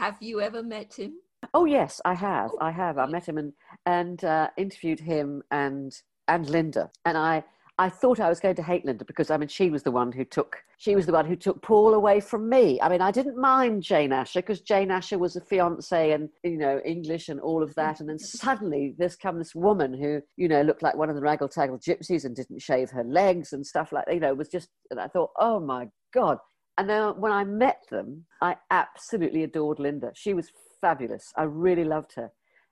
[0.00, 1.14] Have you ever met him?
[1.54, 2.50] Oh yes, I have.
[2.60, 2.98] I have.
[2.98, 3.52] I met him and
[3.86, 5.92] and uh, interviewed him and
[6.26, 6.90] and Linda.
[7.04, 7.44] And I
[7.80, 10.10] I thought I was going to hate Linda because I mean she was the one
[10.10, 12.80] who took she was the one who took Paul away from me.
[12.80, 16.58] I mean I didn't mind Jane Asher because Jane Asher was a fiance and you
[16.58, 18.00] know English and all of that.
[18.00, 21.22] And then suddenly there's come this woman who you know looked like one of the
[21.22, 24.68] Raggle Taggle Gypsies and didn't shave her legs and stuff like you know was just.
[24.90, 26.38] And I thought, oh my god.
[26.78, 30.12] And then when I met them, I absolutely adored Linda.
[30.14, 30.50] She was
[30.80, 31.32] fabulous.
[31.36, 32.30] I really loved her.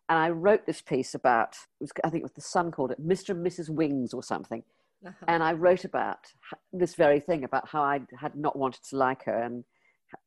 [0.08, 1.56] And I wrote this piece about,
[2.04, 3.30] I think it was The Sun called it, Mr.
[3.30, 3.68] and Mrs.
[3.68, 4.62] Wings or something.
[5.28, 6.18] And I wrote about
[6.72, 9.64] this very thing about how I had not wanted to like her and,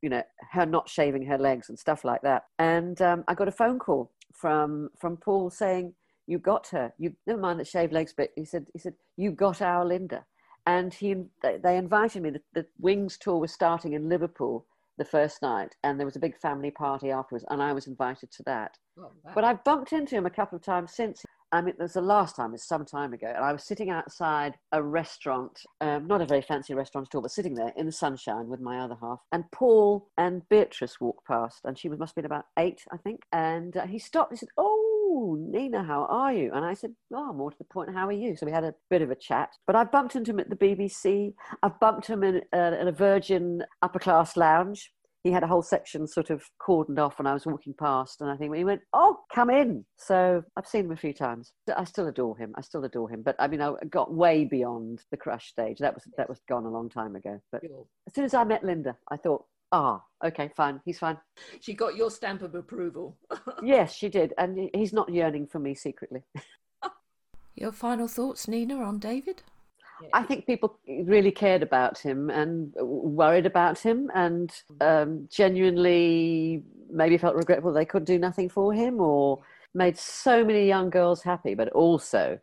[0.01, 2.43] you know, her not shaving her legs and stuff like that.
[2.59, 5.93] And um, I got a phone call from, from Paul saying,
[6.27, 6.93] you got her.
[6.97, 10.25] You never mind the shaved legs, but he said, he said, you got our Linda.
[10.67, 12.29] And he, they, invited me.
[12.29, 14.67] The, the Wings tour was starting in Liverpool
[14.99, 18.31] the first night, and there was a big family party afterwards, and I was invited
[18.33, 18.77] to that.
[18.95, 21.23] Well, that- But I've bumped into him a couple of times since.
[21.51, 24.55] I mean, there's the last time, it's some time ago, and I was sitting outside
[24.71, 27.91] a restaurant, um, not a very fancy restaurant at all, but sitting there in the
[27.91, 29.19] sunshine with my other half.
[29.31, 33.23] And Paul and Beatrice walked past, and she must have been about eight, I think.
[33.31, 34.31] And uh, he stopped.
[34.31, 37.93] He said, "Oh, Nina, how are you?" And I said, "Oh, more to the point,
[37.95, 39.49] how are you?" So we had a bit of a chat.
[39.65, 41.33] But I bumped into him at the BBC.
[41.63, 44.91] I've bumped him in, uh, in a Virgin upper class lounge
[45.23, 48.29] he had a whole section sort of cordoned off when I was walking past, and
[48.29, 51.51] I think he went, "Oh, come in." So I've seen him a few times.
[51.75, 52.53] I still adore him.
[52.55, 53.21] I still adore him.
[53.21, 55.79] But I mean, I got way beyond the crush stage.
[55.79, 57.39] That was that was gone a long time ago.
[57.51, 57.85] But Sure.
[58.07, 61.17] as soon as I met Linda, I thought, "Ah, okay, fine, he's fine."
[61.59, 63.17] She got your stamp of approval.
[63.63, 66.23] yes, she did, and he's not yearning for me secretly.
[67.55, 69.43] Your final thoughts, Nina, on David?
[70.13, 77.17] I think people really cared about him and worried about him and um, genuinely maybe
[77.17, 79.39] felt regretful they could do nothing for him or
[79.73, 82.39] made so many young girls happy, but also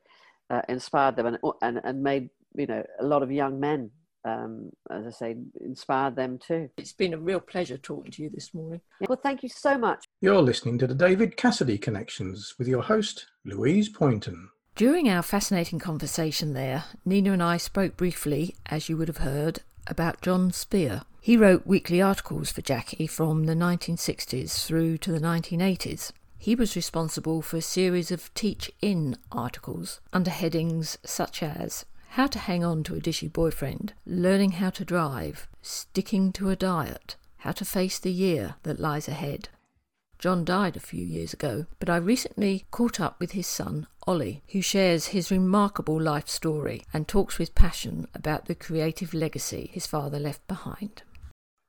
[0.51, 3.91] uh, inspired them and, and, and made you know a lot of young men
[4.27, 6.69] um, as I say, inspired them too.
[6.77, 8.81] It's been a real pleasure talking to you this morning.
[9.09, 10.05] Well, thank you so much.
[10.21, 14.51] You're listening to the David Cassidy Connections with your host, Louise Poynton.
[14.77, 19.61] During our fascinating conversation there, Nina and I spoke briefly, as you would have heard,
[19.87, 21.01] about John Speer.
[21.23, 26.13] He wrote weekly articles for Jackie from the 1960s through to the 1980s.
[26.37, 32.27] He was responsible for a series of teach in articles under headings such as How
[32.27, 37.17] to Hang On to a Dishy Boyfriend, Learning How to Drive, Sticking to a Diet,
[37.39, 39.49] How to Face the Year That Lies Ahead.
[40.19, 44.43] John died a few years ago, but I recently caught up with his son, Oli,
[44.53, 49.87] who shares his remarkable life story and talks with passion about the creative legacy his
[49.87, 51.03] father left behind.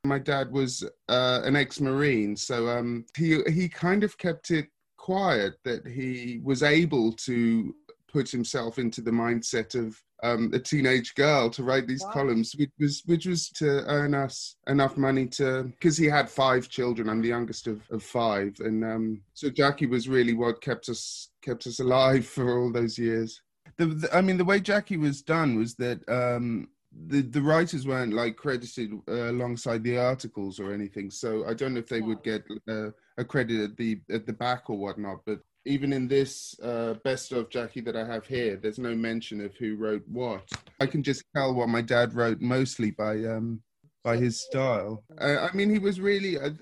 [0.06, 5.56] My dad was uh, an ex-marine, so um, he he kind of kept it quiet
[5.64, 7.76] that he was able to
[8.12, 12.12] put himself into the mindset of um, a teenage girl to write these wow.
[12.12, 16.70] columns, which was which was to earn us enough money to because he had five
[16.70, 17.10] children.
[17.10, 21.30] I'm the youngest of, of five, and um, so Jackie was really what kept us
[21.42, 23.42] kept us alive for all those years.
[23.78, 26.70] The, the, I mean, the way Jackie was done was that um,
[27.08, 31.12] the the writers weren't like credited uh, alongside the articles or anything.
[31.12, 34.34] So I don't know if they would get uh, a credit at the at the
[34.34, 35.20] back or whatnot.
[35.26, 39.42] But even in this uh, best of Jackie that I have here, there's no mention
[39.42, 40.50] of who wrote what.
[40.80, 43.62] I can just tell what my dad wrote mostly by um,
[44.04, 45.04] by his style.
[45.20, 46.54] Uh, I mean, he was really at,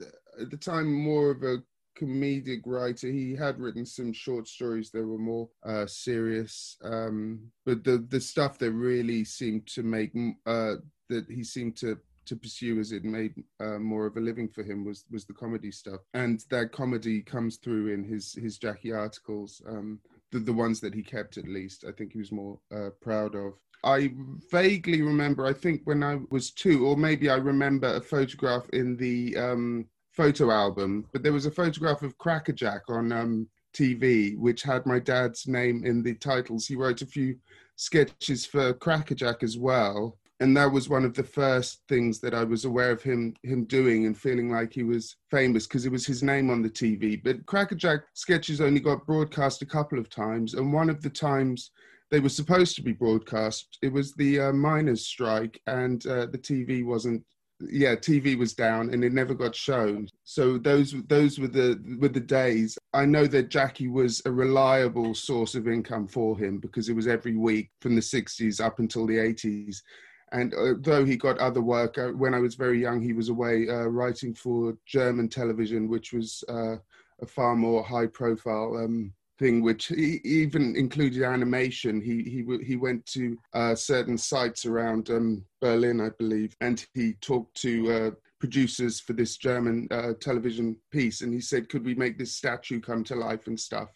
[0.42, 1.58] at, the time more of a
[1.98, 3.08] comedic writer.
[3.08, 8.20] He had written some short stories that were more uh, serious, um, but the the
[8.20, 10.12] stuff that really seemed to make
[10.46, 10.76] uh,
[11.10, 14.64] that he seemed to to pursue as it made uh, more of a living for
[14.64, 18.94] him was was the comedy stuff, and that comedy comes through in his his Jackie
[18.94, 19.62] articles.
[19.68, 20.00] Um,
[20.32, 23.36] the, the ones that he kept at least, I think he was more uh, proud
[23.36, 23.54] of.
[23.84, 24.12] I
[24.52, 28.98] vaguely remember, I think when I was two, or maybe I remember a photograph in
[28.98, 34.64] the um, photo album, but there was a photograph of Crackerjack on um, TV, which
[34.64, 36.66] had my dad's name in the titles.
[36.66, 37.36] He wrote a few
[37.76, 42.44] sketches for Crackerjack as well and that was one of the first things that I
[42.44, 46.06] was aware of him him doing and feeling like he was famous because it was
[46.06, 47.22] his name on the TV.
[47.24, 51.72] But Crackerjack sketches only got broadcast a couple of times, and one of the times
[52.12, 56.38] they were supposed to be broadcast, it was the uh, miners' strike, and uh, the
[56.38, 57.24] TV wasn't.
[57.62, 60.10] Yeah, TV was down, and it never got shown.
[60.26, 62.78] So those those were the were the days.
[62.94, 67.08] I know that Jackie was a reliable source of income for him because it was
[67.08, 69.78] every week from the 60s up until the 80s
[70.36, 73.70] and though he got other work, uh, when I was very young, he was away
[73.70, 76.76] uh, writing for German television, which was uh,
[77.22, 82.02] a far more high profile um, thing, which he, even included animation.
[82.02, 87.14] He, he, he went to uh, certain sites around um, Berlin, I believe, and he
[87.22, 91.22] talked to uh, producers for this German uh, television piece.
[91.22, 93.90] And he said, Could we make this statue come to life and stuff?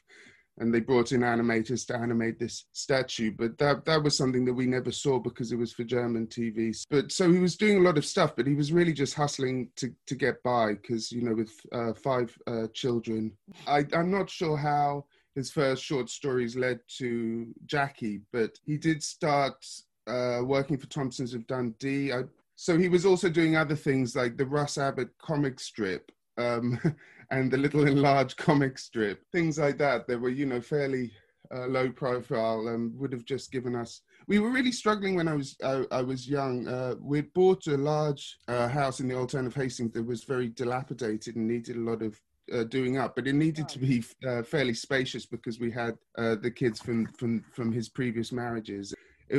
[0.59, 3.31] And they brought in animators to animate this statue.
[3.37, 6.75] But that that was something that we never saw because it was for German TV.
[6.89, 9.69] But so he was doing a lot of stuff, but he was really just hustling
[9.77, 13.31] to to get by because you know with uh, five uh, children,
[13.67, 15.05] I, I'm not sure how
[15.35, 19.65] his first short stories led to Jackie, but he did start
[20.07, 22.11] uh, working for Thomsons of Dundee.
[22.11, 22.23] I,
[22.55, 26.11] so he was also doing other things like the Russ Abbott comic strip.
[26.37, 26.79] Um,
[27.31, 30.07] and the little enlarged comic strip, things like that.
[30.07, 31.11] They were, you know, fairly
[31.53, 34.01] uh, low profile and would have just given us.
[34.27, 36.67] We were really struggling when I was I, I was young.
[36.67, 40.23] Uh, we bought a large uh, house in the old town of Hastings that was
[40.23, 42.19] very dilapidated and needed a lot of
[42.53, 46.35] uh, doing up, but it needed to be uh, fairly spacious because we had uh,
[46.35, 48.93] the kids from from from his previous marriages.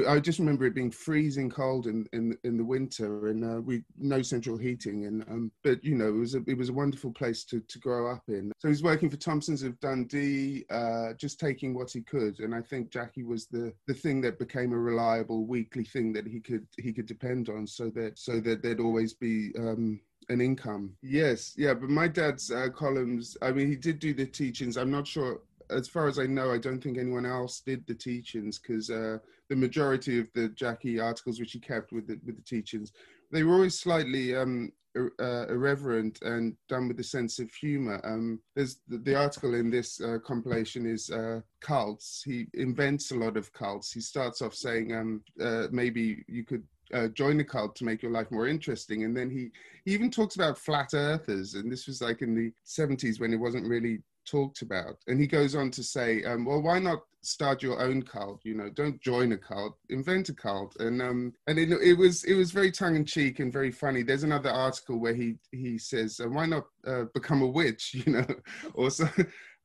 [0.09, 3.83] I just remember it being freezing cold in in, in the winter, and uh, we
[3.99, 5.07] no central heating.
[5.07, 7.79] And um, but you know, it was a it was a wonderful place to to
[7.79, 8.53] grow up in.
[8.59, 12.41] So he's working for Thomsons of Dundee, uh, just taking what he could.
[12.41, 16.27] And I think Jackie was the the thing that became a reliable weekly thing that
[16.27, 19.53] he could he could depend on, so that so that there'd always be.
[19.59, 20.93] Um, an income.
[21.03, 23.37] Yes, yeah, but my dad's uh, columns.
[23.43, 24.77] I mean, he did do the teachings.
[24.77, 25.41] I'm not sure
[25.71, 29.19] as far as I know, I don't think anyone else did the teachings because uh,
[29.49, 32.93] the majority of the Jackie articles which he kept with the, with the teachings,
[33.31, 38.01] they were always slightly um, uh, irreverent and done with a sense of humor.
[38.05, 42.23] Um, there's the, the, article in this uh, compilation is uh, cults.
[42.25, 43.93] He invents a lot of cults.
[43.93, 48.03] He starts off saying um, uh, maybe you could uh, join a cult to make
[48.03, 49.05] your life more interesting.
[49.05, 49.51] And then he,
[49.85, 51.55] he even talks about flat earthers.
[51.55, 54.97] And this was like in the 70s when it wasn't really talked about.
[55.07, 58.41] And he goes on to say, um, well, why not start your own cult?
[58.45, 60.77] You know, don't join a cult, invent a cult.
[60.81, 64.03] And um, and it, it was it was very tongue in cheek and very funny.
[64.03, 67.95] There's another article where he he says, uh, why not uh, become a witch?
[68.11, 68.27] You know,
[68.75, 69.07] or so.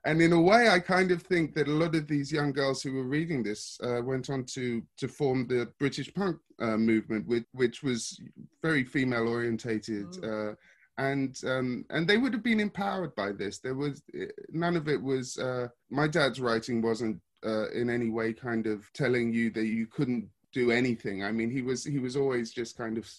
[0.05, 2.83] And in a way, I kind of think that a lot of these young girls
[2.83, 7.27] who were reading this uh, went on to to form the British punk uh, movement,
[7.27, 8.19] which, which was
[8.61, 10.07] very female orientated.
[10.07, 10.55] Mm.
[10.97, 13.59] And um, and they would have been empowered by this.
[13.59, 14.01] There was
[14.49, 15.37] none of it was.
[15.37, 19.87] Uh, my dad's writing wasn't uh, in any way kind of telling you that you
[19.87, 21.23] couldn't do anything.
[21.23, 23.09] I mean, he was he was always just kind of.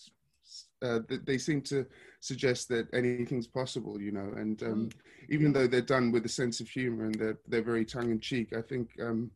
[0.82, 1.86] Uh, they seem to
[2.20, 4.32] suggest that anything's possible, you know.
[4.36, 4.92] And um, mm.
[5.28, 8.20] even though they're done with a sense of humor and they're they're very tongue in
[8.20, 9.30] cheek, I think um,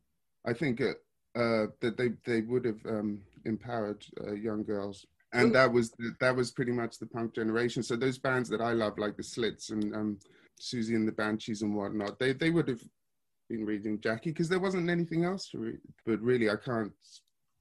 [0.45, 0.93] I think uh,
[1.39, 6.13] uh, that they they would have um, empowered uh, young girls and that was the,
[6.19, 7.83] that was pretty much the punk generation.
[7.83, 10.19] So those bands that I love, like the Slits and um,
[10.59, 12.83] Siouxsie and the Banshees and whatnot, they they would have
[13.49, 15.79] been reading Jackie because there wasn't anything else to read.
[16.05, 16.91] But really, I can't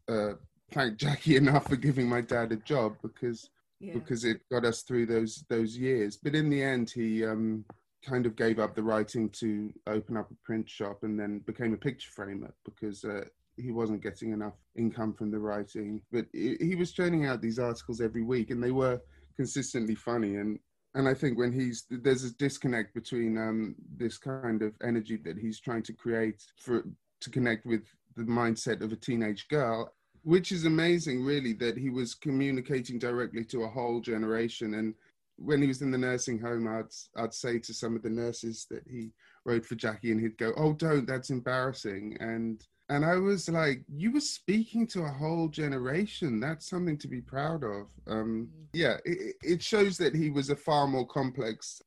[0.09, 0.33] uh,
[0.73, 3.95] thank Jackie enough for giving my dad a job because yeah.
[3.95, 6.17] because it got us through those those years.
[6.17, 7.65] But in the end, he um,
[8.05, 11.75] kind of gave up the writing to open up a print shop and then became
[11.75, 13.25] a picture framer because uh,
[13.61, 18.01] he wasn't getting enough income from the writing, but he was churning out these articles
[18.01, 19.01] every week, and they were
[19.37, 20.37] consistently funny.
[20.37, 20.59] And
[20.95, 25.39] and I think when he's there's a disconnect between um, this kind of energy that
[25.39, 26.85] he's trying to create for
[27.21, 27.85] to connect with
[28.17, 29.93] the mindset of a teenage girl,
[30.23, 34.75] which is amazing, really, that he was communicating directly to a whole generation.
[34.75, 34.95] And
[35.37, 38.67] when he was in the nursing home, I'd I'd say to some of the nurses
[38.71, 39.13] that he
[39.45, 43.85] wrote for Jackie, and he'd go, "Oh, don't, that's embarrassing," and and I was like,
[43.89, 46.41] you were speaking to a whole generation.
[46.41, 47.87] That's something to be proud of.
[48.09, 48.67] Um, mm.
[48.73, 51.81] yeah, it, it, shows that he was a far more complex,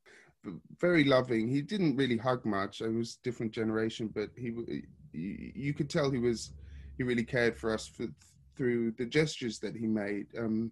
[0.79, 1.49] very loving.
[1.49, 2.81] He didn't really hug much.
[2.81, 4.53] I was different generation, but he,
[5.11, 6.53] you could tell he was,
[6.97, 8.07] he really cared for us for,
[8.55, 10.27] through the gestures that he made.
[10.39, 10.71] Um,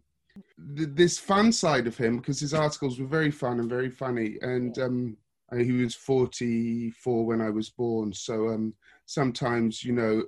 [0.58, 4.80] this fun side of him, because his articles were very fun and very funny, and
[4.80, 5.18] um,
[5.60, 8.14] he was 44 when I was born.
[8.14, 8.74] So um,
[9.06, 10.24] sometimes, you know,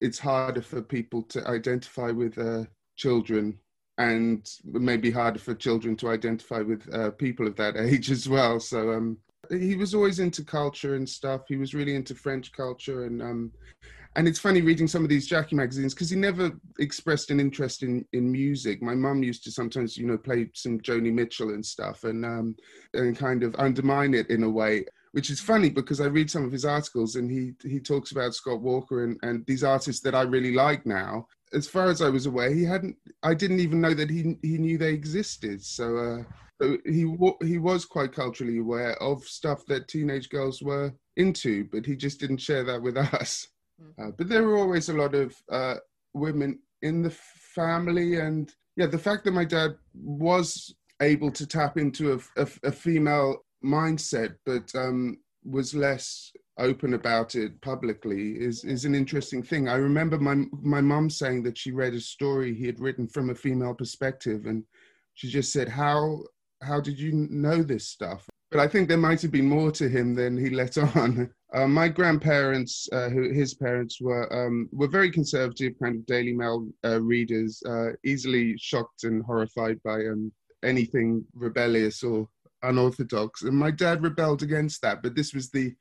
[0.00, 2.64] it's harder for people to identify with uh,
[2.96, 3.58] children
[3.98, 8.58] and maybe harder for children to identify with uh, people of that age as well.
[8.58, 9.18] So um,
[9.50, 11.42] he was always into culture and stuff.
[11.48, 13.52] He was really into French culture and um,
[14.16, 17.82] and it's funny reading some of these Jackie magazines because he never expressed an interest
[17.82, 18.80] in in music.
[18.82, 22.56] My mum used to sometimes, you know, play some Joni Mitchell and stuff, and um,
[22.94, 26.44] and kind of undermine it in a way, which is funny because I read some
[26.44, 30.14] of his articles and he he talks about Scott Walker and and these artists that
[30.14, 31.26] I really like now.
[31.52, 32.96] As far as I was aware, he hadn't.
[33.22, 35.62] I didn't even know that he he knew they existed.
[35.62, 35.96] So.
[35.96, 36.22] Uh,
[36.86, 37.12] he
[37.42, 42.20] he was quite culturally aware of stuff that teenage girls were into, but he just
[42.20, 43.48] didn't share that with us.
[43.98, 45.76] Uh, but there were always a lot of uh,
[46.12, 51.76] women in the family, and yeah, the fact that my dad was able to tap
[51.76, 58.64] into a, a, a female mindset, but um, was less open about it publicly is
[58.64, 59.68] is an interesting thing.
[59.68, 63.30] I remember my my mom saying that she read a story he had written from
[63.30, 64.64] a female perspective, and
[65.14, 66.22] she just said, "How
[66.62, 69.88] how did you know this stuff?" But I think there might have been more to
[69.88, 71.30] him than he let on.
[71.54, 76.32] Uh, my grandparents, uh, who his parents were, um, were very conservative, kind of Daily
[76.32, 80.32] Mail uh, readers, uh, easily shocked and horrified by um,
[80.64, 82.28] anything rebellious or
[82.64, 83.42] unorthodox.
[83.42, 85.72] And my dad rebelled against that, but this was the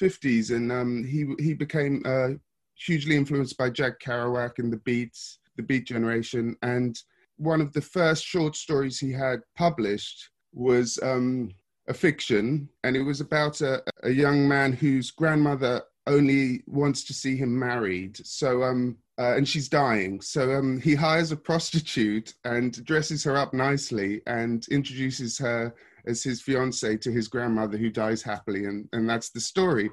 [0.00, 2.30] 50s, and um, he he became uh,
[2.74, 6.98] hugely influenced by Jack Kerouac and the Beats, the Beat Generation, and
[7.36, 11.50] one of the first short stories he had published was um,
[11.88, 17.14] a fiction, and it was about a, a young man whose grandmother only wants to
[17.14, 18.24] see him married.
[18.26, 20.20] So, um, uh, and she's dying.
[20.20, 25.74] So um, he hires a prostitute and dresses her up nicely and introduces her
[26.06, 29.90] as his fiance to his grandmother who dies happily, and and that's the story.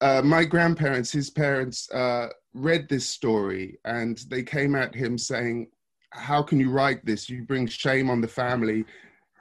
[0.00, 5.68] Uh, my grandparents, his parents, uh, read this story and they came at him saying,
[6.10, 7.30] "How can you write this?
[7.30, 8.84] You bring shame on the family."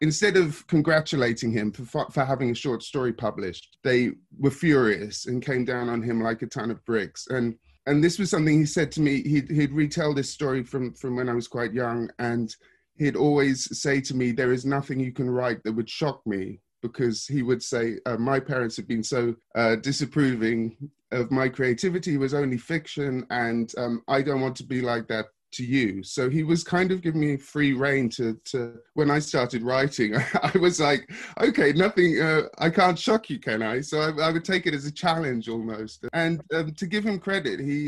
[0.03, 5.45] Instead of congratulating him for, for having a short story published, they were furious and
[5.45, 7.25] came down on him like a ton of bricks.
[7.27, 7.55] And
[7.85, 9.23] and this was something he said to me.
[9.23, 12.53] He'd, he'd retell this story from from when I was quite young, and
[12.97, 16.59] he'd always say to me, "There is nothing you can write that would shock me."
[16.81, 20.75] Because he would say, uh, my parents had been so uh, disapproving
[21.11, 25.07] of my creativity it was only fiction, and um, I don't want to be like
[25.07, 26.03] that to you.
[26.03, 30.15] So he was kind of giving me free reign to, to when I started writing,
[30.43, 31.09] I was like,
[31.39, 33.81] okay, nothing, uh, I can't shock you, can I?
[33.81, 36.05] So I, I, would take it as a challenge almost.
[36.13, 37.87] And um, to give him credit, he,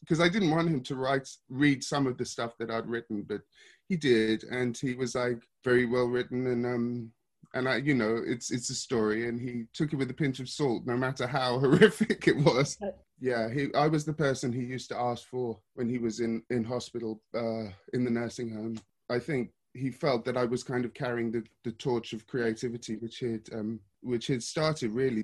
[0.00, 2.86] because uh, I didn't want him to write, read some of the stuff that I'd
[2.86, 3.42] written, but
[3.88, 4.44] he did.
[4.44, 7.12] And he was like very well written and, um,
[7.54, 10.38] and I, you know, it's it's a story, and he took it with a pinch
[10.38, 12.78] of salt, no matter how horrific it was.
[13.20, 16.42] Yeah, he, I was the person he used to ask for when he was in
[16.48, 18.80] in hospital, uh, in the nursing home.
[19.10, 22.96] I think he felt that I was kind of carrying the, the torch of creativity,
[22.96, 25.22] which had um, which had started really.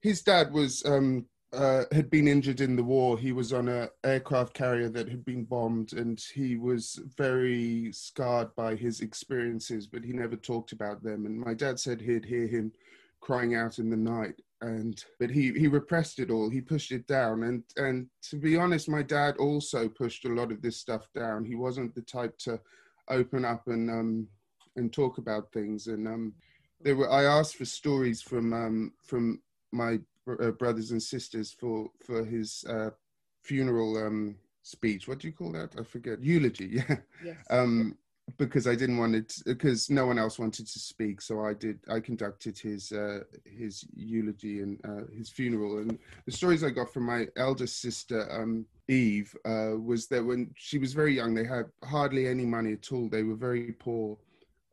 [0.00, 3.18] His dad was um, uh, had been injured in the war.
[3.18, 8.54] He was on an aircraft carrier that had been bombed, and he was very scarred
[8.54, 11.26] by his experiences, but he never talked about them.
[11.26, 12.72] And my dad said he'd hear him
[13.20, 16.48] crying out in the night, and but he he repressed it all.
[16.48, 20.52] He pushed it down, and and to be honest, my dad also pushed a lot
[20.52, 21.44] of this stuff down.
[21.44, 22.60] He wasn't the type to
[23.08, 24.28] open up and um
[24.76, 25.86] and talk about things.
[25.86, 26.34] And um,
[26.80, 29.40] there were I asked for stories from um from
[29.72, 29.98] my
[30.40, 32.90] uh, brothers and sisters for for his uh,
[33.42, 35.06] funeral um, speech.
[35.06, 35.74] What do you call that?
[35.78, 36.22] I forget.
[36.22, 36.82] Eulogy.
[36.88, 36.96] Yeah.
[37.24, 37.36] Yes.
[37.50, 37.96] Um,
[38.36, 41.78] because I didn't want it because no one else wanted to speak, so I did.
[41.88, 45.78] I conducted his uh, his eulogy and uh, his funeral.
[45.78, 50.50] And the stories I got from my eldest sister, um, Eve, uh, was that when
[50.56, 53.08] she was very young, they had hardly any money at all.
[53.08, 54.16] They were very poor,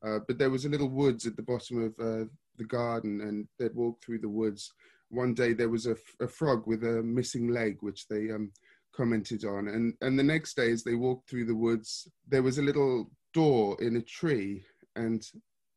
[0.04, 2.26] uh, but there was a little woods at the bottom of uh,
[2.58, 4.72] the garden, and they'd walk through the woods
[5.12, 8.52] one day there was a, a frog with a missing leg, which they um,
[8.96, 9.68] commented on.
[9.68, 13.12] And, and the next day, as they walked through the woods, there was a little
[13.34, 14.64] door in a tree.
[14.96, 15.26] And,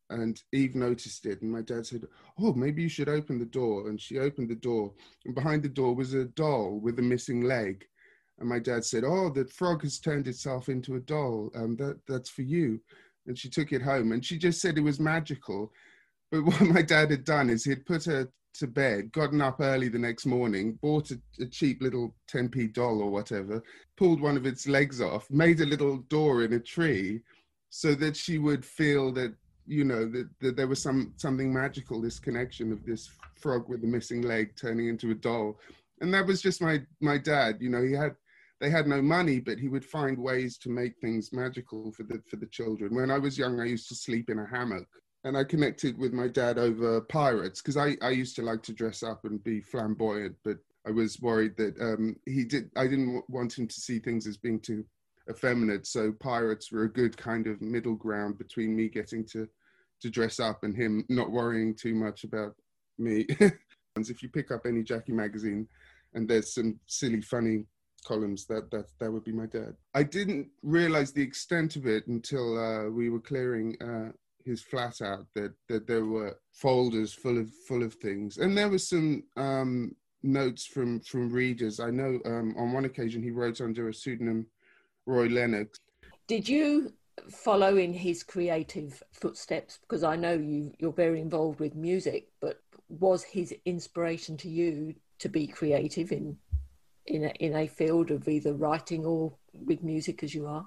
[0.09, 1.41] and Eve noticed it.
[1.41, 2.05] And my dad said,
[2.39, 3.89] Oh, maybe you should open the door.
[3.89, 4.93] And she opened the door.
[5.25, 7.85] And behind the door was a doll with a missing leg.
[8.39, 11.51] And my dad said, Oh, the frog has turned itself into a doll.
[11.55, 12.79] Um, that, that's for you.
[13.27, 14.11] And she took it home.
[14.11, 15.71] And she just said it was magical.
[16.31, 18.29] But what my dad had done is he'd put her
[18.59, 23.01] to bed, gotten up early the next morning, bought a, a, cheap little 10p doll
[23.01, 23.61] or whatever,
[23.97, 27.21] pulled one of its legs off, made a little door in a tree
[27.75, 29.33] so that she would feel that,
[29.67, 33.83] you know, that, that there was some something magical, this connection of this frog with
[33.83, 35.59] a missing leg turning into a doll.
[35.99, 38.15] And that was just my my dad, you know, he had
[38.61, 42.21] they had no money, but he would find ways to make things magical for the
[42.29, 42.95] for the children.
[42.95, 44.87] When I was young, I used to sleep in a hammock
[45.25, 48.73] and I connected with my dad over pirates because I, I used to like to
[48.73, 52.69] dress up and be flamboyant, but I was worried that um, he did.
[52.77, 54.85] I didn't want him to see things as being too
[55.29, 55.87] effeminate.
[55.87, 59.47] So pirates were a good kind of middle ground between me getting to
[60.01, 62.53] to dress up and him not worrying too much about
[62.97, 63.25] me.
[63.97, 65.67] if you pick up any Jackie magazine,
[66.13, 67.65] and there's some silly, funny
[68.05, 69.75] columns, that that that would be my dad.
[69.93, 74.11] I didn't realize the extent of it until uh, we were clearing uh,
[74.43, 78.69] his flat out that that there were folders full of full of things, and there
[78.69, 81.79] were some um, notes from from readers.
[81.79, 84.47] I know um, on one occasion he wrote under a pseudonym,
[85.05, 85.79] Roy Lennox.
[86.27, 86.93] Did you
[87.29, 89.77] follow in his creative footsteps?
[89.81, 92.59] Because I know you you're very involved with music, but
[92.89, 96.37] was his inspiration to you to be creative in
[97.07, 100.65] in a, in a field of either writing or with music as you are?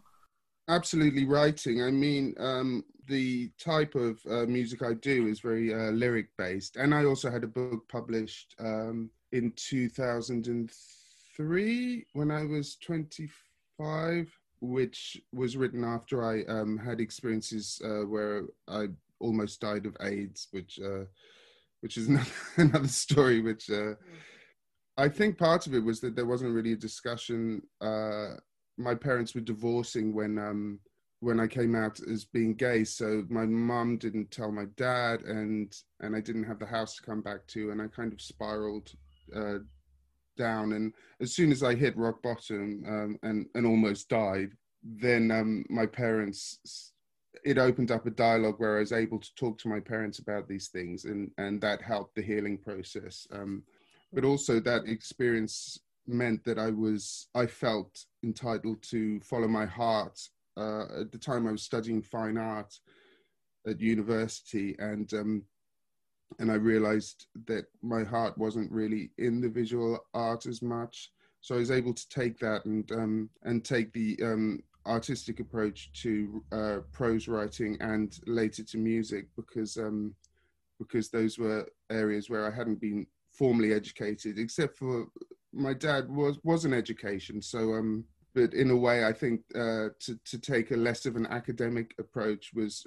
[0.68, 1.82] Absolutely writing.
[1.82, 6.76] I mean, um, the type of uh, music I do is very uh, lyric based,
[6.76, 12.76] and I also had a book published um, in 2003 when I was
[13.78, 14.30] 25,
[14.60, 18.88] which was written after I um, had experiences uh, where I
[19.20, 21.04] almost died of AIDS, which uh,
[21.80, 23.40] which is another, another story.
[23.40, 23.94] Which uh,
[24.96, 27.62] I think part of it was that there wasn't really a discussion.
[27.80, 28.34] Uh,
[28.76, 30.80] my parents were divorcing when um,
[31.20, 32.84] when I came out as being gay.
[32.84, 37.02] So my mum didn't tell my dad, and and I didn't have the house to
[37.02, 38.90] come back to, and I kind of spiraled
[39.34, 39.58] uh,
[40.38, 40.72] down.
[40.72, 44.52] And as soon as I hit rock bottom um, and and almost died,
[44.82, 46.92] then um, my parents.
[47.44, 50.48] It opened up a dialogue where I was able to talk to my parents about
[50.48, 53.26] these things, and and that helped the healing process.
[53.30, 53.62] Um,
[54.12, 60.18] but also that experience meant that I was I felt entitled to follow my heart
[60.56, 62.74] uh, at the time I was studying fine art
[63.66, 65.42] at university, and um,
[66.38, 71.10] and I realized that my heart wasn't really in the visual art as much.
[71.40, 75.92] So I was able to take that and um, and take the um, artistic approach
[76.02, 80.14] to uh, prose writing and later to music because um,
[80.78, 85.06] because those were areas where I hadn't been formally educated, except for
[85.52, 87.40] my dad was was an education.
[87.40, 91.16] So um, but in a way, I think uh, to to take a less of
[91.16, 92.86] an academic approach was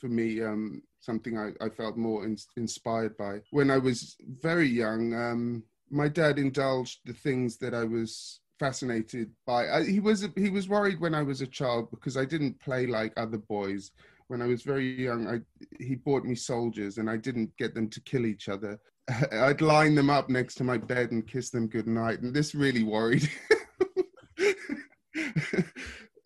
[0.00, 3.40] for me um, something I, I felt more in, inspired by.
[3.50, 9.30] When I was very young, um, my dad indulged the things that I was fascinated
[9.46, 9.68] by.
[9.68, 12.86] I, he was he was worried when I was a child because I didn't play
[12.86, 13.90] like other boys.
[14.28, 15.40] When I was very young, I,
[15.82, 18.78] he bought me soldiers, and I didn't get them to kill each other.
[19.32, 22.84] I'd line them up next to my bed and kiss them goodnight, and this really
[22.84, 23.28] worried.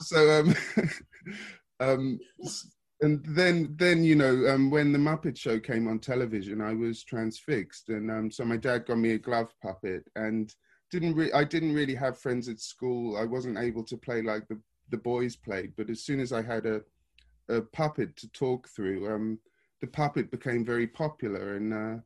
[0.00, 0.54] so um,
[1.80, 2.18] um,
[3.00, 7.02] and then then you know um, when the Muppet Show came on television, I was
[7.04, 10.54] transfixed, and um, so my dad got me a glove puppet, and
[10.90, 13.16] didn't re- I didn't really have friends at school.
[13.16, 14.60] I wasn't able to play like the
[14.90, 16.82] the boys played, but as soon as I had a
[17.48, 19.38] a puppet to talk through, um,
[19.80, 22.00] the puppet became very popular, and uh,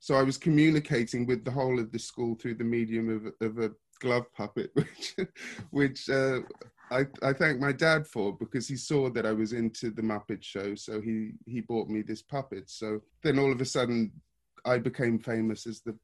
[0.00, 3.08] so I was communicating with the whole of the school through the medium
[3.40, 3.70] of, of a
[4.00, 5.16] glove puppet, which
[5.70, 6.40] which uh,
[6.90, 10.42] I, I thank my dad for because he saw that I was into the Muppet
[10.42, 12.68] Show, so he he bought me this puppet.
[12.68, 14.12] So then all of a sudden,
[14.64, 15.96] I became famous as the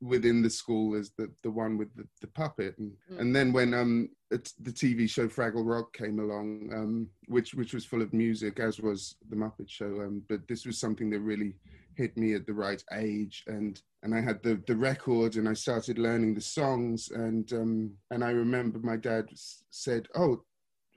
[0.00, 3.20] within the school as the the one with the, the puppet and, mm.
[3.20, 7.84] and then when um the TV show Fraggle Rock came along um which which was
[7.84, 11.54] full of music as was the Muppet Show um but this was something that really
[11.94, 15.54] hit me at the right age and and I had the the record and I
[15.54, 19.28] started learning the songs and um and I remember my dad
[19.70, 20.42] said oh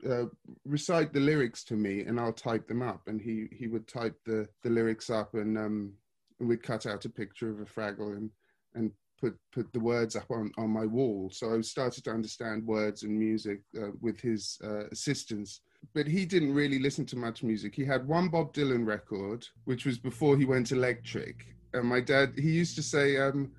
[0.08, 0.24] uh,
[0.64, 4.16] recite the lyrics to me and I'll type them up and he he would type
[4.26, 5.92] the the lyrics up and um
[6.40, 8.30] we'd cut out a picture of a Fraggle and
[8.74, 12.66] and put put the words up on on my wall so I started to understand
[12.66, 15.60] words and music uh, with his uh, assistance
[15.94, 17.74] but he didn't really listen to much music.
[17.74, 21.54] He had one Bob Dylan record, which was before he went electric.
[21.74, 23.52] And my dad, he used to say, um,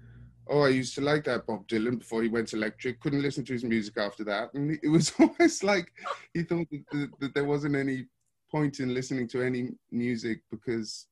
[0.48, 3.00] "Oh, I used to like that Bob Dylan before he went electric.
[3.00, 5.92] Couldn't listen to his music after that." And it was almost like
[6.34, 8.06] he thought that, that there wasn't any
[8.52, 11.08] point in listening to any music because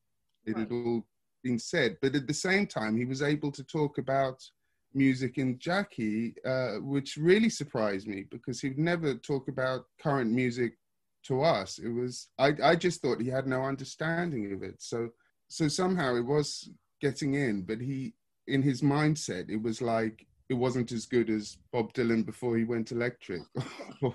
[0.45, 1.05] it had all
[1.43, 1.97] been said.
[2.01, 4.43] But at the same time, he was able to talk about
[4.93, 10.73] music in Jackie, uh, which really surprised me because he'd never talk about current music
[11.23, 11.77] to us.
[11.77, 14.75] It was I, I just thought he had no understanding of it.
[14.81, 15.09] So
[15.47, 16.69] so somehow it was
[17.01, 18.13] getting in, but he
[18.47, 22.65] in his mindset it was like it wasn't as good as Bob Dylan before he
[22.65, 23.41] went electric.
[24.01, 24.13] or,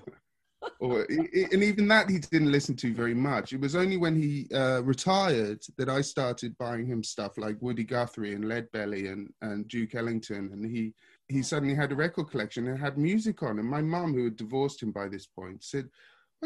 [0.81, 3.53] or and even that he didn't listen to very much.
[3.53, 7.85] It was only when he uh, retired that I started buying him stuff like Woody
[7.85, 10.95] Guthrie and Leadbelly and, and Duke Ellington, and he
[11.29, 13.59] he suddenly had a record collection and had music on.
[13.59, 15.89] And my mum, who had divorced him by this point, said,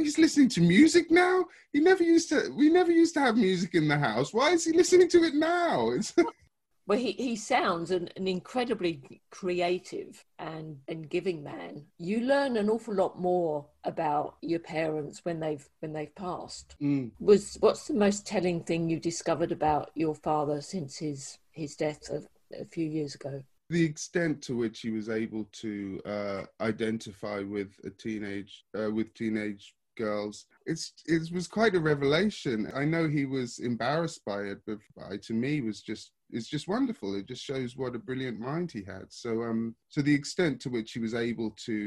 [0.01, 1.45] he's listening to music now.
[1.73, 2.53] He never used to.
[2.57, 4.33] We never used to have music in the house.
[4.33, 5.93] Why is he listening to it now?
[6.87, 11.85] well, he, he sounds an, an incredibly creative and, and giving man.
[11.99, 16.77] You learn an awful lot more about your parents when they've when they've passed.
[16.81, 17.11] Mm.
[17.21, 22.11] Was what's the most telling thing you discovered about your father since his his death
[22.11, 23.43] a, a few years ago?
[23.71, 29.15] the extent to which he was able to uh, identify with a teenage uh, with
[29.15, 29.75] teenage
[30.05, 30.47] girls.
[30.67, 32.71] It's it was quite a revelation.
[32.75, 34.79] I know he was embarrassed by it, but
[35.23, 37.15] to me was just it's just wonderful.
[37.15, 39.07] It just shows what a brilliant mind he had.
[39.09, 41.79] So um so the extent to which he was able to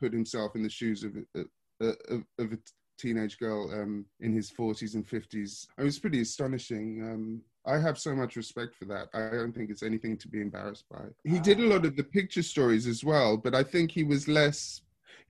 [0.00, 1.42] put himself in the shoes of uh,
[1.86, 2.58] uh, of, of a
[2.98, 5.66] teenage girl um, in his 40s and 50s.
[5.78, 7.02] It was pretty astonishing.
[7.02, 9.08] Um, I have so much respect for that.
[9.14, 11.04] I don't think it's anything to be embarrassed by.
[11.24, 14.28] He did a lot of the picture stories as well, but I think he was
[14.28, 14.82] less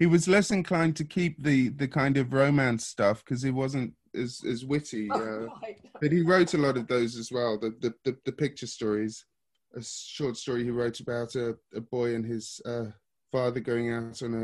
[0.02, 3.94] he was less inclined to keep the the kind of romance stuff because he wasn't
[4.16, 5.08] as as witty.
[5.12, 5.68] Oh, uh,
[6.00, 7.56] but he wrote a lot of those as well.
[7.56, 9.24] The the the, the picture stories.
[9.76, 12.86] A short story he wrote about a, a boy and his uh,
[13.30, 14.34] father going out on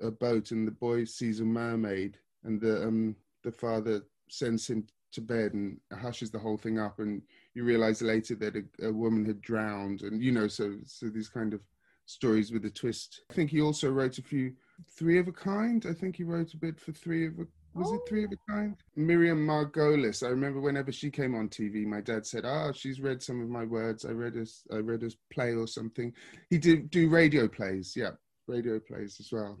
[0.00, 4.68] a, a boat, and the boy sees a mermaid, and the um the father sends
[4.68, 7.22] him to bed and hushes the whole thing up, and
[7.54, 11.28] you realize later that a, a woman had drowned, and you know, so so these
[11.28, 11.60] kind of
[12.06, 13.22] stories with a twist.
[13.32, 14.52] I think he also wrote a few
[14.90, 15.86] Three of a Kind.
[15.88, 17.46] I think he wrote a bit for Three of a.
[17.74, 17.94] Was oh.
[17.94, 18.52] it Three of a oh.
[18.52, 18.76] Kind?
[18.96, 20.24] Miriam Margolyes.
[20.24, 23.40] I remember whenever she came on TV, my dad said, "Ah, oh, she's read some
[23.40, 24.04] of my words.
[24.04, 26.12] I read a, I read a play or something."
[26.50, 27.94] He did do radio plays.
[27.96, 28.12] Yeah,
[28.46, 29.58] radio plays as well.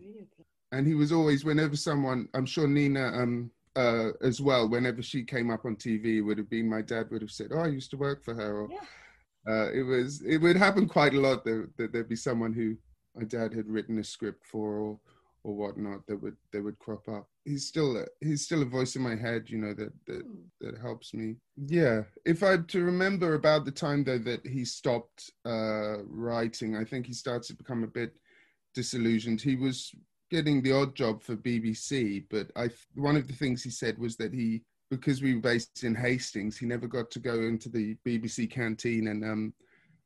[0.72, 5.22] And he was always, whenever someone, I'm sure Nina um, uh, as well, whenever she
[5.22, 7.90] came up on TV, would have been my dad would have said, "Oh, I used
[7.92, 8.80] to work for her." Or, yeah.
[9.48, 12.76] Uh, it was it would happen quite a lot that, that there'd be someone who
[13.18, 14.98] my dad had written a script for or
[15.44, 17.28] or whatnot that would that would crop up.
[17.44, 20.22] He's still a, he's still a voice in my head, you know, that that
[20.60, 21.36] that helps me.
[21.56, 26.84] Yeah, if I to remember about the time though that he stopped uh, writing, I
[26.84, 28.14] think he started to become a bit
[28.74, 29.40] disillusioned.
[29.40, 29.92] He was
[30.30, 34.16] getting the odd job for BBC, but I one of the things he said was
[34.16, 37.96] that he because we were based in Hastings, he never got to go into the
[38.06, 39.54] BBC canteen and um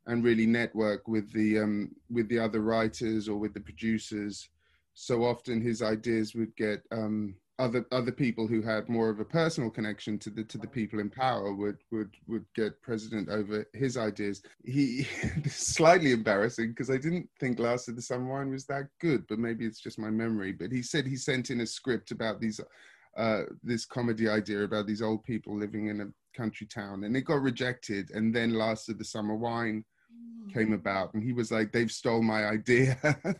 [0.06, 4.48] and really network with the um with the other writers or with the producers.
[4.94, 9.24] So often his ideas would get um other other people who had more of a
[9.24, 13.66] personal connection to the to the people in power would would would get president over
[13.72, 14.42] his ideas.
[14.64, 15.04] He
[15.48, 19.38] slightly embarrassing because I didn't think Last of the Summer Wine was that good, but
[19.38, 20.52] maybe it's just my memory.
[20.52, 22.60] But he said he sent in a script about these
[23.16, 27.22] uh, this comedy idea about these old people living in a country town, and it
[27.22, 28.10] got rejected.
[28.10, 29.84] And then Last of the Summer Wine
[30.52, 32.98] came about, and he was like, "They've stole my idea."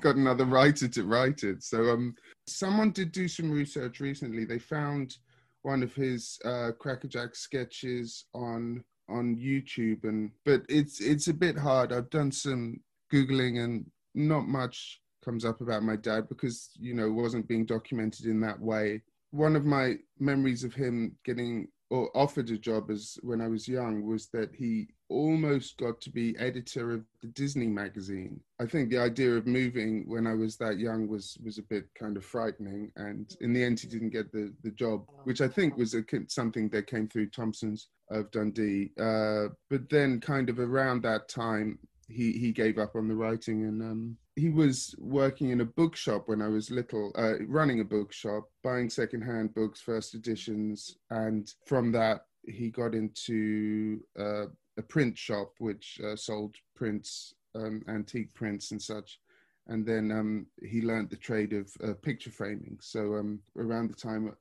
[0.00, 1.62] got another writer to write it.
[1.62, 2.14] So um,
[2.46, 4.44] someone did do some research recently.
[4.44, 5.16] They found
[5.62, 11.58] one of his uh, Crackerjack sketches on on YouTube, and but it's it's a bit
[11.58, 11.92] hard.
[11.92, 12.80] I've done some
[13.12, 13.84] googling, and
[14.14, 18.60] not much comes up about my dad because you know wasn't being documented in that
[18.60, 19.02] way.
[19.32, 23.66] One of my memories of him getting or offered a job as when I was
[23.66, 28.40] young was that he almost got to be editor of the Disney magazine.
[28.60, 31.86] I think the idea of moving when I was that young was was a bit
[31.98, 35.48] kind of frightening, and in the end, he didn't get the the job, which I
[35.48, 38.92] think was a, something that came through Thomson's of Dundee.
[38.98, 41.78] Uh, but then, kind of around that time,
[42.10, 46.28] he he gave up on the writing and um, he was working in a bookshop
[46.28, 51.92] when I was little, uh, running a bookshop, buying secondhand books, first editions, and from
[51.92, 54.46] that he got into uh,
[54.78, 59.20] a print shop which uh, sold prints, um, antique prints and such.
[59.66, 62.78] And then um, he learned the trade of uh, picture framing.
[62.80, 64.32] So um, around the time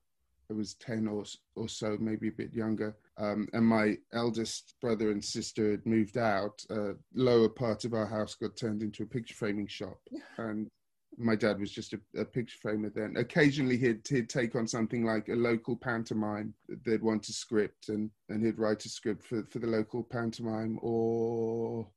[0.50, 1.24] I was 10 or,
[1.56, 6.18] or so, maybe a bit younger, um, and my eldest brother and sister had moved
[6.18, 6.64] out.
[6.70, 10.00] Uh, lower part of our house got turned into a picture framing shop,
[10.38, 10.68] and
[11.18, 13.16] my dad was just a, a, picture framer then.
[13.18, 16.54] Occasionally, he'd he'd take on something like a local pantomime.
[16.86, 20.80] They'd want a script, and and he'd write a script for for the local pantomime
[20.82, 21.88] or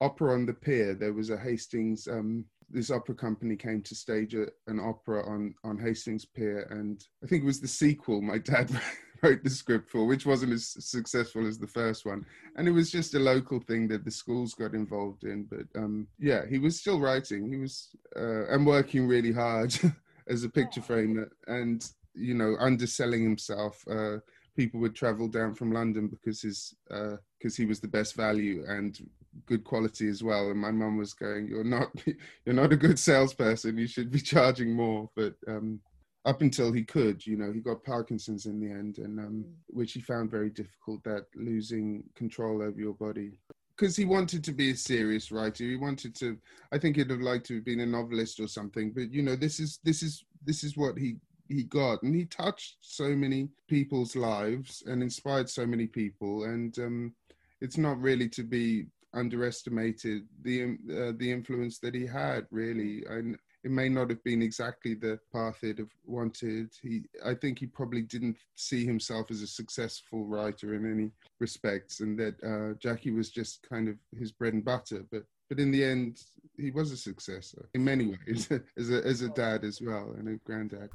[0.00, 0.94] opera on the pier.
[0.94, 2.08] There was a Hastings.
[2.08, 7.02] Um, this opera company came to stage a, an opera on on Hastings Pier, and
[7.22, 8.20] I think it was the sequel.
[8.20, 8.70] My dad
[9.22, 12.24] wrote the script for, which wasn't as successful as the first one.
[12.56, 15.44] And it was just a local thing that the schools got involved in.
[15.44, 17.50] But um, yeah, he was still writing.
[17.50, 19.74] He was uh, and working really hard
[20.28, 23.84] as a picture framer, and you know, underselling himself.
[23.90, 24.18] Uh,
[24.56, 28.64] people would travel down from London because his because uh, he was the best value
[28.66, 28.98] and
[29.46, 30.50] good quality as well.
[30.50, 31.88] And my mum was going, "You're not,
[32.44, 33.78] you're not a good salesperson.
[33.78, 35.80] You should be charging more." But um,
[36.24, 39.52] up until he could, you know, he got Parkinson's in the end, and um, mm.
[39.68, 41.02] which he found very difficult.
[41.04, 43.32] That losing control over your body,
[43.76, 45.64] because he wanted to be a serious writer.
[45.64, 46.36] He wanted to.
[46.72, 48.92] I think he'd have liked to have been a novelist or something.
[48.92, 51.16] But you know, this is this is this is what he
[51.48, 56.44] he got, and he touched so many people's lives and inspired so many people.
[56.44, 57.14] And um,
[57.60, 62.46] it's not really to be underestimated the uh, the influence that he had.
[62.50, 66.70] Really, and it may not have been exactly the path he'd have wanted.
[66.82, 72.00] He, I think he probably didn't see himself as a successful writer in any respects,
[72.00, 75.04] and that uh, Jackie was just kind of his bread and butter.
[75.10, 76.22] But but in the end,
[76.56, 80.28] he was a successor in many ways, as a as a dad as well and
[80.28, 80.90] a granddad.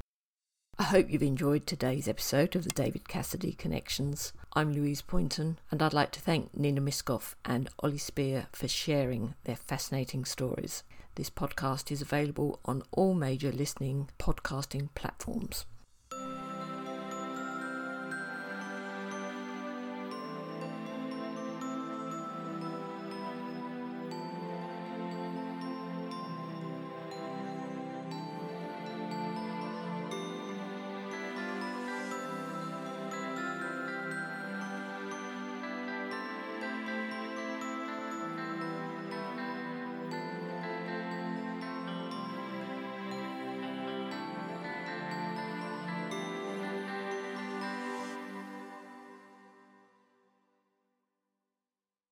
[0.78, 4.34] I hope you've enjoyed today's episode of the David Cassidy Connections.
[4.57, 9.34] I'm Louise Poynton, and I'd like to thank Nina Myskow and Oli Speer for sharing
[9.44, 10.82] their fascinating stories.
[11.15, 15.65] This podcast is available on all major listening podcasting platforms.